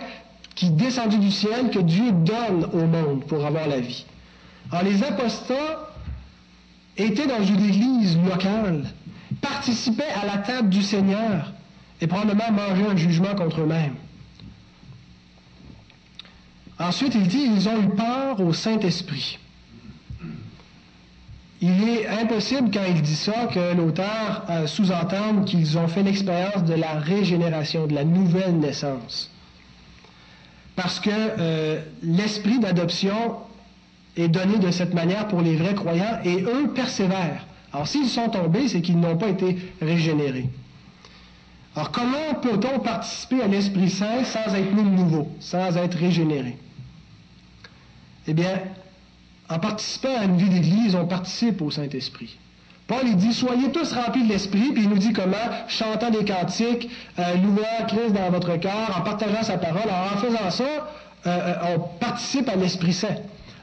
qui 0.54 0.70
descendu 0.70 1.18
du 1.18 1.30
ciel 1.30 1.70
que 1.70 1.78
Dieu 1.78 2.12
donne 2.12 2.66
au 2.72 2.86
monde 2.86 3.24
pour 3.26 3.44
avoir 3.44 3.68
la 3.68 3.80
vie. 3.80 4.04
Alors 4.70 4.84
les 4.84 5.02
apostats 5.02 5.90
étaient 6.96 7.26
dans 7.26 7.42
une 7.42 7.64
église 7.64 8.18
locale, 8.18 8.84
participaient 9.40 10.12
à 10.22 10.26
la 10.26 10.38
table 10.38 10.68
du 10.68 10.82
Seigneur 10.82 11.52
et 12.00 12.06
probablement 12.06 12.50
mangeaient 12.52 12.90
un 12.90 12.96
jugement 12.96 13.34
contre 13.34 13.60
eux-mêmes. 13.60 13.94
Ensuite, 16.78 17.14
il 17.14 17.28
dit, 17.28 17.42
ils 17.54 17.68
ont 17.68 17.80
eu 17.82 17.88
peur 17.90 18.40
au 18.40 18.52
Saint-Esprit. 18.54 19.38
Il 21.60 21.88
est 21.88 22.08
impossible, 22.08 22.70
quand 22.72 22.84
il 22.88 23.02
dit 23.02 23.14
ça, 23.14 23.46
que 23.52 23.74
l'auteur 23.74 24.46
euh, 24.48 24.66
sous-entende 24.66 25.44
qu'ils 25.44 25.76
ont 25.76 25.88
fait 25.88 26.02
l'expérience 26.02 26.64
de 26.64 26.72
la 26.72 26.94
régénération, 26.94 27.86
de 27.86 27.94
la 27.94 28.04
nouvelle 28.04 28.58
naissance. 28.58 29.30
Parce 30.74 31.00
que 31.00 31.10
euh, 31.10 31.82
l'esprit 32.02 32.60
d'adoption 32.60 33.36
est 34.16 34.28
donné 34.28 34.56
de 34.56 34.70
cette 34.70 34.94
manière 34.94 35.28
pour 35.28 35.42
les 35.42 35.56
vrais 35.56 35.74
croyants 35.74 36.18
et 36.24 36.42
eux 36.42 36.72
persévèrent. 36.74 37.44
Alors 37.72 37.86
s'ils 37.86 38.08
sont 38.08 38.28
tombés, 38.28 38.68
c'est 38.68 38.80
qu'ils 38.80 38.98
n'ont 38.98 39.16
pas 39.16 39.28
été 39.28 39.56
régénérés. 39.80 40.48
Alors 41.76 41.90
comment 41.92 42.34
peut-on 42.42 42.80
participer 42.80 43.42
à 43.42 43.46
l'Esprit 43.46 43.90
Saint 43.90 44.24
sans 44.24 44.54
être 44.54 44.74
né 44.74 44.82
de 44.82 44.88
nouveau, 44.88 45.28
sans 45.38 45.76
être 45.76 45.96
régénéré? 45.96 46.56
Eh 48.26 48.34
bien, 48.34 48.60
en 49.48 49.58
participant 49.58 50.16
à 50.18 50.24
une 50.24 50.36
vie 50.36 50.48
d'Église, 50.48 50.94
on 50.94 51.06
participe 51.06 51.62
au 51.62 51.70
Saint-Esprit. 51.70 52.38
Paul 52.86 53.02
il 53.04 53.16
dit, 53.16 53.32
soyez 53.32 53.70
tous 53.70 53.92
remplis 53.92 54.24
de 54.24 54.28
l'Esprit, 54.28 54.72
puis 54.72 54.82
il 54.82 54.88
nous 54.88 54.98
dit 54.98 55.12
comment, 55.12 55.36
chantant 55.68 56.10
des 56.10 56.24
cantiques, 56.24 56.90
euh, 57.20 57.36
louant 57.36 57.86
Christ 57.86 58.12
dans 58.12 58.30
votre 58.30 58.56
cœur, 58.56 58.96
en 58.98 59.02
partageant 59.02 59.44
sa 59.44 59.58
parole, 59.58 59.88
en 59.88 60.18
faisant 60.18 60.50
ça, 60.50 60.64
euh, 60.64 60.80
euh, 61.26 61.76
on 61.76 61.78
participe 62.00 62.48
à 62.48 62.56
l'Esprit 62.56 62.92
Saint. 62.92 63.14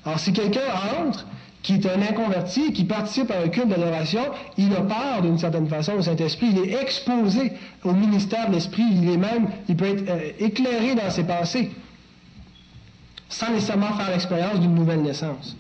Alors 0.06 0.18
si 0.18 0.32
quelqu'un 0.32 0.62
entre, 1.06 1.26
qui 1.68 1.74
est 1.74 1.86
un 1.86 2.02
inconverti, 2.02 2.72
qui 2.72 2.86
participe 2.86 3.30
à 3.30 3.42
un 3.44 3.50
culte 3.50 3.68
d'adoration, 3.68 4.22
il 4.58 4.74
a 4.74 4.80
peur 4.80 5.22
d'une 5.22 5.38
certaine 5.38 5.68
façon 5.68 5.96
au 5.96 6.02
Saint-Esprit, 6.02 6.48
il 6.52 6.60
est 6.60 6.82
exposé 6.82 7.52
au 7.84 7.92
ministère 7.92 8.48
de 8.48 8.54
l'Esprit, 8.54 8.86
il 8.90 9.10
est 9.10 9.18
même, 9.18 9.50
il 9.68 9.76
peut 9.76 9.88
être 9.88 10.10
éclairé 10.40 10.96
dans 10.96 11.10
ses 11.10 11.26
pensées 11.26 11.70
sans 13.28 13.52
nécessairement 13.52 13.92
faire 13.98 14.10
l'expérience 14.12 14.62
d'une 14.62 14.76
nouvelle 14.76 15.02
naissance. 15.02 15.58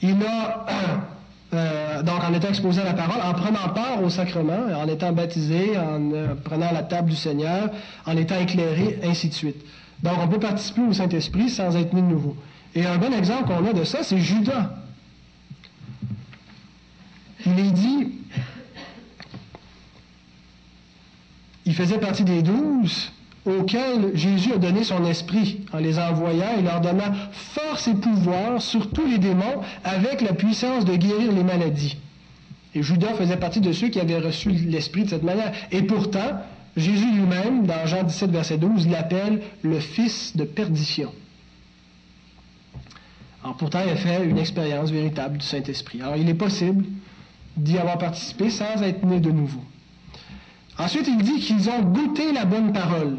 Il 0.00 0.16
a, 0.24 0.64
euh, 1.54 2.02
donc 2.04 2.22
en 2.22 2.32
étant 2.32 2.50
exposé 2.50 2.80
à 2.80 2.84
la 2.84 2.94
parole, 2.94 3.20
en 3.20 3.34
prenant 3.34 3.68
part 3.74 4.00
au 4.00 4.08
sacrement, 4.10 4.78
en 4.80 4.86
étant 4.86 5.10
baptisé, 5.10 5.76
en 5.76 6.12
euh, 6.12 6.34
prenant 6.36 6.70
la 6.70 6.84
table 6.84 7.10
du 7.10 7.16
Seigneur, 7.16 7.68
en 8.06 8.16
étant 8.16 8.38
éclairé, 8.38 9.00
ainsi 9.02 9.28
de 9.28 9.34
suite. 9.34 9.66
Donc 10.04 10.14
on 10.22 10.28
peut 10.28 10.38
participer 10.38 10.82
au 10.82 10.92
Saint-Esprit 10.92 11.50
sans 11.50 11.76
être 11.76 11.92
mis 11.92 12.02
de 12.02 12.06
nouveau. 12.06 12.36
Et 12.76 12.86
un 12.86 12.98
bon 12.98 13.12
exemple 13.12 13.46
qu'on 13.46 13.66
a 13.66 13.72
de 13.72 13.82
ça, 13.82 14.04
c'est 14.04 14.18
Judas. 14.18 14.70
Il 17.46 17.58
est 17.58 17.72
dit, 17.72 18.08
il 21.66 21.74
faisait 21.74 21.98
partie 21.98 22.24
des 22.24 22.42
douze, 22.42 23.12
auxquels 23.44 24.12
Jésus 24.14 24.52
a 24.54 24.58
donné 24.58 24.84
son 24.84 25.04
esprit 25.04 25.60
en 25.72 25.78
les 25.78 25.98
envoyant 25.98 26.58
et 26.58 26.62
leur 26.62 26.80
donnant 26.80 27.12
force 27.32 27.88
et 27.88 27.94
pouvoir 27.94 28.62
sur 28.62 28.90
tous 28.90 29.06
les 29.06 29.18
démons 29.18 29.60
avec 29.84 30.22
la 30.22 30.32
puissance 30.32 30.84
de 30.84 30.96
guérir 30.96 31.32
les 31.32 31.44
maladies. 31.44 31.98
Et 32.74 32.82
Judas 32.82 33.14
faisait 33.14 33.36
partie 33.36 33.60
de 33.60 33.72
ceux 33.72 33.88
qui 33.88 34.00
avaient 34.00 34.18
reçu 34.18 34.50
l'esprit 34.50 35.04
de 35.04 35.10
cette 35.10 35.22
manière. 35.22 35.52
Et 35.70 35.82
pourtant, 35.82 36.40
Jésus 36.76 37.12
lui-même, 37.12 37.66
dans 37.66 37.86
Jean 37.86 38.02
17, 38.02 38.30
verset 38.30 38.58
12, 38.58 38.88
l'appelle 38.88 39.42
le 39.62 39.78
fils 39.78 40.36
de 40.36 40.44
perdition. 40.44 41.12
Alors 43.44 43.56
pourtant, 43.56 43.80
il 43.84 43.90
a 43.90 43.96
fait 43.96 44.24
une 44.24 44.38
expérience 44.38 44.90
véritable 44.90 45.38
du 45.38 45.46
Saint-Esprit. 45.46 46.00
Alors 46.00 46.16
il 46.16 46.28
est 46.28 46.34
possible 46.34 46.84
d'y 47.56 47.78
avoir 47.78 47.98
participé 47.98 48.50
sans 48.50 48.82
être 48.82 49.04
né 49.04 49.20
de 49.20 49.30
nouveau. 49.30 49.60
Ensuite, 50.78 51.06
il 51.06 51.18
dit 51.18 51.38
qu'ils 51.40 51.70
ont 51.70 51.82
goûté 51.82 52.32
la 52.32 52.44
bonne 52.44 52.72
parole. 52.72 53.18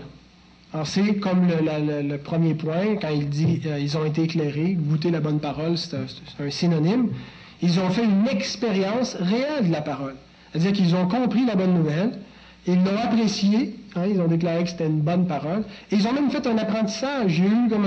Alors 0.73 0.87
c'est 0.87 1.15
comme 1.15 1.47
le, 1.47 2.17
premier 2.17 2.53
point, 2.53 2.97
quand 2.99 3.09
il 3.09 3.29
dit 3.29 3.61
euh, 3.65 3.79
ils 3.79 3.97
ont 3.97 4.03
été 4.03 4.23
éclairés, 4.23 4.73
goûter 4.73 5.09
la 5.09 5.21
bonne 5.21 5.39
parole, 5.39 5.77
c'est 5.77 5.95
un, 5.95 6.49
synonyme. 6.49 7.11
Ils 7.61 7.79
ont 7.79 7.89
fait 7.89 8.03
une 8.03 8.27
expérience 8.27 9.15
réelle 9.15 9.67
de 9.67 9.71
la 9.71 9.81
parole. 9.81 10.15
C'est-à-dire 10.51 10.73
qu'ils 10.73 10.93
ont 10.95 11.07
compris 11.07 11.45
la 11.45 11.55
bonne 11.55 11.73
nouvelle, 11.73 12.19
ils 12.67 12.83
l'ont 12.83 12.97
appréciée, 12.97 13.75
hein, 13.95 14.03
ils 14.09 14.19
ont 14.19 14.27
déclaré 14.27 14.63
que 14.63 14.69
c'était 14.69 14.87
une 14.87 15.01
bonne 15.01 15.27
parole, 15.27 15.63
et 15.91 15.95
ils 15.95 16.07
ont 16.07 16.13
même 16.13 16.31
fait 16.31 16.45
un 16.47 16.57
apprentissage. 16.57 17.37
Il 17.37 17.45
y 17.45 17.47
a 17.47 17.51
eu 17.51 17.69
comme 17.69 17.85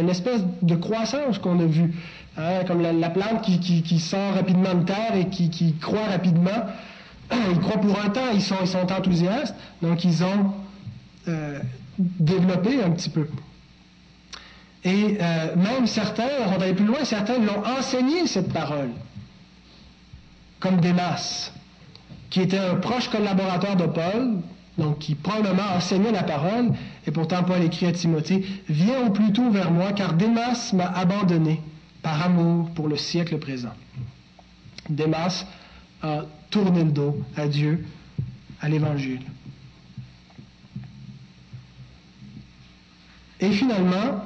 une 0.00 0.08
espèce 0.08 0.42
de 0.62 0.74
croissance 0.76 1.38
qu'on 1.38 1.58
a 1.58 1.66
vue, 1.66 1.92
hein, 2.36 2.64
comme 2.66 2.82
la, 2.82 3.10
plante 3.10 3.42
qui, 3.42 3.98
sort 3.98 4.34
rapidement 4.34 4.74
de 4.74 4.84
terre 4.84 5.16
et 5.16 5.28
qui, 5.28 5.74
croît 5.80 6.06
rapidement. 6.10 6.66
Ils 7.50 7.58
croient 7.60 7.80
pour 7.80 7.98
un 7.98 8.10
temps, 8.10 8.30
ils 8.34 8.42
sont, 8.42 8.56
enthousiastes, 8.92 9.54
donc 9.80 10.04
ils 10.04 10.22
ont 10.22 10.52
euh, 11.28 11.58
développer 11.98 12.82
un 12.82 12.90
petit 12.90 13.08
peu. 13.08 13.26
Et 14.84 15.16
euh, 15.20 15.56
même 15.56 15.86
certains, 15.86 16.28
on 16.46 16.58
va 16.58 16.64
aller 16.64 16.74
plus 16.74 16.84
loin, 16.84 17.04
certains 17.04 17.38
l'ont 17.38 17.64
enseigné 17.78 18.26
cette 18.26 18.52
parole, 18.52 18.90
comme 20.60 20.80
Démas, 20.80 21.52
qui 22.32 22.40
était 22.40 22.56
un 22.56 22.76
proche 22.76 23.10
collaborateur 23.10 23.76
de 23.76 23.84
Paul, 23.84 24.38
donc 24.78 25.00
qui 25.00 25.14
probablement 25.14 25.76
enseignait 25.76 26.12
la 26.12 26.22
parole, 26.22 26.70
et 27.06 27.10
pourtant 27.10 27.44
Paul 27.44 27.62
écrit 27.62 27.84
à 27.84 27.92
Timothée, 27.92 28.42
Viens 28.70 29.06
au 29.06 29.10
plus 29.10 29.34
tôt 29.34 29.50
vers 29.50 29.70
moi, 29.70 29.92
car 29.92 30.14
Démas 30.14 30.72
m'a 30.72 30.86
abandonné 30.86 31.60
par 32.00 32.22
amour 32.22 32.70
pour 32.70 32.88
le 32.88 32.96
siècle 32.96 33.36
présent. 33.36 33.74
Démas 34.88 35.44
a 36.02 36.22
tourné 36.48 36.84
le 36.84 36.90
dos 36.90 37.22
à 37.36 37.46
Dieu, 37.46 37.84
à 38.62 38.70
l'Évangile. 38.70 39.20
Et 43.40 43.50
finalement, 43.50 44.24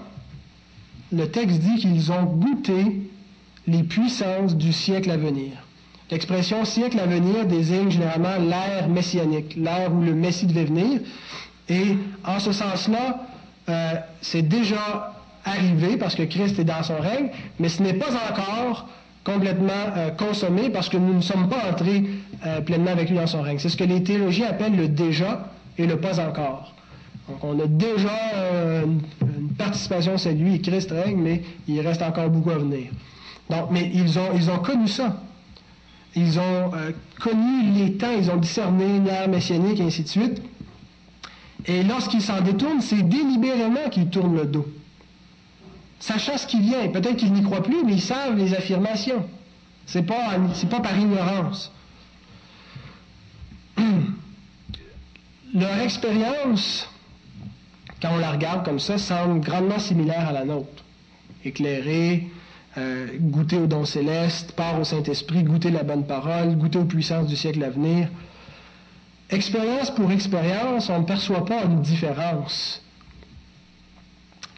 le 1.11 1.28
texte 1.28 1.59
dit 1.59 1.80
qu'ils 1.80 2.12
ont 2.12 2.22
goûté 2.22 3.11
les 3.66 3.82
puissances 3.82 4.57
du 4.57 4.72
siècle 4.72 5.11
à 5.11 5.16
venir. 5.16 5.66
L'expression 6.11 6.64
siècle 6.64 7.00
à 7.00 7.07
venir 7.07 7.46
désigne 7.46 7.90
généralement 7.90 8.36
l'ère 8.38 8.88
messianique, 8.88 9.57
l'ère 9.57 9.92
où 9.92 10.00
le 10.00 10.14
Messie 10.14 10.46
devait 10.46 10.64
venir. 10.64 11.00
Et 11.68 11.96
en 12.24 12.38
ce 12.38 12.52
sens-là, 12.52 13.26
euh, 13.68 13.94
c'est 14.20 14.42
déjà 14.42 15.14
arrivé 15.44 15.96
parce 15.96 16.14
que 16.14 16.22
Christ 16.22 16.59
est 16.61 16.64
dans 16.64 16.82
son 16.84 16.98
règne, 16.98 17.30
mais 17.59 17.68
ce 17.68 17.82
n'est 17.82 17.94
pas 17.94 18.11
encore 18.30 18.88
complètement 19.24 19.72
euh, 19.96 20.11
consommé 20.11 20.70
parce 20.70 20.88
que 20.88 20.96
nous 20.96 21.14
ne 21.14 21.20
sommes 21.20 21.48
pas 21.48 21.70
entrés 21.72 22.04
euh, 22.46 22.61
pleinement 22.61 22.92
avec 22.92 23.11
lui 23.11 23.16
dans 23.16 23.26
son 23.26 23.42
règne. 23.42 23.59
C'est 23.59 23.68
ce 23.68 23.76
que 23.76 23.84
les 23.84 24.04
théologiens 24.04 24.50
appellent 24.50 24.76
le 24.76 24.86
déjà 24.86 25.50
et 25.76 25.86
le 25.86 25.96
pas 25.98 26.20
encore. 26.20 26.72
Donc 27.28 27.42
on 27.42 27.59
a 27.59 27.66
déjà 27.66 28.11
une, 28.84 29.00
participation, 29.59 30.16
c'est 30.16 30.34
lui, 30.34 30.61
Christ 30.61 30.92
règne, 30.92 31.16
mais 31.20 31.42
il 31.66 31.80
reste 31.80 32.02
encore 32.02 32.30
beaucoup 32.30 32.50
à 32.50 32.59
venir. 32.59 32.90
Donc, 33.50 33.70
mais 33.72 33.90
ils 33.92 34.16
ont, 34.16 34.28
ils 34.34 34.48
ont 34.48 34.59
connu 34.59 34.86
ça. 34.86 35.16
Ils 36.17 36.39
ont 36.39 36.75
euh, 36.75 36.91
connu 37.21 37.71
les 37.73 37.93
temps, 37.93 38.11
ils 38.19 38.31
ont 38.31 38.37
discerné 38.37 38.99
l'ère 39.01 39.29
messianique, 39.29 39.79
et 39.81 39.85
ainsi 39.85 40.03
de 40.03 40.09
suite. 40.09 40.43
Et 41.67 41.83
lorsqu'ils 41.83 42.23
s'en 42.23 42.41
détournent, 42.41 42.81
c'est 42.81 43.03
délibérément 43.03 43.89
qu'ils 43.91 44.09
tournent 44.09 44.37
le 44.37 44.47
dos. 44.47 44.67
Sachant 46.01 46.37
ce 46.37 46.47
qui 46.47 46.61
vient, 46.61 46.89
peut-être 46.89 47.17
qu'ils 47.17 47.33
n'y 47.33 47.43
croient 47.43 47.62
plus, 47.62 47.85
mais 47.85 47.95
ils 47.95 48.03
savent 48.03 48.37
les 48.37 48.55
affirmations. 48.55 49.25
C'est 49.87 50.03
pas, 50.03 50.37
pas 50.71 50.81
par 50.81 50.99
ignorance. 50.99 51.71
Leur 55.55 55.79
expérience 55.81 56.89
quand 58.01 58.11
on 58.12 58.19
la 58.19 58.33
regarde 58.33 58.64
comme 58.64 58.79
ça, 58.79 58.99
semble 58.99 59.41
grandement 59.41 59.79
similaire 59.79 60.29
à 60.29 60.33
la 60.33 60.45
nôtre. 60.45 60.85
Éclairée, 61.45 62.29
euh, 62.79 63.07
goûter 63.18 63.57
au 63.57 63.66
don 63.66 63.85
céleste, 63.85 64.53
part 64.53 64.79
au 64.79 64.85
Saint-Esprit, 64.85 65.43
goûter 65.43 65.70
la 65.70 65.83
bonne 65.83 66.07
parole, 66.07 66.57
goûter 66.57 66.79
aux 66.79 66.85
puissances 66.85 67.27
du 67.27 67.37
siècle 67.37 67.62
à 67.64 67.70
venir. 67.70 68.09
Expérience 69.31 69.91
pour 69.91 70.12
expérience, 70.12 70.91
on 70.91 71.01
ne 71.01 71.05
perçoit 71.05 71.45
pas 71.45 71.64
une 71.64 71.81
différence. 71.81 72.83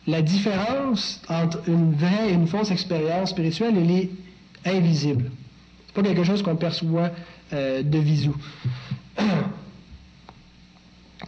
La 0.07 0.23
différence 0.23 1.21
entre 1.29 1.61
une 1.69 1.93
vraie 1.93 2.31
et 2.31 2.33
une 2.33 2.47
fausse 2.47 2.71
expérience 2.71 3.31
spirituelle, 3.31 3.75
elle 3.77 3.91
est 3.91 4.11
invisible. 4.65 5.31
C'est 5.87 5.95
pas 5.95 6.03
quelque 6.03 6.25
chose 6.25 6.43
qu'on 6.43 6.57
perçoit 6.57 7.11
euh, 7.53 7.83
de 7.83 7.99
visu. 7.99 8.31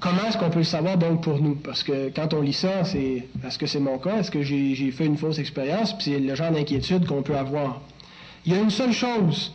Comment 0.00 0.24
est-ce 0.26 0.38
qu'on 0.38 0.48
peut 0.48 0.60
le 0.60 0.64
savoir 0.64 0.96
donc 0.96 1.22
pour 1.22 1.40
nous? 1.40 1.56
Parce 1.56 1.82
que 1.82 2.08
quand 2.08 2.32
on 2.32 2.40
lit 2.40 2.54
ça, 2.54 2.84
c'est 2.84 3.28
est-ce 3.46 3.58
que 3.58 3.66
c'est 3.66 3.80
mon 3.80 3.98
cas? 3.98 4.16
Est-ce 4.16 4.30
que 4.30 4.42
j'ai 4.42 4.90
fait 4.92 5.04
une 5.04 5.18
fausse 5.18 5.38
expérience? 5.38 5.92
Puis 5.92 6.12
c'est 6.12 6.18
le 6.18 6.34
genre 6.34 6.50
d'inquiétude 6.50 7.06
qu'on 7.06 7.22
peut 7.22 7.36
avoir. 7.36 7.82
Il 8.46 8.52
y 8.52 8.56
a 8.56 8.60
une 8.60 8.70
seule 8.70 8.92
chose 8.92 9.52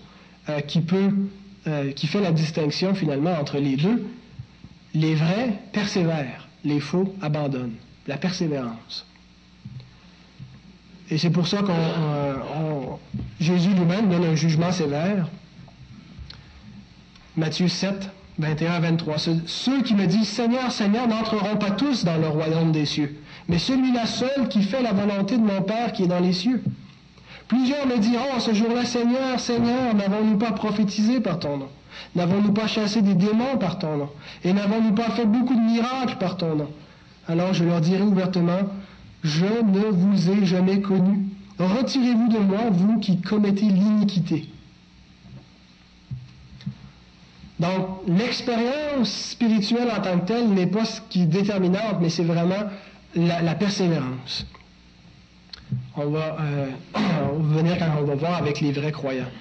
euh, 0.47 0.59
qui 0.61 0.81
peut, 0.81 1.09
euh, 1.65 1.91
qui 1.93 2.05
fait 2.05 2.21
la 2.21 2.31
distinction 2.31 2.93
finalement 2.93 3.33
entre 3.33 3.57
les 3.57 3.75
deux. 3.75 4.05
Les 4.93 5.15
vrais 5.15 5.59
persévèrent, 5.71 6.47
les 6.63 6.79
faux 6.79 7.15
abandonnent. 7.23 7.75
La 8.07 8.17
persévérance. 8.17 9.07
Et 11.09 11.17
c'est 11.17 11.31
pour 11.31 11.47
ça 11.47 11.63
que 11.63 11.71
euh, 11.71 12.35
Jésus 13.39 13.69
lui-même 13.69 14.09
donne 14.09 14.25
un 14.25 14.35
jugement 14.35 14.71
sévère. 14.71 15.27
Matthieu 17.35 17.67
7, 17.67 18.09
21 18.37 18.71
à 18.73 18.79
23. 18.79 19.15
Ceux 19.45 19.81
qui 19.81 19.95
me 19.95 20.05
disent 20.07 20.27
Seigneur, 20.27 20.71
Seigneur 20.71 21.07
n'entreront 21.07 21.55
pas 21.57 21.71
tous 21.71 22.03
dans 22.03 22.17
le 22.17 22.27
royaume 22.27 22.71
des 22.71 22.85
cieux, 22.85 23.17
mais 23.47 23.57
celui-là 23.57 24.05
seul 24.05 24.49
qui 24.49 24.61
fait 24.61 24.81
la 24.81 24.91
volonté 24.91 25.37
de 25.37 25.43
mon 25.43 25.61
Père 25.61 25.93
qui 25.93 26.03
est 26.03 26.07
dans 26.07 26.19
les 26.19 26.33
cieux. 26.33 26.61
Plusieurs 27.47 27.85
me 27.87 27.97
diront 27.97 28.39
ce 28.39 28.53
jour-là, 28.53 28.85
Seigneur, 28.85 29.39
Seigneur, 29.39 29.93
n'avons-nous 29.93 30.37
pas 30.37 30.51
prophétisé 30.51 31.19
par 31.19 31.39
ton 31.39 31.57
nom? 31.57 31.69
N'avons-nous 32.15 32.51
pas 32.51 32.67
chassé 32.67 33.01
des 33.01 33.13
démons 33.13 33.57
par 33.59 33.79
ton 33.79 33.97
nom? 33.97 34.09
Et 34.43 34.51
n'avons-nous 34.51 34.93
pas 34.93 35.11
fait 35.11 35.25
beaucoup 35.25 35.53
de 35.53 35.59
miracles 35.59 36.17
par 36.19 36.37
ton 36.37 36.55
nom? 36.55 36.69
Alors 37.27 37.53
je 37.53 37.63
leur 37.63 37.81
dirai 37.81 38.01
ouvertement, 38.01 38.59
je 39.23 39.45
ne 39.45 39.85
vous 39.91 40.29
ai 40.29 40.45
jamais 40.45 40.81
connu. 40.81 41.25
Retirez-vous 41.57 42.27
de 42.27 42.39
moi, 42.39 42.69
vous 42.71 42.99
qui 42.99 43.21
commettez 43.21 43.65
l'iniquité. 43.65 44.49
Donc, 47.59 48.01
l'expérience 48.07 49.09
spirituelle 49.09 49.89
en 49.89 50.01
tant 50.01 50.19
que 50.19 50.25
telle 50.25 50.49
n'est 50.49 50.67
pas 50.67 50.83
ce 50.83 50.99
qui 51.09 51.21
est 51.21 51.27
déterminante, 51.27 51.97
mais 52.01 52.09
c'est 52.09 52.23
vraiment 52.23 52.69
la, 53.15 53.55
persévérance. 53.55 54.45
On 55.95 56.09
va, 56.09 56.37
euh, 56.41 56.69
venir 57.39 57.77
quand 57.79 57.97
on 57.99 58.03
va 58.03 58.15
voir 58.15 58.35
avec 58.35 58.59
les 58.59 58.73
vrais 58.73 58.91
croyants. 58.91 59.31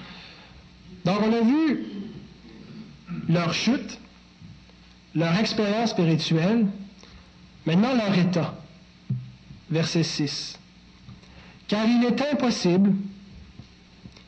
Donc, 1.04 1.18
on 1.22 1.32
a 1.32 1.40
vu 1.40 1.86
leur 3.28 3.52
chute, 3.52 3.98
leur 5.14 5.36
expérience 5.38 5.90
spirituelle, 5.90 6.66
maintenant 7.66 7.94
leur 7.94 8.16
état. 8.16 8.54
Verset 9.70 10.04
6. 10.04 10.58
Car 11.66 11.84
il 11.86 12.04
est 12.04 12.32
impossible 12.32 12.92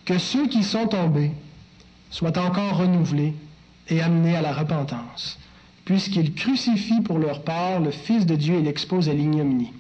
que 0.05 0.19
ceux 0.19 0.49
qui 0.49 0.65
sont 0.65 0.89
tombés 0.89 1.31
soient 2.11 2.37
encore 2.39 2.79
renouvelés 2.79 3.35
et 3.89 4.01
amenés 4.01 4.37
à 4.37 4.43
la 4.43 4.53
repentance, 4.53 5.39
puisqu'ils 5.85 6.35
crucifient 6.35 7.03
pour 7.03 7.19
leur 7.19 7.43
part 7.43 7.81
le 7.81 7.91
Fils 7.91 8.27
de 8.27 8.35
Dieu 8.35 8.57
et 8.57 8.63
l'exposent 8.63 9.09
à 9.09 9.15
l'ignominie. 9.15 9.73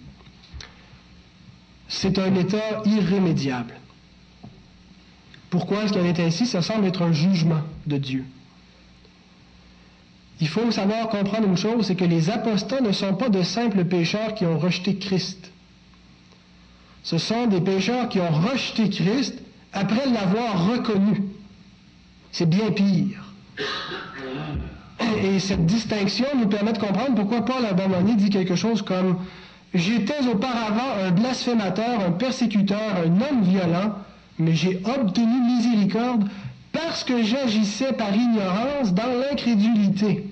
C'est 1.88 2.18
un 2.18 2.34
état 2.34 2.82
irrémédiable. 2.84 3.74
Pourquoi 5.50 5.84
est-ce 5.84 5.92
qu'il 5.92 6.02
en 6.02 6.06
est 6.06 6.20
ainsi? 6.20 6.46
Ça 6.46 6.62
semble 6.62 6.86
être 6.86 7.02
un 7.02 7.12
jugement 7.12 7.62
de 7.86 7.96
Dieu. 7.96 8.24
Il 10.40 10.48
faut 10.48 10.70
savoir 10.70 11.08
comprendre 11.08 11.48
une 11.48 11.56
chose, 11.56 11.86
c'est 11.86 11.94
que 11.94 12.04
les 12.04 12.28
apostats 12.28 12.80
ne 12.80 12.92
sont 12.92 13.14
pas 13.14 13.28
de 13.28 13.42
simples 13.42 13.84
pécheurs 13.84 14.34
qui 14.34 14.44
ont 14.44 14.58
rejeté 14.58 14.96
Christ. 14.96 15.50
Ce 17.02 17.18
sont 17.18 17.46
des 17.46 17.60
pécheurs 17.60 18.08
qui 18.08 18.20
ont 18.20 18.30
rejeté 18.30 18.90
Christ 18.90 19.40
après 19.72 20.10
l'avoir 20.10 20.68
reconnu. 20.68 21.22
C'est 22.32 22.48
bien 22.50 22.70
pire. 22.72 23.25
Et 25.22 25.38
cette 25.38 25.66
distinction 25.66 26.26
nous 26.36 26.48
permet 26.48 26.72
de 26.72 26.78
comprendre 26.78 27.14
pourquoi 27.14 27.44
Paul 27.44 27.62
moment 27.76 28.14
dit 28.14 28.30
quelque 28.30 28.56
chose 28.56 28.82
comme 28.82 29.18
J'étais 29.74 30.26
auparavant 30.26 31.04
un 31.04 31.10
blasphémateur, 31.10 32.00
un 32.00 32.12
persécuteur, 32.12 32.96
un 32.96 33.20
homme 33.20 33.42
violent, 33.42 33.94
mais 34.38 34.54
j'ai 34.54 34.80
obtenu 34.84 35.40
miséricorde 35.40 36.28
parce 36.72 37.04
que 37.04 37.22
j'agissais 37.22 37.92
par 37.92 38.14
ignorance 38.14 38.94
dans 38.94 39.06
l'incrédulité. 39.20 40.26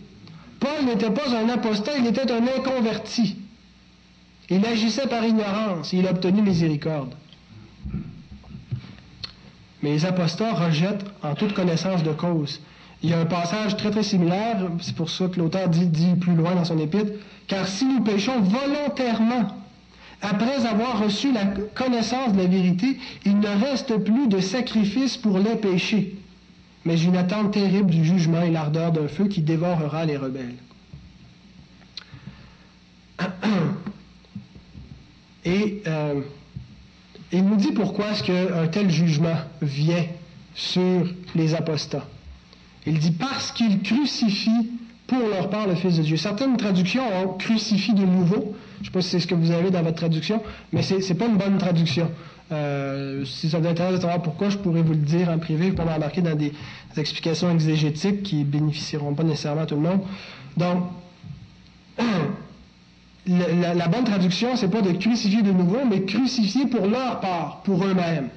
Paul 0.60 0.86
n'était 0.86 1.10
pas 1.10 1.34
un 1.34 1.48
apostat, 1.48 1.98
il 1.98 2.06
était 2.06 2.30
un 2.30 2.42
inconverti. 2.46 3.36
Il 4.50 4.64
agissait 4.64 5.06
par 5.06 5.24
ignorance, 5.24 5.92
il 5.92 6.06
a 6.06 6.10
obtenu 6.10 6.42
miséricorde. 6.42 7.14
Mais 9.82 9.90
les 9.90 10.06
apostats 10.06 10.54
rejettent 10.54 11.04
en 11.22 11.34
toute 11.34 11.52
connaissance 11.54 12.02
de 12.02 12.12
cause. 12.12 12.60
Il 13.04 13.10
y 13.10 13.12
a 13.12 13.20
un 13.20 13.26
passage 13.26 13.76
très 13.76 13.90
très 13.90 14.02
similaire, 14.02 14.56
c'est 14.80 14.96
pour 14.96 15.10
ça 15.10 15.28
que 15.28 15.38
l'auteur 15.38 15.68
dit, 15.68 16.14
plus 16.18 16.34
loin 16.34 16.54
dans 16.54 16.64
son 16.64 16.78
épître, 16.78 17.12
car 17.46 17.68
si 17.68 17.84
nous 17.84 18.00
péchons 18.00 18.40
volontairement, 18.40 19.46
après 20.22 20.64
avoir 20.64 21.04
reçu 21.04 21.30
la 21.30 21.44
connaissance 21.44 22.32
de 22.32 22.38
la 22.38 22.46
vérité, 22.46 22.98
il 23.26 23.40
ne 23.40 23.48
reste 23.48 23.98
plus 23.98 24.26
de 24.28 24.40
sacrifice 24.40 25.18
pour 25.18 25.38
les 25.38 25.56
péchés, 25.56 26.16
mais 26.86 26.98
une 26.98 27.18
attente 27.18 27.52
terrible 27.52 27.90
du 27.90 28.06
jugement 28.06 28.40
et 28.40 28.50
l'ardeur 28.50 28.90
d'un 28.90 29.06
feu 29.06 29.28
qui 29.28 29.42
dévorera 29.42 30.06
les 30.06 30.16
rebelles. 30.16 30.56
Et 35.44 35.82
euh, 35.86 36.22
il 37.32 37.44
nous 37.44 37.56
dit 37.56 37.72
pourquoi 37.72 38.12
est-ce 38.12 38.22
qu'un 38.22 38.66
tel 38.68 38.88
jugement 38.88 39.36
vient 39.60 40.06
sur 40.54 41.06
les 41.34 41.54
apostats. 41.54 42.06
Il 42.86 42.98
dit 42.98 43.12
parce 43.12 43.52
qu'ils 43.52 43.80
crucifient 43.82 44.70
pour 45.06 45.18
leur 45.18 45.50
part 45.50 45.66
le 45.66 45.74
Fils 45.74 45.96
de 45.96 46.02
Dieu. 46.02 46.16
Certaines 46.16 46.56
traductions 46.56 47.02
ont 47.22 47.36
crucifie 47.38 47.94
de 47.94 48.04
nouveau. 48.04 48.54
Je 48.76 48.80
ne 48.80 48.84
sais 48.86 48.90
pas 48.90 49.00
si 49.00 49.10
c'est 49.10 49.20
ce 49.20 49.26
que 49.26 49.34
vous 49.34 49.50
avez 49.50 49.70
dans 49.70 49.82
votre 49.82 49.96
traduction, 49.96 50.42
mais 50.72 50.82
ce 50.82 50.94
n'est 50.94 51.18
pas 51.18 51.26
une 51.26 51.36
bonne 51.36 51.58
traduction. 51.58 52.10
Euh, 52.52 53.24
si 53.24 53.48
ça 53.48 53.58
vous 53.58 53.66
intéresse 53.66 53.96
de 53.96 54.00
savoir 54.00 54.20
pourquoi, 54.20 54.50
je 54.50 54.58
pourrais 54.58 54.82
vous 54.82 54.92
le 54.92 54.98
dire 54.98 55.30
en 55.30 55.38
privé, 55.38 55.72
pour 55.72 55.86
m'embarquer 55.86 56.20
dans 56.20 56.34
des, 56.34 56.52
explications 56.96 57.50
exégétiques 57.50 58.22
qui 58.22 58.44
bénéficieront 58.44 59.14
pas 59.14 59.24
nécessairement 59.24 59.62
à 59.62 59.66
tout 59.66 59.74
le 59.74 59.80
monde. 59.80 60.00
Donc, 60.56 60.84
la, 63.26 63.74
la, 63.74 63.88
bonne 63.88 64.04
traduction, 64.04 64.56
c'est 64.56 64.68
pas 64.68 64.82
de 64.82 64.92
crucifier 64.92 65.42
de 65.42 65.50
nouveau, 65.50 65.80
mais 65.88 66.02
crucifier 66.02 66.66
pour 66.66 66.86
leur 66.86 67.20
part, 67.20 67.62
pour 67.64 67.84
eux-mêmes. 67.84 68.28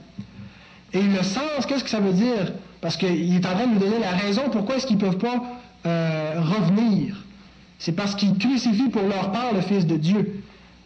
Et 0.94 1.02
le 1.02 1.22
sens, 1.22 1.66
qu'est-ce 1.68 1.84
que 1.84 1.90
ça 1.90 2.00
veut 2.00 2.14
dire? 2.14 2.54
Parce 2.82 2.98
qu'il 2.98 3.36
est 3.36 3.46
en 3.46 3.54
train 3.54 3.68
de 3.68 3.74
nous 3.74 3.80
donner 3.80 4.00
la 4.00 4.12
raison 4.12 4.44
pourquoi 4.52 4.78
est-ce 4.78 4.88
qu'ils 4.88 4.98
ne 4.98 5.02
peuvent 5.02 5.18
pas 5.18 5.44
euh, 5.86 6.36
revenir. 6.42 7.24
C'est 7.80 7.92
parce 7.92 8.16
qu'ils 8.16 8.38
crucifient 8.38 8.90
pour 8.90 9.04
leur 9.04 9.32
part 9.32 9.54
le 9.54 9.62
Fils 9.62 9.86
de 9.86 9.98
Dieu. 9.98 10.44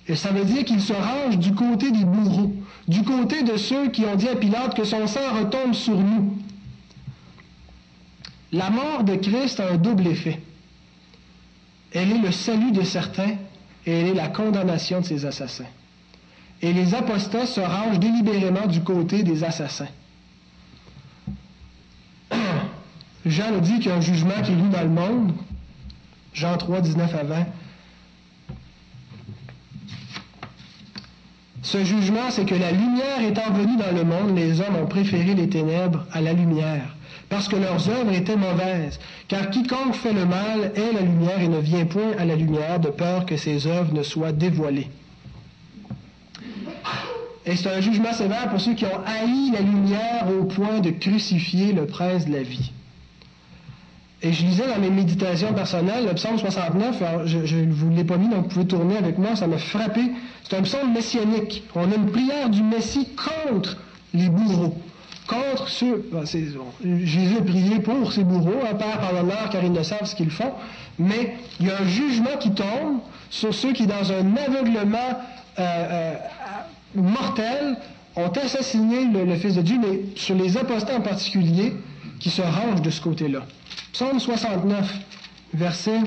Et 0.08 0.16
ça 0.16 0.32
veut 0.32 0.46
dire 0.46 0.66
qu'ils 0.66 0.82
se 0.82 0.94
rangent 0.94 1.38
du 1.38 1.54
côté 1.54 1.92
des 1.92 2.06
bourreaux, 2.06 2.54
du 2.88 3.04
côté 3.04 3.44
de 3.44 3.56
ceux 3.56 3.90
qui 3.90 4.04
ont 4.06 4.16
dit 4.16 4.28
à 4.28 4.36
Pilate 4.36 4.76
que 4.76 4.84
son 4.84 5.08
sang 5.08 5.20
retombe 5.40 5.74
sur 5.74 5.96
nous. 5.96 6.38
La 8.52 8.70
mort 8.70 9.04
de 9.04 9.16
Christ 9.16 9.60
a 9.60 9.72
un 9.72 9.78
double 9.78 10.08
effet. 10.08 10.42
Elle 11.94 12.12
est 12.12 12.20
le 12.20 12.32
salut 12.32 12.72
de 12.72 12.84
certains 12.84 13.36
et 13.86 13.92
elle 13.92 14.08
est 14.08 14.14
la 14.14 14.28
condamnation 14.28 15.02
de 15.02 15.06
ses 15.06 15.26
assassins. 15.26 15.66
Et 16.62 16.74
les 16.74 16.94
apostats 16.94 17.46
se 17.46 17.60
rangent 17.60 18.00
délibérément 18.00 18.68
du 18.68 18.82
côté 18.82 19.24
des 19.24 19.44
assassins. 19.44 19.88
Jean 23.26 23.52
nous 23.52 23.60
dit 23.60 23.80
qu'il 23.80 23.88
y 23.88 23.92
a 23.92 23.96
un 23.96 24.02
jugement 24.02 24.42
qui 24.44 24.52
est 24.52 24.56
lu 24.56 24.70
dans 24.70 24.82
le 24.82 24.90
monde. 24.90 25.34
Jean 26.34 26.58
3, 26.58 26.82
19 26.82 27.16
à 27.16 27.24
20. 27.24 27.46
Ce 31.62 31.84
jugement, 31.84 32.32
c'est 32.32 32.46
que 32.46 32.56
la 32.56 32.72
lumière 32.72 33.22
étant 33.22 33.52
venue 33.52 33.78
dans 33.78 33.96
le 33.96 34.04
monde, 34.04 34.36
les 34.36 34.60
hommes 34.62 34.78
ont 34.82 34.88
préféré 34.88 35.36
les 35.36 35.48
ténèbres 35.48 36.06
à 36.12 36.20
la 36.20 36.34
lumière, 36.34 36.96
parce 37.30 37.48
que 37.48 37.56
leurs 37.56 37.88
œuvres 37.88 38.12
étaient 38.12 38.36
mauvaises. 38.36 39.00
Car 39.28 39.50
quiconque 39.52 39.94
fait 39.96 40.14
le 40.14 40.26
mal 40.26 40.72
est 40.76 40.94
la 40.94 41.02
lumière 41.02 41.40
et 41.40 41.48
ne 41.48 41.60
vient 41.60 41.86
point 41.86 42.18
à 42.18 42.26
la 42.26 42.36
lumière 42.36 42.80
de 42.80 42.90
peur 42.90 43.26
que 43.26 43.38
ses 43.38 43.68
œuvres 43.68 43.94
ne 43.94 44.02
soient 44.02 44.32
dévoilées. 44.32 44.90
Et 47.46 47.56
c'est 47.56 47.72
un 47.72 47.82
jugement 47.82 48.14
sévère 48.14 48.50
pour 48.50 48.60
ceux 48.60 48.74
qui 48.74 48.86
ont 48.86 49.02
haï 49.06 49.52
la 49.52 49.62
lumière 49.62 50.28
au 50.30 50.46
point 50.46 50.80
de 50.80 50.90
crucifier 50.90 51.74
le 51.74 51.86
prince 51.86 52.26
de 52.26 52.34
la 52.34 52.44
vie. 52.44 52.72
Et 54.24 54.34
je 54.34 54.46
lisais 54.46 54.68
dans 54.68 54.80
mes 54.80 54.92
méditations 54.92 55.52
personnelles 55.54 56.06
le 56.06 56.14
psaume 56.14 56.38
69, 56.38 57.02
alors 57.02 57.26
je 57.26 57.56
ne 57.58 57.72
vous 57.72 57.90
l'ai 57.90 58.04
pas 58.04 58.18
mis, 58.18 58.30
donc 58.30 58.44
vous 58.44 58.50
pouvez 58.50 58.68
tourner 58.68 58.98
avec 58.98 59.18
moi, 59.18 59.36
ça 59.36 59.48
m'a 59.48 59.58
frappé. 59.58 60.02
C'est 60.44 60.58
un 60.58 60.62
psaume 60.62 60.94
messianique. 60.94 61.64
On 61.74 61.92
a 61.92 61.96
une 61.96 62.12
prière 62.12 62.50
du 62.50 62.62
Messie 62.62 63.08
contre 63.16 63.78
les 64.14 64.30
bourreaux. 64.30 64.78
Contre 65.28 65.70
ceux. 65.70 66.10
Jésus 66.84 67.38
a 67.38 67.42
prié 67.42 67.80
pour 67.80 68.12
ces 68.12 68.24
bourreaux, 68.24 68.60
un 68.70 68.76
Père 68.76 69.00
pardonne-leur 69.00 69.50
car 69.50 69.64
ils 69.64 69.72
ne 69.72 69.82
savent 69.82 70.06
ce 70.06 70.16
qu'ils 70.16 70.30
font. 70.30 70.52
Mais 71.00 71.36
il 71.60 71.68
y 71.68 71.72
a 71.72 71.80
un 71.80 71.88
jugement 71.88 72.38
qui 72.40 72.52
tombe 72.52 73.00
sur 73.30 73.54
ceux 73.54 73.72
qui, 73.72 73.88
dans 73.88 74.12
un 74.12 74.36
aveuglement 74.36 74.98
euh, 75.58 75.62
euh, 75.62 76.16
mortel, 76.96 77.78
ont 78.16 78.30
assassiné 78.30 79.06
le, 79.06 79.36
Fils 79.36 79.56
de 79.56 79.62
Dieu, 79.62 79.78
mais 79.82 80.02
sur 80.16 80.36
les 80.36 80.58
apostats 80.58 80.98
en 80.98 81.02
particulier, 81.02 81.74
qui 82.22 82.30
se 82.30 82.42
rangent 82.42 82.84
de 82.84 82.90
ce 82.92 83.02
côté-là. 83.02 83.42
Psaume 83.94 84.20
69, 84.20 84.94
verset 85.56 86.00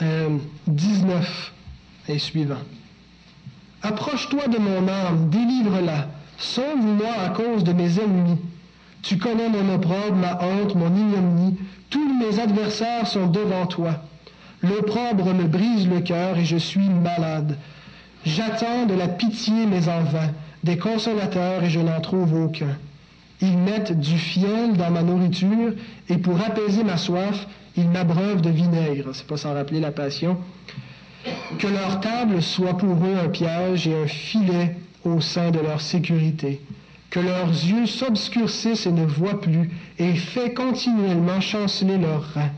19 0.00 1.52
euh, 2.08 2.12
et 2.12 2.18
suivant. 2.18 2.62
Approche-toi 3.82 4.46
de 4.46 4.58
mon 4.58 4.88
âme, 4.88 5.30
délivre-la, 5.30 6.08
sauve-moi 6.38 7.12
à 7.26 7.30
cause 7.30 7.64
de 7.64 7.72
mes 7.72 7.98
ennemis. 7.98 8.38
Tu 9.02 9.18
connais 9.18 9.48
mon 9.48 9.74
opprobre, 9.74 10.14
ma 10.14 10.38
honte, 10.42 10.74
mon 10.76 10.94
ignominie. 10.94 11.58
Tous 11.88 12.14
mes 12.18 12.38
adversaires 12.38 13.08
sont 13.08 13.26
devant 13.26 13.66
toi. 13.66 13.96
L'opprobre 14.62 15.34
me 15.34 15.44
brise 15.44 15.88
le 15.88 16.00
cœur 16.00 16.38
et 16.38 16.44
je 16.44 16.56
suis 16.56 16.88
malade. 16.88 17.56
J'attends 18.24 18.86
de 18.86 18.94
la 18.94 19.08
pitié, 19.08 19.66
mais 19.66 19.88
en 19.88 20.04
vain, 20.04 20.30
des 20.62 20.76
consolateurs 20.76 21.64
et 21.64 21.70
je 21.70 21.80
n'en 21.80 22.00
trouve 22.00 22.34
aucun. 22.34 22.76
Ils 23.42 23.56
mettent 23.56 23.98
du 23.98 24.18
fiel 24.18 24.76
dans 24.76 24.90
ma 24.90 25.02
nourriture 25.02 25.72
et 26.08 26.18
pour 26.18 26.40
apaiser 26.40 26.84
ma 26.84 26.96
soif, 26.96 27.46
ils 27.76 27.88
m'abreuvent 27.88 28.42
de 28.42 28.50
vinaigre. 28.50 29.10
C'est 29.14 29.26
pas 29.26 29.36
sans 29.36 29.54
rappeler 29.54 29.80
la 29.80 29.92
passion. 29.92 30.36
Que 31.58 31.66
leur 31.66 32.00
table 32.00 32.42
soit 32.42 32.76
pour 32.76 32.96
eux 33.04 33.16
un 33.24 33.28
piège 33.28 33.86
et 33.86 33.94
un 33.94 34.06
filet 34.06 34.76
au 35.04 35.20
sein 35.20 35.50
de 35.50 35.58
leur 35.58 35.80
sécurité. 35.80 36.60
Que 37.10 37.20
leurs 37.20 37.48
yeux 37.48 37.86
s'obscurcissent 37.86 38.86
et 38.86 38.92
ne 38.92 39.04
voient 39.04 39.40
plus 39.40 39.70
et 39.98 40.14
fait 40.14 40.54
continuellement 40.54 41.40
chanceler 41.40 41.98
leurs 41.98 42.22
reins. 42.34 42.52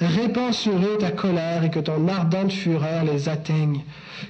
Répands 0.00 0.52
sur 0.52 0.72
eux 0.72 0.96
ta 0.98 1.10
colère 1.10 1.64
et 1.64 1.70
que 1.70 1.80
ton 1.80 2.08
ardente 2.08 2.52
fureur 2.52 3.04
les 3.04 3.28
atteigne. 3.28 3.82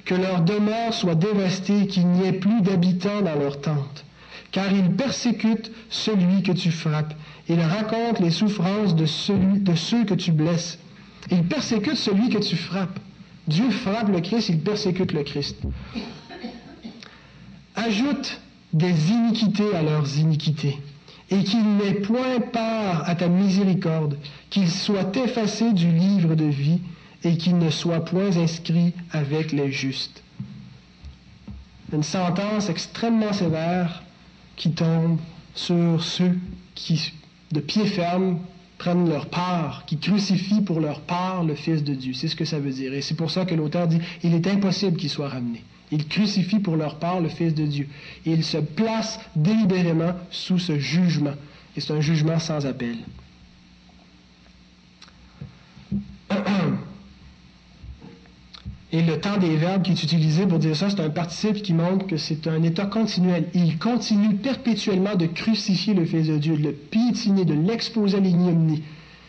Que 0.03 0.15
leur 0.15 0.41
demeure 0.41 0.93
soit 0.93 1.15
dévastée 1.15 1.83
et 1.83 1.87
qu'il 1.87 2.07
n'y 2.07 2.27
ait 2.27 2.33
plus 2.33 2.61
d'habitants 2.61 3.21
dans 3.21 3.39
leur 3.39 3.61
tente. 3.61 4.03
Car 4.51 4.71
ils 4.71 4.91
persécutent 4.91 5.71
celui 5.89 6.43
que 6.43 6.51
tu 6.51 6.71
frappes. 6.71 7.13
Ils 7.47 7.61
racontent 7.61 8.21
les 8.21 8.31
souffrances 8.31 8.95
de, 8.95 9.05
celui, 9.05 9.59
de 9.59 9.75
ceux 9.75 10.03
que 10.03 10.13
tu 10.13 10.31
blesses. 10.31 10.77
Ils 11.31 11.43
persécutent 11.43 11.95
celui 11.95 12.29
que 12.29 12.39
tu 12.39 12.55
frappes. 12.55 12.99
Dieu 13.47 13.69
frappe 13.69 14.09
le 14.09 14.19
Christ, 14.19 14.49
il 14.49 14.59
persécute 14.59 15.13
le 15.13 15.23
Christ. 15.23 15.57
Ajoute 17.75 18.41
des 18.73 19.11
iniquités 19.11 19.75
à 19.75 19.81
leurs 19.81 20.17
iniquités 20.17 20.77
et 21.29 21.43
qu'il 21.43 21.77
n'ait 21.77 21.95
point 21.95 22.41
part 22.51 23.07
à 23.09 23.15
ta 23.15 23.27
miséricorde, 23.29 24.17
qu'il 24.49 24.69
soit 24.69 25.15
effacé 25.15 25.71
du 25.71 25.89
livre 25.89 26.35
de 26.35 26.45
vie 26.45 26.81
et 27.23 27.37
qu'il 27.37 27.57
ne 27.57 27.69
soit 27.69 28.03
point 28.03 28.35
inscrit 28.37 28.93
avec 29.11 29.53
les 29.53 29.71
justes. 29.71 30.23
Une 31.93 32.03
sentence 32.03 32.69
extrêmement 32.69 33.33
sévère 33.33 34.03
qui 34.55 34.71
tombe 34.71 35.17
sur 35.53 36.03
ceux 36.03 36.37
qui, 36.75 37.13
de 37.51 37.59
pied 37.59 37.85
ferme, 37.85 38.39
prennent 38.77 39.07
leur 39.09 39.27
part, 39.27 39.85
qui 39.85 39.97
crucifient 39.97 40.61
pour 40.61 40.79
leur 40.79 41.01
part 41.01 41.43
le 41.43 41.55
Fils 41.55 41.83
de 41.83 41.93
Dieu. 41.93 42.13
C'est 42.13 42.27
ce 42.27 42.35
que 42.35 42.45
ça 42.45 42.59
veut 42.59 42.71
dire. 42.71 42.93
Et 42.93 43.01
c'est 43.01 43.15
pour 43.15 43.29
ça 43.29 43.45
que 43.45 43.53
l'auteur 43.53 43.87
dit, 43.87 43.99
il 44.23 44.33
est 44.33 44.47
impossible 44.47 44.97
qu'il 44.97 45.09
soit 45.09 45.29
ramené. 45.29 45.63
Ils 45.91 46.07
crucifient 46.07 46.59
pour 46.59 46.77
leur 46.77 46.95
part 46.95 47.19
le 47.19 47.29
Fils 47.29 47.53
de 47.53 47.65
Dieu. 47.65 47.87
Et 48.25 48.31
ils 48.31 48.43
se 48.43 48.57
placent 48.57 49.19
délibérément 49.35 50.13
sous 50.31 50.57
ce 50.57 50.79
jugement. 50.79 51.35
Et 51.75 51.81
c'est 51.81 51.93
un 51.93 52.01
jugement 52.01 52.39
sans 52.39 52.65
appel. 52.65 52.97
Et 58.93 59.01
le 59.01 59.19
temps 59.19 59.37
des 59.37 59.55
verbes 59.55 59.83
qui 59.83 59.91
est 59.91 60.03
utilisé 60.03 60.45
pour 60.45 60.59
dire 60.59 60.75
ça, 60.75 60.89
c'est 60.89 60.99
un 60.99 61.09
participe 61.09 61.61
qui 61.61 61.73
montre 61.73 62.07
que 62.07 62.17
c'est 62.17 62.45
un 62.47 62.61
état 62.61 62.85
continuel. 62.85 63.47
Il 63.53 63.77
continue 63.77 64.35
perpétuellement 64.35 65.15
de 65.15 65.27
crucifier 65.27 65.93
le 65.93 66.05
Fils 66.05 66.27
de 66.27 66.37
Dieu, 66.37 66.57
de 66.57 66.63
le 66.63 66.71
piétiner, 66.73 67.45
de 67.45 67.53
l'exposer 67.53 68.17
à 68.17 68.19
l'ignominie. 68.19 68.83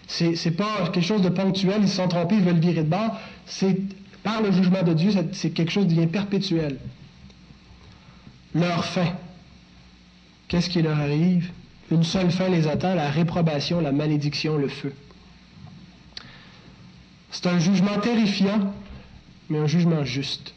C'est, 0.09 0.33
n'est 0.45 0.51
pas 0.53 0.89
quelque 0.93 1.07
chose 1.07 1.23
de 1.23 1.29
ponctuel, 1.29 1.79
ils 1.83 1.89
se 1.89 1.97
sont 1.97 2.09
trompés, 2.09 2.35
ils 2.35 2.43
veulent 2.43 2.59
virer 2.59 2.83
de 2.83 2.89
bord. 2.89 3.19
C'est 3.47 3.79
par 4.25 4.43
le 4.43 4.51
jugement 4.51 4.83
de 4.83 4.95
Dieu, 4.95 5.11
c'est 5.33 5.51
quelque 5.51 5.71
chose 5.71 5.87
de 5.87 5.95
bien 5.95 6.09
perpétuel. 6.09 6.79
Leur 8.55 8.85
fin. 8.85 9.15
Qu'est-ce 10.49 10.69
qui 10.69 10.83
leur 10.83 10.99
arrive? 10.99 11.51
Une 11.91 12.03
seule 12.03 12.31
fin 12.31 12.49
les 12.49 12.67
attend, 12.67 12.95
la 12.95 13.11
réprobation, 13.11 13.81
la 13.81 13.93
malédiction, 13.93 14.57
le 14.57 14.69
feu. 14.69 14.93
C'est 17.31 17.47
un 17.47 17.59
jugement 17.59 17.99
terrifiant, 18.01 18.73
mais 19.53 19.59
un 19.59 19.67
jugement 19.67 20.05
juste. 20.05 20.55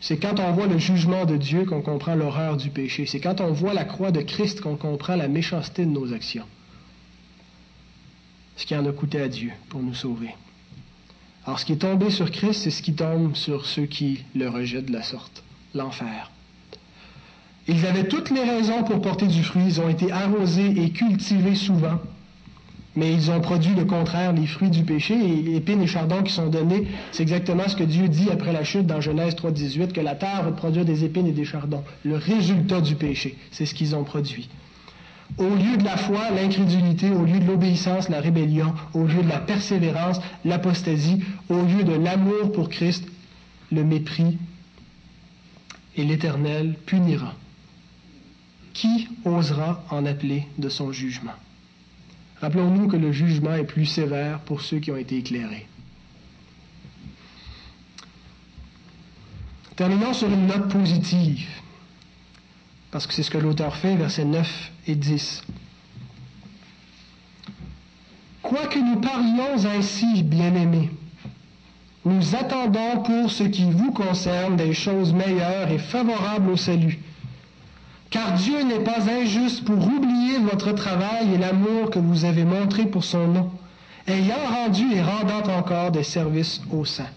C'est 0.00 0.16
quand 0.16 0.40
on 0.40 0.52
voit 0.52 0.66
le 0.66 0.78
jugement 0.78 1.24
de 1.24 1.36
Dieu 1.36 1.64
qu'on 1.64 1.82
comprend 1.82 2.14
l'horreur 2.14 2.56
du 2.56 2.70
péché. 2.70 3.06
C'est 3.06 3.20
quand 3.20 3.40
on 3.40 3.52
voit 3.52 3.74
la 3.74 3.84
croix 3.84 4.10
de 4.10 4.20
Christ 4.20 4.60
qu'on 4.60 4.76
comprend 4.76 5.16
la 5.16 5.28
méchanceté 5.28 5.84
de 5.84 5.90
nos 5.90 6.12
actions. 6.12 6.46
Ce 8.56 8.66
qui 8.66 8.74
en 8.76 8.86
a 8.86 8.92
coûté 8.92 9.20
à 9.20 9.28
Dieu 9.28 9.52
pour 9.68 9.82
nous 9.82 9.94
sauver. 9.94 10.34
Alors, 11.46 11.58
ce 11.58 11.66
qui 11.66 11.72
est 11.72 11.76
tombé 11.76 12.10
sur 12.10 12.30
Christ, 12.30 12.62
c'est 12.62 12.70
ce 12.70 12.82
qui 12.82 12.94
tombe 12.94 13.34
sur 13.34 13.66
ceux 13.66 13.86
qui 13.86 14.24
le 14.34 14.48
rejettent 14.48 14.86
de 14.86 14.92
la 14.92 15.02
sorte, 15.02 15.42
l'enfer. 15.74 16.30
Ils 17.68 17.86
avaient 17.86 18.08
toutes 18.08 18.30
les 18.30 18.42
raisons 18.42 18.84
pour 18.84 19.00
porter 19.00 19.26
du 19.26 19.42
fruit. 19.42 19.64
Ils 19.66 19.80
ont 19.80 19.88
été 19.88 20.12
arrosés 20.12 20.82
et 20.82 20.90
cultivés 20.90 21.54
souvent, 21.54 22.00
mais 22.96 23.12
ils 23.12 23.30
ont 23.30 23.40
produit 23.40 23.74
le 23.74 23.84
contraire, 23.84 24.32
les 24.32 24.46
fruits 24.46 24.70
du 24.70 24.84
péché. 24.84 25.14
Et 25.14 25.56
épines 25.56 25.82
et 25.82 25.86
chardons 25.86 26.22
qui 26.22 26.32
sont 26.32 26.48
donnés, 26.48 26.86
c'est 27.12 27.22
exactement 27.22 27.68
ce 27.68 27.76
que 27.76 27.84
Dieu 27.84 28.08
dit 28.08 28.30
après 28.30 28.52
la 28.52 28.64
chute 28.64 28.86
dans 28.86 29.00
Genèse 29.00 29.34
3.18, 29.34 29.92
que 29.92 30.00
la 30.00 30.14
terre 30.14 30.42
va 30.44 30.70
des 30.84 31.04
épines 31.04 31.26
et 31.26 31.32
des 31.32 31.44
chardons. 31.44 31.82
Le 32.04 32.16
résultat 32.16 32.80
du 32.80 32.94
péché, 32.94 33.36
c'est 33.50 33.66
ce 33.66 33.74
qu'ils 33.74 33.94
ont 33.96 34.04
produit. 34.04 34.48
Au 35.38 35.48
lieu 35.48 35.76
de 35.76 35.84
la 35.84 35.96
foi, 35.96 36.30
l'incrédulité, 36.30 37.10
au 37.10 37.24
lieu 37.24 37.40
de 37.40 37.46
l'obéissance, 37.46 38.08
la 38.08 38.20
rébellion, 38.20 38.74
au 38.92 39.04
lieu 39.04 39.22
de 39.22 39.28
la 39.28 39.38
persévérance, 39.38 40.20
l'apostasie, 40.44 41.24
au 41.48 41.62
lieu 41.62 41.82
de 41.82 41.94
l'amour 41.94 42.52
pour 42.52 42.68
Christ, 42.68 43.04
le 43.72 43.82
mépris, 43.82 44.38
et 45.96 46.04
l'Éternel 46.04 46.76
punira. 46.86 47.34
Qui 48.72 49.08
osera 49.24 49.84
en 49.90 50.04
appeler 50.04 50.46
de 50.58 50.68
son 50.68 50.92
jugement? 50.92 51.32
Rappelons-nous 52.44 52.88
que 52.88 52.96
le 52.98 53.10
jugement 53.10 53.54
est 53.54 53.64
plus 53.64 53.86
sévère 53.86 54.38
pour 54.40 54.60
ceux 54.60 54.78
qui 54.78 54.90
ont 54.90 54.98
été 54.98 55.16
éclairés. 55.16 55.66
Terminons 59.76 60.12
sur 60.12 60.28
une 60.28 60.46
note 60.46 60.70
positive 60.70 61.48
parce 62.90 63.06
que 63.06 63.14
c'est 63.14 63.22
ce 63.22 63.30
que 63.30 63.38
l'auteur 63.38 63.74
fait, 63.74 63.96
versets 63.96 64.26
9 64.26 64.72
et 64.88 64.94
10. 64.94 65.42
Quoique 68.42 68.78
nous 68.78 69.00
parlions 69.00 69.64
ainsi, 69.66 70.22
bien-aimés, 70.22 70.90
nous 72.04 72.34
attendons 72.34 73.02
pour 73.04 73.30
ce 73.30 73.44
qui 73.44 73.70
vous 73.70 73.90
concerne 73.90 74.56
des 74.56 74.74
choses 74.74 75.14
meilleures 75.14 75.70
et 75.70 75.78
favorables 75.78 76.50
au 76.50 76.58
salut. 76.58 76.98
Car 78.14 78.34
Dieu 78.34 78.62
n'est 78.62 78.78
pas 78.78 79.10
injuste 79.10 79.64
pour 79.64 79.76
oublier 79.76 80.38
votre 80.38 80.70
travail 80.70 81.34
et 81.34 81.36
l'amour 81.36 81.90
que 81.90 81.98
vous 81.98 82.24
avez 82.24 82.44
montré 82.44 82.86
pour 82.86 83.02
son 83.02 83.26
nom, 83.26 83.50
ayant 84.06 84.36
rendu 84.48 84.84
et 84.94 85.02
rendant 85.02 85.42
encore 85.52 85.90
des 85.90 86.04
services 86.04 86.60
aux 86.70 86.84
saints. 86.84 87.10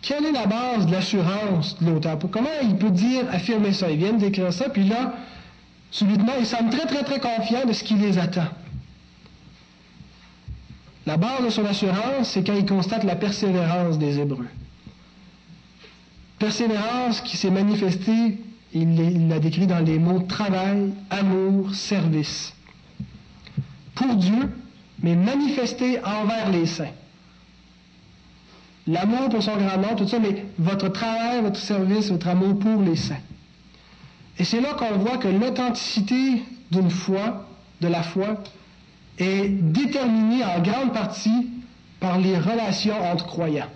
Quelle 0.00 0.26
est 0.26 0.32
la 0.32 0.46
base 0.46 0.86
de 0.86 0.92
l'assurance 0.92 1.76
de 1.82 1.90
l'auteur? 1.90 2.16
Comment 2.30 2.48
il 2.62 2.76
peut 2.76 2.92
dire, 2.92 3.24
affirmer 3.32 3.72
ça? 3.72 3.90
Il 3.90 3.98
vient 3.98 4.12
d'écrire 4.12 4.52
ça, 4.52 4.68
puis 4.68 4.84
là, 4.84 5.14
subitement, 5.90 6.34
il 6.38 6.46
semble 6.46 6.70
très, 6.70 6.86
très, 6.86 7.02
très 7.02 7.18
confiant 7.18 7.66
de 7.66 7.72
ce 7.72 7.82
qui 7.82 7.94
les 7.94 8.16
attend. 8.16 8.46
La 11.04 11.16
base 11.16 11.46
de 11.46 11.50
son 11.50 11.64
assurance, 11.64 12.28
c'est 12.28 12.46
quand 12.46 12.54
il 12.54 12.64
constate 12.64 13.02
la 13.02 13.16
persévérance 13.16 13.98
des 13.98 14.20
Hébreux. 14.20 14.46
Persévérance 16.40 17.20
qui 17.20 17.36
s'est 17.36 17.50
manifestée, 17.50 18.38
il 18.72 19.28
l'a 19.28 19.38
décrit 19.38 19.68
dans 19.68 19.78
les 19.78 20.00
mots 20.00 20.20
travail, 20.20 20.92
amour, 21.10 21.72
service. 21.74 22.52
Pour 23.94 24.16
Dieu, 24.16 24.50
mais 25.02 25.14
manifestée 25.14 26.00
envers 26.04 26.50
les 26.50 26.66
saints 26.66 26.90
l'amour 28.90 29.28
pour 29.28 29.42
son 29.42 29.56
grand 29.56 29.78
nom, 29.78 29.94
tout 29.96 30.06
ça, 30.06 30.18
mais 30.18 30.44
votre 30.58 30.88
travail, 30.88 31.42
votre 31.42 31.58
service, 31.58 32.10
votre 32.10 32.28
amour 32.28 32.58
pour 32.58 32.82
les 32.82 32.96
saints. 32.96 33.20
Et 34.38 34.44
c'est 34.44 34.60
là 34.60 34.74
qu'on 34.74 34.98
voit 34.98 35.18
que 35.18 35.28
l'authenticité 35.28 36.42
d'une 36.70 36.90
foi, 36.90 37.46
de 37.80 37.88
la 37.88 38.02
foi, 38.02 38.42
est 39.18 39.48
déterminée 39.48 40.44
en 40.44 40.60
grande 40.60 40.92
partie 40.92 41.50
par 42.00 42.18
les 42.18 42.38
relations 42.38 42.98
entre 43.12 43.26
croyants. 43.26 43.68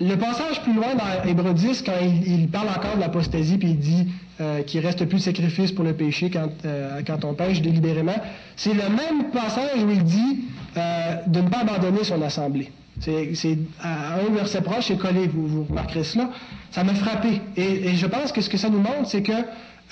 Le 0.00 0.16
passage 0.16 0.60
plus 0.62 0.72
loin 0.72 0.96
dans 0.96 1.28
Hébreu 1.28 1.54
10, 1.54 1.82
quand 1.82 1.92
il, 2.26 2.48
parle 2.48 2.68
encore 2.68 2.96
de 2.96 3.00
l'apostasie, 3.00 3.58
puis 3.58 3.68
il 3.70 3.78
dit 3.78 4.08
euh, 4.40 4.62
qu'il 4.62 4.80
ne 4.80 4.86
reste 4.86 5.04
plus 5.04 5.18
de 5.18 5.22
sacrifice 5.22 5.70
pour 5.70 5.84
le 5.84 5.92
péché 5.94 6.30
quand, 6.30 6.48
euh, 6.64 7.00
quand 7.06 7.24
on 7.24 7.34
pêche 7.34 7.62
délibérément, 7.62 8.16
c'est 8.56 8.74
le 8.74 8.82
même 8.82 9.30
passage 9.32 9.84
où 9.84 9.90
il 9.90 10.02
dit 10.02 10.40
euh, 10.76 11.14
de 11.28 11.40
ne 11.40 11.48
pas 11.48 11.58
abandonner 11.58 12.02
son 12.02 12.20
assemblée. 12.22 12.72
C'est 13.00 13.58
à 13.80 14.14
un 14.14 14.34
verset 14.34 14.62
proche, 14.62 14.86
c'est 14.88 14.98
collé, 14.98 15.28
vous, 15.28 15.46
vous 15.46 15.64
remarquerez 15.64 16.02
cela. 16.02 16.30
Ça 16.72 16.82
m'a 16.82 16.94
frappé. 16.94 17.40
Et, 17.56 17.94
je 17.94 18.06
pense 18.06 18.32
que 18.32 18.40
ce 18.40 18.48
que 18.48 18.56
ça 18.56 18.70
nous 18.70 18.78
montre, 18.78 19.06
c'est 19.06 19.22
que 19.22 19.32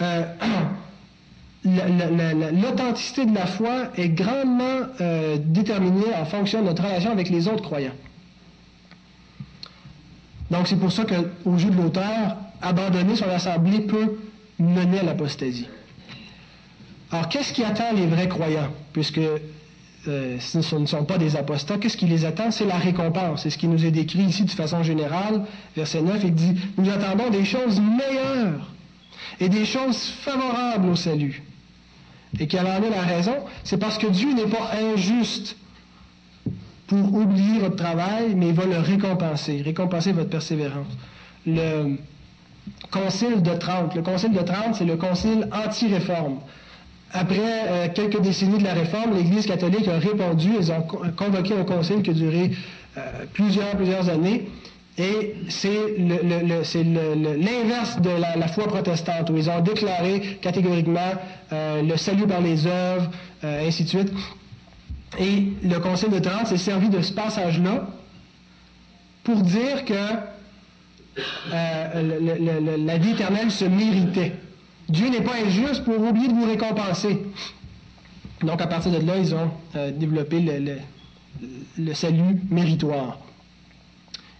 l'authenticité 1.64 3.26
de 3.26 3.34
la 3.34 3.46
foi 3.46 3.90
est 3.96 4.08
grandement 4.08 4.86
déterminée 5.38 6.14
en 6.20 6.24
fonction 6.24 6.60
de 6.60 6.66
notre 6.66 6.84
relation 6.84 7.10
avec 7.10 7.28
les 7.28 7.46
autres 7.48 7.62
croyants. 7.62 7.92
Donc 10.52 10.68
c'est 10.68 10.76
pour 10.76 10.92
ça 10.92 11.04
qu'au 11.04 11.56
jeu 11.56 11.70
de 11.70 11.76
l'auteur, 11.76 12.36
abandonner 12.60 13.16
son 13.16 13.28
assemblée 13.28 13.80
peut 13.80 14.18
mener 14.58 15.00
à 15.00 15.02
l'apostasie. 15.02 15.66
Alors 17.10 17.28
qu'est-ce 17.30 17.54
qui 17.54 17.64
attend 17.64 17.92
les 17.96 18.06
vrais 18.06 18.28
croyants? 18.28 18.68
Puisque 18.92 19.18
euh, 20.08 20.36
ce 20.38 20.76
ne 20.76 20.86
sont 20.86 21.04
pas 21.04 21.16
des 21.16 21.36
apostats, 21.36 21.78
qu'est-ce 21.78 21.96
qui 21.96 22.06
les 22.06 22.26
attend? 22.26 22.50
C'est 22.50 22.66
la 22.66 22.76
récompense. 22.76 23.42
C'est 23.42 23.50
ce 23.50 23.56
qui 23.56 23.66
nous 23.66 23.86
est 23.86 23.90
décrit 23.90 24.24
ici 24.24 24.44
de 24.44 24.50
façon 24.50 24.82
générale. 24.82 25.42
Verset 25.74 26.02
9, 26.02 26.20
il 26.22 26.34
dit, 26.34 26.54
nous 26.76 26.90
attendons 26.90 27.30
des 27.30 27.46
choses 27.46 27.80
meilleures 27.80 28.70
et 29.40 29.48
des 29.48 29.64
choses 29.64 30.06
favorables 30.22 30.90
au 30.90 30.96
salut. 30.96 31.42
Et 32.38 32.46
quelle 32.46 32.66
en 32.66 32.82
est 32.82 32.90
la 32.90 33.02
raison 33.02 33.36
C'est 33.64 33.78
parce 33.78 33.96
que 33.96 34.06
Dieu 34.06 34.34
n'est 34.34 34.46
pas 34.46 34.70
injuste 34.94 35.56
pour 36.92 37.14
oublier 37.14 37.58
votre 37.58 37.76
travail, 37.76 38.34
mais 38.36 38.48
il 38.48 38.54
va 38.54 38.66
le 38.66 38.78
récompenser, 38.78 39.62
récompenser 39.64 40.12
votre 40.12 40.28
persévérance. 40.28 40.86
Le 41.46 41.96
Concile 42.90 43.42
de 43.42 43.54
Trente. 43.54 43.94
Le 43.94 44.02
Concile 44.02 44.32
de 44.32 44.40
Trente, 44.40 44.74
c'est 44.74 44.84
le 44.84 44.96
Concile 44.96 45.48
anti-réforme. 45.52 46.40
Après 47.10 47.38
euh, 47.40 47.88
quelques 47.94 48.20
décennies 48.20 48.58
de 48.58 48.64
la 48.64 48.74
réforme, 48.74 49.14
l'Église 49.16 49.46
catholique 49.46 49.88
a 49.88 49.98
répondu, 49.98 50.50
ils 50.58 50.70
ont 50.70 50.82
convoqué 51.16 51.54
un 51.54 51.64
concile 51.64 52.02
qui 52.02 52.10
a 52.10 52.14
duré 52.14 52.50
euh, 52.96 53.00
plusieurs, 53.32 53.70
plusieurs 53.76 54.08
années. 54.10 54.48
Et 54.98 55.34
c'est 55.48 55.96
l'inverse 55.98 58.00
de 58.02 58.10
la, 58.38 58.48
foi 58.48 58.66
protestante, 58.66 59.30
où 59.30 59.36
ils 59.38 59.48
ont 59.48 59.60
déclaré 59.60 60.38
catégoriquement 60.42 61.14
euh, 61.52 61.82
le 61.82 61.96
salut 61.96 62.26
par 62.26 62.42
les 62.42 62.66
œuvres, 62.66 63.10
ainsi 63.42 63.84
de 63.84 63.88
suite. 63.88 64.12
Et 65.18 65.48
le 65.62 65.78
Conseil 65.78 66.10
de 66.10 66.18
Trente 66.18 66.46
s'est 66.46 66.56
servi 66.56 66.88
de 66.88 67.02
ce 67.02 67.12
passage-là 67.12 67.86
pour 69.24 69.36
dire 69.42 69.84
que 69.84 69.94
euh, 71.52 72.76
la 72.78 72.98
vie 72.98 73.10
éternelle 73.10 73.50
se 73.50 73.64
méritait. 73.64 74.32
Dieu 74.88 75.08
n'est 75.08 75.20
pas 75.20 75.36
injuste 75.44 75.84
pour 75.84 76.00
oublier 76.00 76.28
de 76.28 76.32
vous 76.34 76.46
récompenser. 76.46 77.22
Donc 78.42 78.60
à 78.60 78.66
partir 78.66 78.90
de 78.90 79.06
là, 79.06 79.18
ils 79.18 79.34
ont 79.34 79.50
euh, 79.76 79.90
développé 79.92 80.40
le, 80.40 81.94
salut 81.94 82.40
méritoire. 82.50 83.18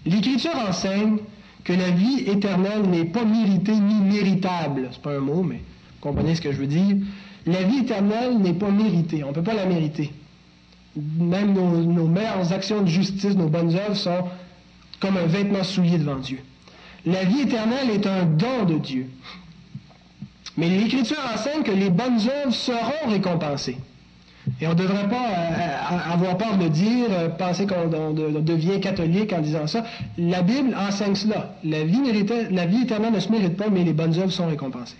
L'Écriture 0.05 0.57
enseigne 0.69 1.19
que 1.65 1.73
la 1.73 1.91
vie 1.91 2.25
éternelle 2.27 2.83
n'est 2.91 3.05
pas 3.05 3.25
méritée 3.25 3.77
ni 3.77 3.95
méritable. 3.95 4.89
C'est 4.91 5.03
pas 5.03 5.17
un 5.17 5.21
mot, 5.21 5.43
mais 5.43 5.57
vous 5.57 6.01
comprenez 6.01 6.35
ce 6.35 6.41
que 6.41 6.51
je 6.51 6.57
veux 6.57 6.67
dire. 6.67 6.97
La 7.47 7.63
vie 7.63 7.79
éternelle 7.79 8.39
n'est 8.39 8.55
pas 8.55 8.71
méritée. 8.71 9.23
On 9.23 9.29
ne 9.29 9.35
peut 9.35 9.43
pas 9.43 9.55
la 9.55 9.67
mériter 9.67 10.13
même 10.97 11.55
nos, 11.55 12.07
meilleures 12.07 12.53
actions 12.53 12.83
de 12.83 12.89
justice, 12.89 13.35
nos 13.35 13.49
bonnes 13.49 13.75
œuvres 13.75 13.97
sont 13.97 14.25
comme 15.01 15.17
un 15.17 15.27
vêtement 15.27 15.65
souillé 15.65 15.99
devant 15.99 16.17
Dieu. 16.17 16.39
La 17.07 17.25
vie 17.25 17.41
éternelle 17.41 17.91
est 17.91 18.07
un 18.07 18.25
don 18.25 18.65
de 18.65 18.79
Dieu. 18.79 19.09
Mais 20.57 20.69
l'Écriture 20.69 21.19
enseigne 21.35 21.63
que 21.63 21.73
les 21.73 21.91
bonnes 21.91 22.19
œuvres 22.29 22.55
seront 22.55 23.09
récompensées. 23.09 23.79
Et 24.61 24.67
on 24.67 24.71
ne 24.71 24.75
devrait 24.75 25.09
pas 25.09 25.29
euh, 25.31 26.13
avoir 26.13 26.37
peur 26.37 26.59
de 26.59 26.69
dire, 26.69 27.07
euh, 27.11 27.29
penser 27.29 27.67
qu'on 27.67 27.89
devient 27.89 28.81
catholique 28.81 29.33
en 29.33 29.41
disant 29.41 29.67
ça. 29.67 29.85
La 30.19 30.43
Bible 30.43 30.77
enseigne 30.77 31.15
cela. 31.15 31.55
La 31.65 31.85
vie 31.85 32.83
éternelle 32.83 33.13
ne 33.13 33.21
se 33.21 33.31
mérite 33.31 33.57
pas, 33.57 33.69
mais 33.71 33.85
les 33.85 33.93
bonnes 33.93 34.19
œuvres 34.19 34.33
sont 34.33 34.49
récompensées. 34.49 34.97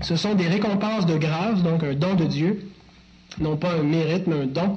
Ce 0.00 0.16
sont 0.16 0.34
des 0.34 0.46
récompenses 0.46 1.06
de 1.06 1.16
grâce, 1.16 1.62
donc 1.62 1.82
un 1.82 1.94
don 1.94 2.14
de 2.14 2.24
Dieu, 2.24 2.70
non 3.40 3.56
pas 3.56 3.72
un 3.74 3.82
mérite, 3.82 4.26
mais 4.26 4.42
un 4.42 4.46
don, 4.46 4.76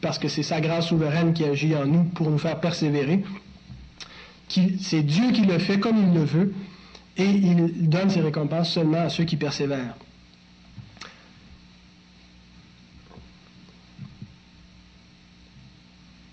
parce 0.00 0.18
que 0.18 0.28
c'est 0.28 0.42
sa 0.42 0.60
grâce 0.60 0.88
souveraine 0.88 1.32
qui 1.32 1.44
agit 1.44 1.74
en 1.74 1.86
nous 1.86 2.04
pour 2.04 2.30
nous 2.30 2.38
faire 2.38 2.60
persévérer. 2.60 3.24
C'est 4.48 5.02
Dieu 5.02 5.32
qui 5.32 5.42
le 5.42 5.58
fait 5.58 5.78
comme 5.78 5.96
il 5.96 6.14
le 6.14 6.24
veut, 6.24 6.54
et 7.16 7.24
il 7.24 7.88
donne 7.88 8.10
ses 8.10 8.20
récompenses 8.20 8.72
seulement 8.72 9.00
à 9.02 9.08
ceux 9.08 9.24
qui 9.24 9.36
persévèrent. 9.36 9.94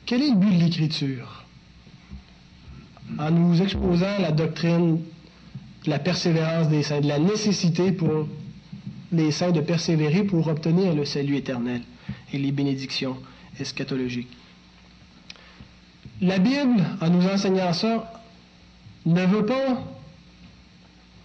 Quel 0.06 0.22
est 0.22 0.30
le 0.30 0.36
but 0.36 0.58
de 0.58 0.64
l'Écriture? 0.64 1.44
En 3.20 3.32
nous 3.32 3.62
exposant 3.62 4.20
la 4.20 4.32
doctrine 4.32 5.02
la 5.88 6.00
persévérance 6.00 6.70
des 6.70 6.84
saints, 6.84 7.02
de 7.02 7.08
la 7.08 7.20
nécessité 7.20 7.92
pour 7.92 8.28
les 9.12 9.32
saints 9.32 9.52
de 9.52 9.62
persévérer 9.62 10.24
pour 10.24 10.48
obtenir 10.48 10.94
le 10.94 11.06
salut 11.06 11.38
éternel 11.38 11.82
et 12.34 12.38
les 12.38 12.52
bénédictions 12.52 13.18
eschatologiques. 13.60 14.36
La 16.22 16.40
Bible, 16.40 16.84
en 17.02 17.10
nous 17.10 17.26
enseignant 17.28 17.74
ça, 17.74 18.22
ne 19.06 19.26
veut 19.26 19.46
pas 19.46 19.82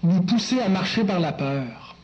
nous 0.03 0.23
pousser 0.23 0.61
à 0.61 0.69
marcher 0.69 1.05
par 1.05 1.19
la 1.19 1.33
peur. 1.33 1.97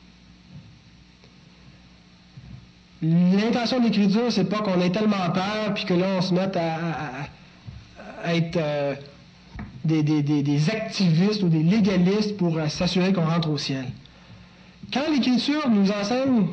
L'intention 3.02 3.78
de 3.78 3.84
l'Écriture, 3.84 4.32
c'est 4.32 4.48
pas 4.48 4.58
qu'on 4.58 4.80
ait 4.80 4.90
tellement 4.90 5.30
peur, 5.32 5.74
puis 5.74 5.84
que 5.84 5.94
là, 5.94 6.06
on 6.18 6.22
se 6.22 6.34
mette 6.34 6.56
à, 6.56 7.28
être 8.24 8.56
euh, 8.56 8.94
des, 9.88 10.70
activistes 10.70 11.42
ou 11.42 11.48
des 11.48 11.62
légalistes 11.62 12.36
pour 12.36 12.56
euh, 12.56 12.68
s'assurer 12.68 13.12
qu'on 13.12 13.26
rentre 13.26 13.50
au 13.50 13.58
ciel. 13.58 13.86
Quand 14.92 15.02
l'Écriture 15.12 15.68
nous 15.68 15.90
enseigne, 15.90 16.46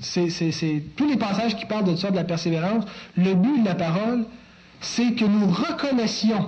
c'est 0.00 0.82
tous 0.96 1.08
les 1.08 1.16
passages 1.16 1.56
qui 1.56 1.66
parlent 1.66 1.84
de 1.84 1.96
ça, 1.96 2.10
de 2.10 2.16
la 2.16 2.24
persévérance, 2.24 2.84
le 3.16 3.34
but 3.34 3.60
de 3.60 3.64
la 3.64 3.74
parole, 3.74 4.26
c'est 4.80 5.12
que 5.12 5.24
nous 5.24 5.46
reconnaissions, 5.46 6.46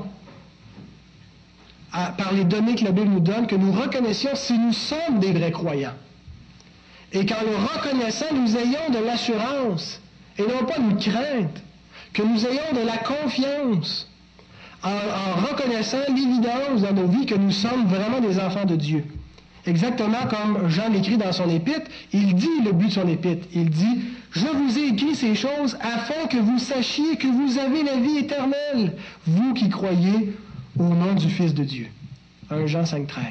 par 1.93 2.33
les 2.35 2.45
données 2.45 2.75
que 2.75 2.85
la 2.85 2.91
Bible 2.93 3.09
nous 3.09 3.21
donne, 3.21 3.47
que 3.47 3.57
nous 3.57 3.73
reconnaissions 3.73 4.35
si 4.35 4.59
nous 4.59 4.73
sommes 4.73 5.19
des 5.19 5.33
vrais 5.33 5.53
croyants. 5.53 5.95
Et 7.13 7.25
qu'en 7.25 7.41
le 7.43 7.57
reconnaissant, 7.57 8.27
nous 8.35 8.57
ayons 8.57 8.91
de 8.93 9.05
l'assurance 9.05 10.01
et 10.39 10.43
non 10.43 10.67
pas 10.67 10.77
une 10.79 10.99
crainte, 10.99 11.63
que 12.13 12.23
nous 12.23 12.45
ayons 12.45 12.73
de 12.75 12.87
la 12.87 12.99
confiance 12.99 14.09
en, 14.83 15.47
reconnaissant 15.49 15.99
l'évidence 16.09 16.83
dans 16.83 16.93
nos 16.93 17.07
vies 17.07 17.27
que 17.27 17.35
nous 17.35 17.51
sommes 17.51 17.87
vraiment 17.87 18.21
des 18.21 18.39
enfants 18.39 18.65
de 18.65 18.77
Dieu. 18.77 19.05
Exactement 19.67 20.27
comme 20.29 20.69
Jean 20.69 20.91
l'écrit 20.91 21.17
dans 21.17 21.33
son 21.33 21.51
épître, 21.51 21.91
il 22.13 22.35
dit 22.37 22.63
le 22.65 22.73
but 22.73 22.87
de 22.87 22.93
son 22.93 23.09
épître. 23.09 23.49
Il 23.53 23.69
dit, 23.69 24.01
je 24.31 24.47
vous 24.47 24.79
ai 24.79 24.89
écrit 24.89 25.17
ces 25.17 25.35
choses 25.35 25.77
afin 25.81 26.29
que 26.29 26.37
vous 26.37 26.59
sachiez 26.59 27.17
que 27.17 27.27
vous 27.27 27.59
avez 27.59 27.83
la 27.83 27.97
vie 27.97 28.19
éternelle, 28.19 28.97
vous 29.27 29.55
qui 29.55 29.69
croyez 29.69 30.37
au 30.79 30.85
nom 30.85 31.15
du 31.15 31.29
Fils 31.29 31.53
de 31.53 31.65
Dieu. 31.65 31.89
1 32.51 32.67
Jean 32.67 32.87
5, 32.87 33.09
13. 33.09 33.25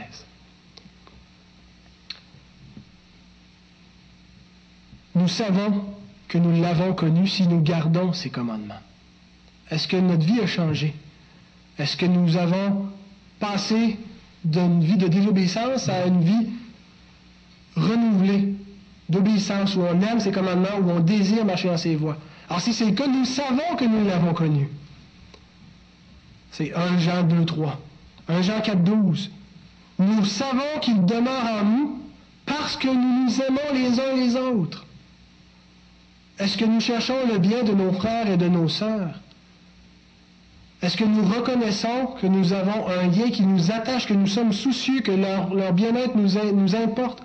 Nous 5.16 5.30
savons 5.30 5.86
que 6.28 6.38
nous 6.38 6.62
l'avons 6.62 6.93
connu 6.93 7.28
si 7.28 7.48
nous 7.48 7.62
gardons 7.62 8.12
ses 8.12 8.30
commandements. 8.30 8.82
Est-ce 9.72 9.88
que 9.88 9.96
notre 9.96 10.26
vie 10.26 10.41
a 10.41 10.48
changé? 10.48 10.93
Est-ce 11.78 11.98
que 11.98 12.06
nous 12.06 12.38
avons 12.38 12.88
passé 13.40 13.98
d'une 14.44 14.82
vie 14.82 14.98
de 14.98 15.08
désobéissance 15.08 15.90
à 15.90 16.06
une 16.06 16.22
vie 16.22 16.50
renouvelée? 17.76 18.54
D'obéissance 19.08 19.76
où 19.76 19.82
on 19.82 20.02
aime 20.02 20.20
ses 20.20 20.32
commandements, 20.32 20.80
où 20.82 20.90
on 20.90 21.00
désire 21.00 21.46
marcher 21.46 21.68
dans 21.68 21.78
ses 21.78 21.96
voies? 21.96 22.18
Alors 22.50 22.62
si 22.62 22.74
c'est 22.74 22.86
le 22.86 23.08
nous 23.08 23.26
savons 23.26 23.76
que 23.78 23.86
nous 23.86 24.06
l'avons 24.06 24.34
connu. 24.34 24.68
C'est 26.52 26.74
1 26.74 27.00
Jean 27.00 27.24
2, 27.24 27.46
3. 27.46 27.80
1 28.30 28.42
Jean 28.42 28.62
4, 28.62 28.84
12. 28.84 29.32
Nous 30.00 30.26
savons 30.26 30.80
qu'il 30.82 31.06
demeure 31.06 31.62
en 31.62 31.66
nous 31.66 32.00
parce 32.46 32.78
que 32.78 32.88
nous 32.88 33.26
nous 33.26 33.42
aimons 33.42 33.74
les 33.74 34.00
uns 34.00 34.16
les 34.16 34.36
autres. 34.36 34.86
Est-ce 36.40 36.58
que 36.58 36.66
nous 36.66 36.80
cherchons 36.80 37.28
le 37.32 37.38
bien 37.38 37.64
de 37.64 37.74
nos 37.74 37.92
frères 37.94 38.30
et 38.30 38.38
de 38.38 38.48
nos 38.48 38.68
sœurs? 38.70 39.20
Est-ce 40.86 40.98
que 40.98 41.04
nous 41.04 41.26
reconnaissons 41.26 42.14
que 42.22 42.28
nous 42.28 42.54
avons 42.54 42.88
un 42.88 43.08
lien 43.08 43.32
qui 43.32 43.42
nous 43.42 43.72
attache, 43.72 44.06
que 44.06 44.14
nous 44.14 44.28
sommes 44.28 44.54
soucieux, 44.54 45.02
que 45.02 45.12
leur, 45.12 45.74
bien-être 45.74 46.16
nous, 46.16 46.34
nous, 46.54 46.76
importe, 46.76 47.24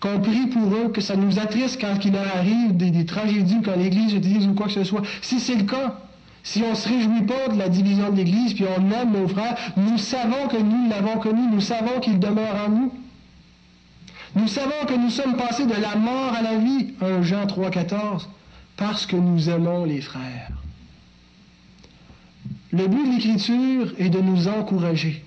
qu'on 0.00 0.18
prie 0.18 0.48
pour 0.48 0.74
eux, 0.74 0.88
que 0.88 1.00
ça 1.00 1.14
nous 1.14 1.38
attriste 1.38 1.80
quand 1.80 2.04
il 2.04 2.14
leur 2.14 2.26
arrive 2.36 2.76
des, 2.76 3.06
tragédies, 3.06 3.58
quand 3.64 3.76
l'Église 3.76 4.12
utilise 4.12 4.48
ou 4.48 4.54
quoi 4.54 4.66
que 4.66 4.72
ce 4.72 4.82
soit? 4.82 5.02
Si 5.22 5.38
c'est 5.38 5.54
le 5.54 5.62
cas, 5.62 6.00
si 6.42 6.64
on 6.66 6.70
ne 6.70 6.74
se 6.74 6.88
réjouit 6.88 7.22
pas 7.22 7.46
de 7.52 7.56
la 7.56 7.68
division 7.68 8.10
de 8.10 8.16
l'Église, 8.16 8.54
puis 8.54 8.64
on 8.76 8.90
aime 8.90 9.12
nos 9.12 9.28
frères, 9.28 9.56
nous 9.76 9.98
savons 9.98 10.48
que 10.48 10.56
nous 10.56 10.90
l'avons 10.90 11.20
connu, 11.20 11.42
nous 11.48 11.60
savons 11.60 12.00
qu'il 12.00 12.18
demeure 12.18 12.56
en 12.66 12.70
nous. 12.70 12.92
Nous 14.34 14.48
savons 14.48 14.84
que 14.88 14.94
nous 14.94 15.10
sommes 15.10 15.36
passés 15.36 15.66
de 15.66 15.80
la 15.80 15.94
mort 15.94 16.34
à 16.36 16.42
la 16.42 16.56
vie, 16.56 16.88
1 17.00 17.22
Jean 17.22 17.46
3, 17.46 17.70
14, 17.70 18.28
parce 18.76 19.06
que 19.06 19.14
nous 19.14 19.48
aimons 19.48 19.84
les 19.84 20.00
frères. 20.00 20.50
Le 22.72 22.88
but 22.88 23.06
de 23.06 23.12
l'Écriture 23.12 23.94
est 23.98 24.10
de 24.10 24.20
nous 24.20 24.48
encourager, 24.48 25.22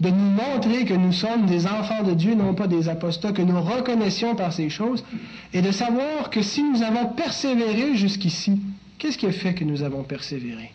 de 0.00 0.10
nous 0.10 0.30
montrer 0.30 0.84
que 0.84 0.94
nous 0.94 1.12
sommes 1.12 1.46
des 1.46 1.66
enfants 1.66 2.02
de 2.02 2.12
Dieu, 2.12 2.34
non 2.34 2.54
pas 2.54 2.66
des 2.66 2.88
apostats, 2.88 3.32
que 3.32 3.42
nous 3.42 3.60
reconnaissions 3.60 4.34
par 4.34 4.52
ces 4.52 4.68
choses, 4.68 5.04
et 5.52 5.62
de 5.62 5.72
savoir 5.72 6.30
que 6.30 6.42
si 6.42 6.62
nous 6.62 6.82
avons 6.82 7.06
persévéré 7.06 7.96
jusqu'ici, 7.96 8.60
qu'est-ce 8.98 9.18
qui 9.18 9.26
a 9.26 9.32
fait 9.32 9.54
que 9.54 9.64
nous 9.64 9.82
avons 9.82 10.02
persévéré? 10.02 10.72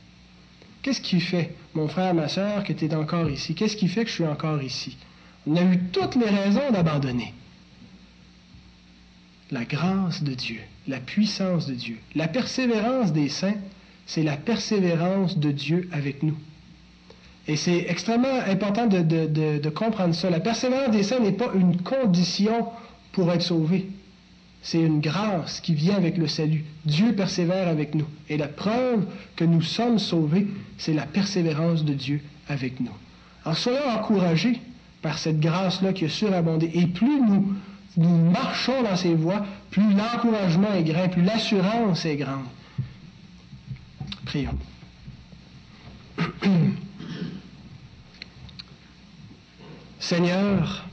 Qu'est-ce 0.81 1.01
qui 1.01 1.19
fait, 1.19 1.53
mon 1.73 1.87
frère, 1.87 2.13
ma 2.13 2.27
soeur, 2.27 2.63
que 2.63 2.73
tu 2.73 2.85
es 2.85 2.95
encore 2.95 3.29
ici? 3.29 3.53
Qu'est-ce 3.53 3.75
qui 3.75 3.87
fait 3.87 4.03
que 4.03 4.09
je 4.09 4.15
suis 4.15 4.25
encore 4.25 4.63
ici? 4.63 4.97
On 5.45 5.55
a 5.55 5.63
eu 5.63 5.79
toutes 5.91 6.15
les 6.15 6.29
raisons 6.29 6.71
d'abandonner. 6.71 7.33
La 9.51 9.65
grâce 9.65 10.23
de 10.23 10.33
Dieu, 10.33 10.59
la 10.87 10.99
puissance 10.99 11.67
de 11.67 11.73
Dieu, 11.73 11.97
la 12.15 12.27
persévérance 12.27 13.11
des 13.11 13.29
saints, 13.29 13.57
c'est 14.09 14.23
la 14.23 14.37
persévérance 14.37 15.37
de 15.37 15.51
Dieu 15.51 15.87
avec 15.91 16.23
nous. 16.23 16.35
Et 17.47 17.55
c'est 17.55 17.85
extrêmement 17.87 18.39
important 18.47 18.87
de, 18.87 19.69
comprendre 19.69 20.15
ça. 20.15 20.31
La 20.31 20.39
persévérance 20.39 20.89
des 20.89 21.03
saints 21.03 21.19
n'est 21.19 21.31
pas 21.31 21.51
une 21.53 21.77
condition 21.77 22.65
pour 23.11 23.31
être 23.31 23.43
sauvé. 23.43 23.87
C'est 24.63 24.81
une 24.81 24.99
grâce 24.99 25.61
qui 25.61 25.75
vient 25.75 25.95
avec 25.95 26.17
le 26.17 26.25
salut. 26.25 26.65
Dieu 26.85 27.13
persévère 27.13 27.67
avec 27.67 27.93
nous. 27.93 28.07
Et 28.29 28.37
la 28.37 28.47
preuve 28.47 29.05
que 29.35 29.45
nous 29.45 29.61
sommes 29.61 29.99
sauvés, 29.99 30.47
c'est 30.79 30.93
la 30.93 31.05
persévérance 31.05 31.85
de 31.85 31.93
Dieu 31.93 32.21
avec 32.47 32.79
nous. 32.79 32.95
Alors 33.45 33.59
soyons 33.59 33.89
encouragés 33.95 34.59
par 35.03 35.19
cette 35.19 35.39
grâce-là 35.39 35.93
qui 35.93 36.05
est 36.05 36.09
surabondée. 36.09 36.71
Et 36.73 36.87
plus 36.87 37.21
nous, 37.21 37.53
nous 37.95 38.31
marchons 38.31 38.81
dans 38.81 38.95
ces 38.95 39.13
voies, 39.13 39.45
plus 39.69 39.93
l'encouragement 39.93 40.73
est 40.73 40.83
grand, 40.83 41.09
plus 41.09 41.21
l'assurance 41.21 42.05
est 42.05 42.15
grande. 42.15 42.45
Prions. 44.25 44.57
Seigneur, 49.99 50.85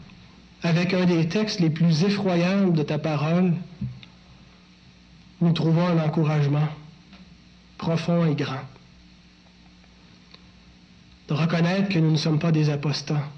avec 0.62 0.92
un 0.92 1.04
des 1.04 1.28
textes 1.28 1.60
les 1.60 1.70
plus 1.70 2.04
effroyables 2.04 2.72
de 2.72 2.82
ta 2.82 2.98
parole, 2.98 3.54
nous 5.40 5.52
trouvons 5.52 5.86
un 5.86 5.98
encouragement 6.04 6.68
profond 7.78 8.26
et 8.26 8.34
grand. 8.34 8.62
De 11.28 11.34
reconnaître 11.34 11.88
que 11.88 11.98
nous 11.98 12.10
ne 12.10 12.16
sommes 12.16 12.38
pas 12.38 12.52
des 12.52 12.70
apostats, 12.70 13.28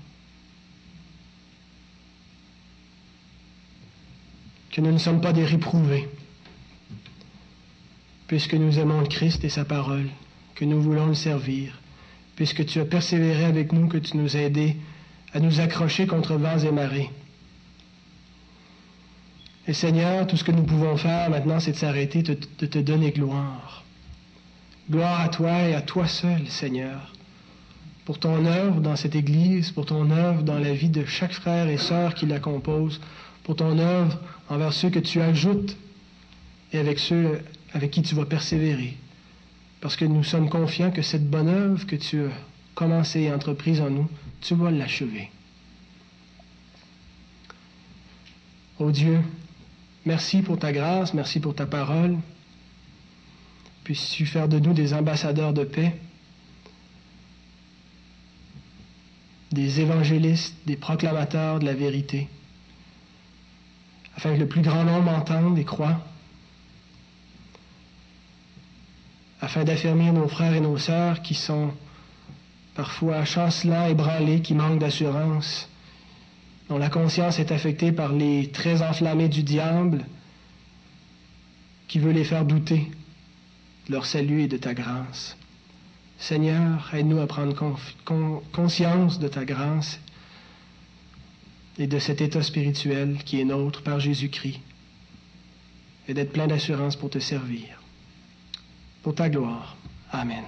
que 4.70 4.80
nous 4.80 4.92
ne 4.92 4.98
sommes 4.98 5.20
pas 5.20 5.32
des 5.32 5.44
réprouvés, 5.44 6.08
puisque 8.28 8.54
nous 8.54 8.78
aimons 8.78 9.00
le 9.00 9.06
Christ 9.06 9.42
et 9.42 9.48
sa 9.48 9.64
parole, 9.64 10.08
que 10.54 10.64
nous 10.64 10.80
voulons 10.80 11.06
le 11.06 11.14
servir, 11.14 11.80
puisque 12.36 12.64
tu 12.66 12.78
as 12.78 12.84
persévéré 12.84 13.44
avec 13.44 13.72
nous, 13.72 13.88
que 13.88 13.96
tu 13.96 14.16
nous 14.16 14.36
as 14.36 14.40
aidés 14.40 14.76
à 15.32 15.40
nous 15.40 15.60
accrocher 15.60 16.06
contre 16.06 16.34
vents 16.34 16.58
et 16.58 16.70
marées. 16.70 17.10
Et 19.66 19.72
Seigneur, 19.72 20.26
tout 20.26 20.36
ce 20.36 20.44
que 20.44 20.52
nous 20.52 20.62
pouvons 20.62 20.96
faire 20.96 21.28
maintenant, 21.30 21.58
c'est 21.58 21.72
de 21.72 21.76
s'arrêter, 21.76 22.22
de, 22.22 22.34
te 22.34 22.78
donner 22.78 23.10
gloire. 23.10 23.84
Gloire 24.90 25.20
à 25.20 25.28
toi 25.28 25.68
et 25.68 25.74
à 25.74 25.82
toi 25.82 26.06
seul, 26.06 26.46
Seigneur, 26.48 27.12
pour 28.04 28.18
ton 28.18 28.46
œuvre 28.46 28.80
dans 28.80 28.96
cette 28.96 29.14
Église, 29.14 29.70
pour 29.70 29.84
ton 29.84 30.10
œuvre 30.10 30.42
dans 30.42 30.58
la 30.58 30.72
vie 30.72 30.88
de 30.88 31.04
chaque 31.04 31.32
frère 31.32 31.68
et 31.68 31.76
sœur 31.76 32.14
qui 32.14 32.24
la 32.24 32.40
compose, 32.40 33.00
pour 33.44 33.56
ton 33.56 33.78
œuvre 33.78 34.18
envers 34.48 34.72
ceux 34.72 34.90
que 34.90 34.98
tu 34.98 35.20
ajoutes 35.20 35.76
et 36.72 36.78
avec 36.78 36.98
ceux 36.98 37.40
avec 37.72 37.90
qui 37.90 38.02
tu 38.02 38.14
vas 38.14 38.24
persévérer. 38.24 38.96
Parce 39.80 39.96
que 39.96 40.04
nous 40.04 40.24
sommes 40.24 40.48
confiants 40.48 40.90
que 40.90 41.02
cette 41.02 41.28
bonne 41.28 41.48
œuvre 41.48 41.86
que 41.86 41.96
tu 41.96 42.24
as 42.24 42.30
commencée 42.74 43.22
et 43.22 43.32
entreprise 43.32 43.80
en 43.80 43.90
nous, 43.90 44.08
tu 44.40 44.54
vas 44.54 44.70
l'achever. 44.70 45.30
Ô 48.78 48.90
Dieu, 48.90 49.20
merci 50.06 50.42
pour 50.42 50.58
ta 50.58 50.72
grâce, 50.72 51.14
merci 51.14 51.40
pour 51.40 51.54
ta 51.54 51.66
parole. 51.66 52.16
Puisses-tu 53.84 54.26
faire 54.26 54.48
de 54.48 54.58
nous 54.58 54.72
des 54.72 54.94
ambassadeurs 54.94 55.52
de 55.52 55.64
paix, 55.64 55.96
des 59.50 59.80
évangélistes, 59.80 60.54
des 60.66 60.76
proclamateurs 60.76 61.58
de 61.58 61.64
la 61.64 61.74
vérité, 61.74 62.28
afin 64.16 64.34
que 64.34 64.40
le 64.40 64.46
plus 64.46 64.62
grand 64.62 64.84
nombre 64.84 65.10
entende 65.10 65.58
et 65.58 65.64
croit 65.64 66.00
afin 69.40 69.64
d'affermir 69.64 70.12
nos 70.12 70.28
frères 70.28 70.54
et 70.54 70.60
nos 70.60 70.78
sœurs 70.78 71.22
qui 71.22 71.34
sont 71.34 71.72
parfois 72.74 73.24
chancelants, 73.24 73.86
ébranlés, 73.86 74.42
qui 74.42 74.54
manquent 74.54 74.80
d'assurance, 74.80 75.68
dont 76.68 76.78
la 76.78 76.90
conscience 76.90 77.38
est 77.38 77.52
affectée 77.52 77.92
par 77.92 78.12
les 78.12 78.50
traits 78.50 78.82
enflammés 78.82 79.28
du 79.28 79.42
diable, 79.42 80.04
qui 81.86 81.98
veut 81.98 82.12
les 82.12 82.24
faire 82.24 82.44
douter 82.44 82.90
de 83.86 83.92
leur 83.92 84.06
salut 84.06 84.42
et 84.42 84.48
de 84.48 84.58
ta 84.58 84.74
grâce. 84.74 85.36
Seigneur, 86.18 86.92
aide-nous 86.92 87.20
à 87.20 87.26
prendre 87.26 87.54
conscience 88.52 89.18
de 89.18 89.28
ta 89.28 89.44
grâce 89.44 90.00
et 91.78 91.86
de 91.86 91.98
cet 91.98 92.20
état 92.20 92.42
spirituel 92.42 93.18
qui 93.24 93.40
est 93.40 93.44
nôtre 93.44 93.82
par 93.82 94.00
Jésus-Christ, 94.00 94.60
et 96.08 96.14
d'être 96.14 96.32
plein 96.32 96.48
d'assurance 96.48 96.96
pour 96.96 97.10
te 97.10 97.18
servir 97.18 97.77
pour 99.08 99.14
ta 99.14 99.30
gloire. 99.30 99.74
Amen. 100.12 100.44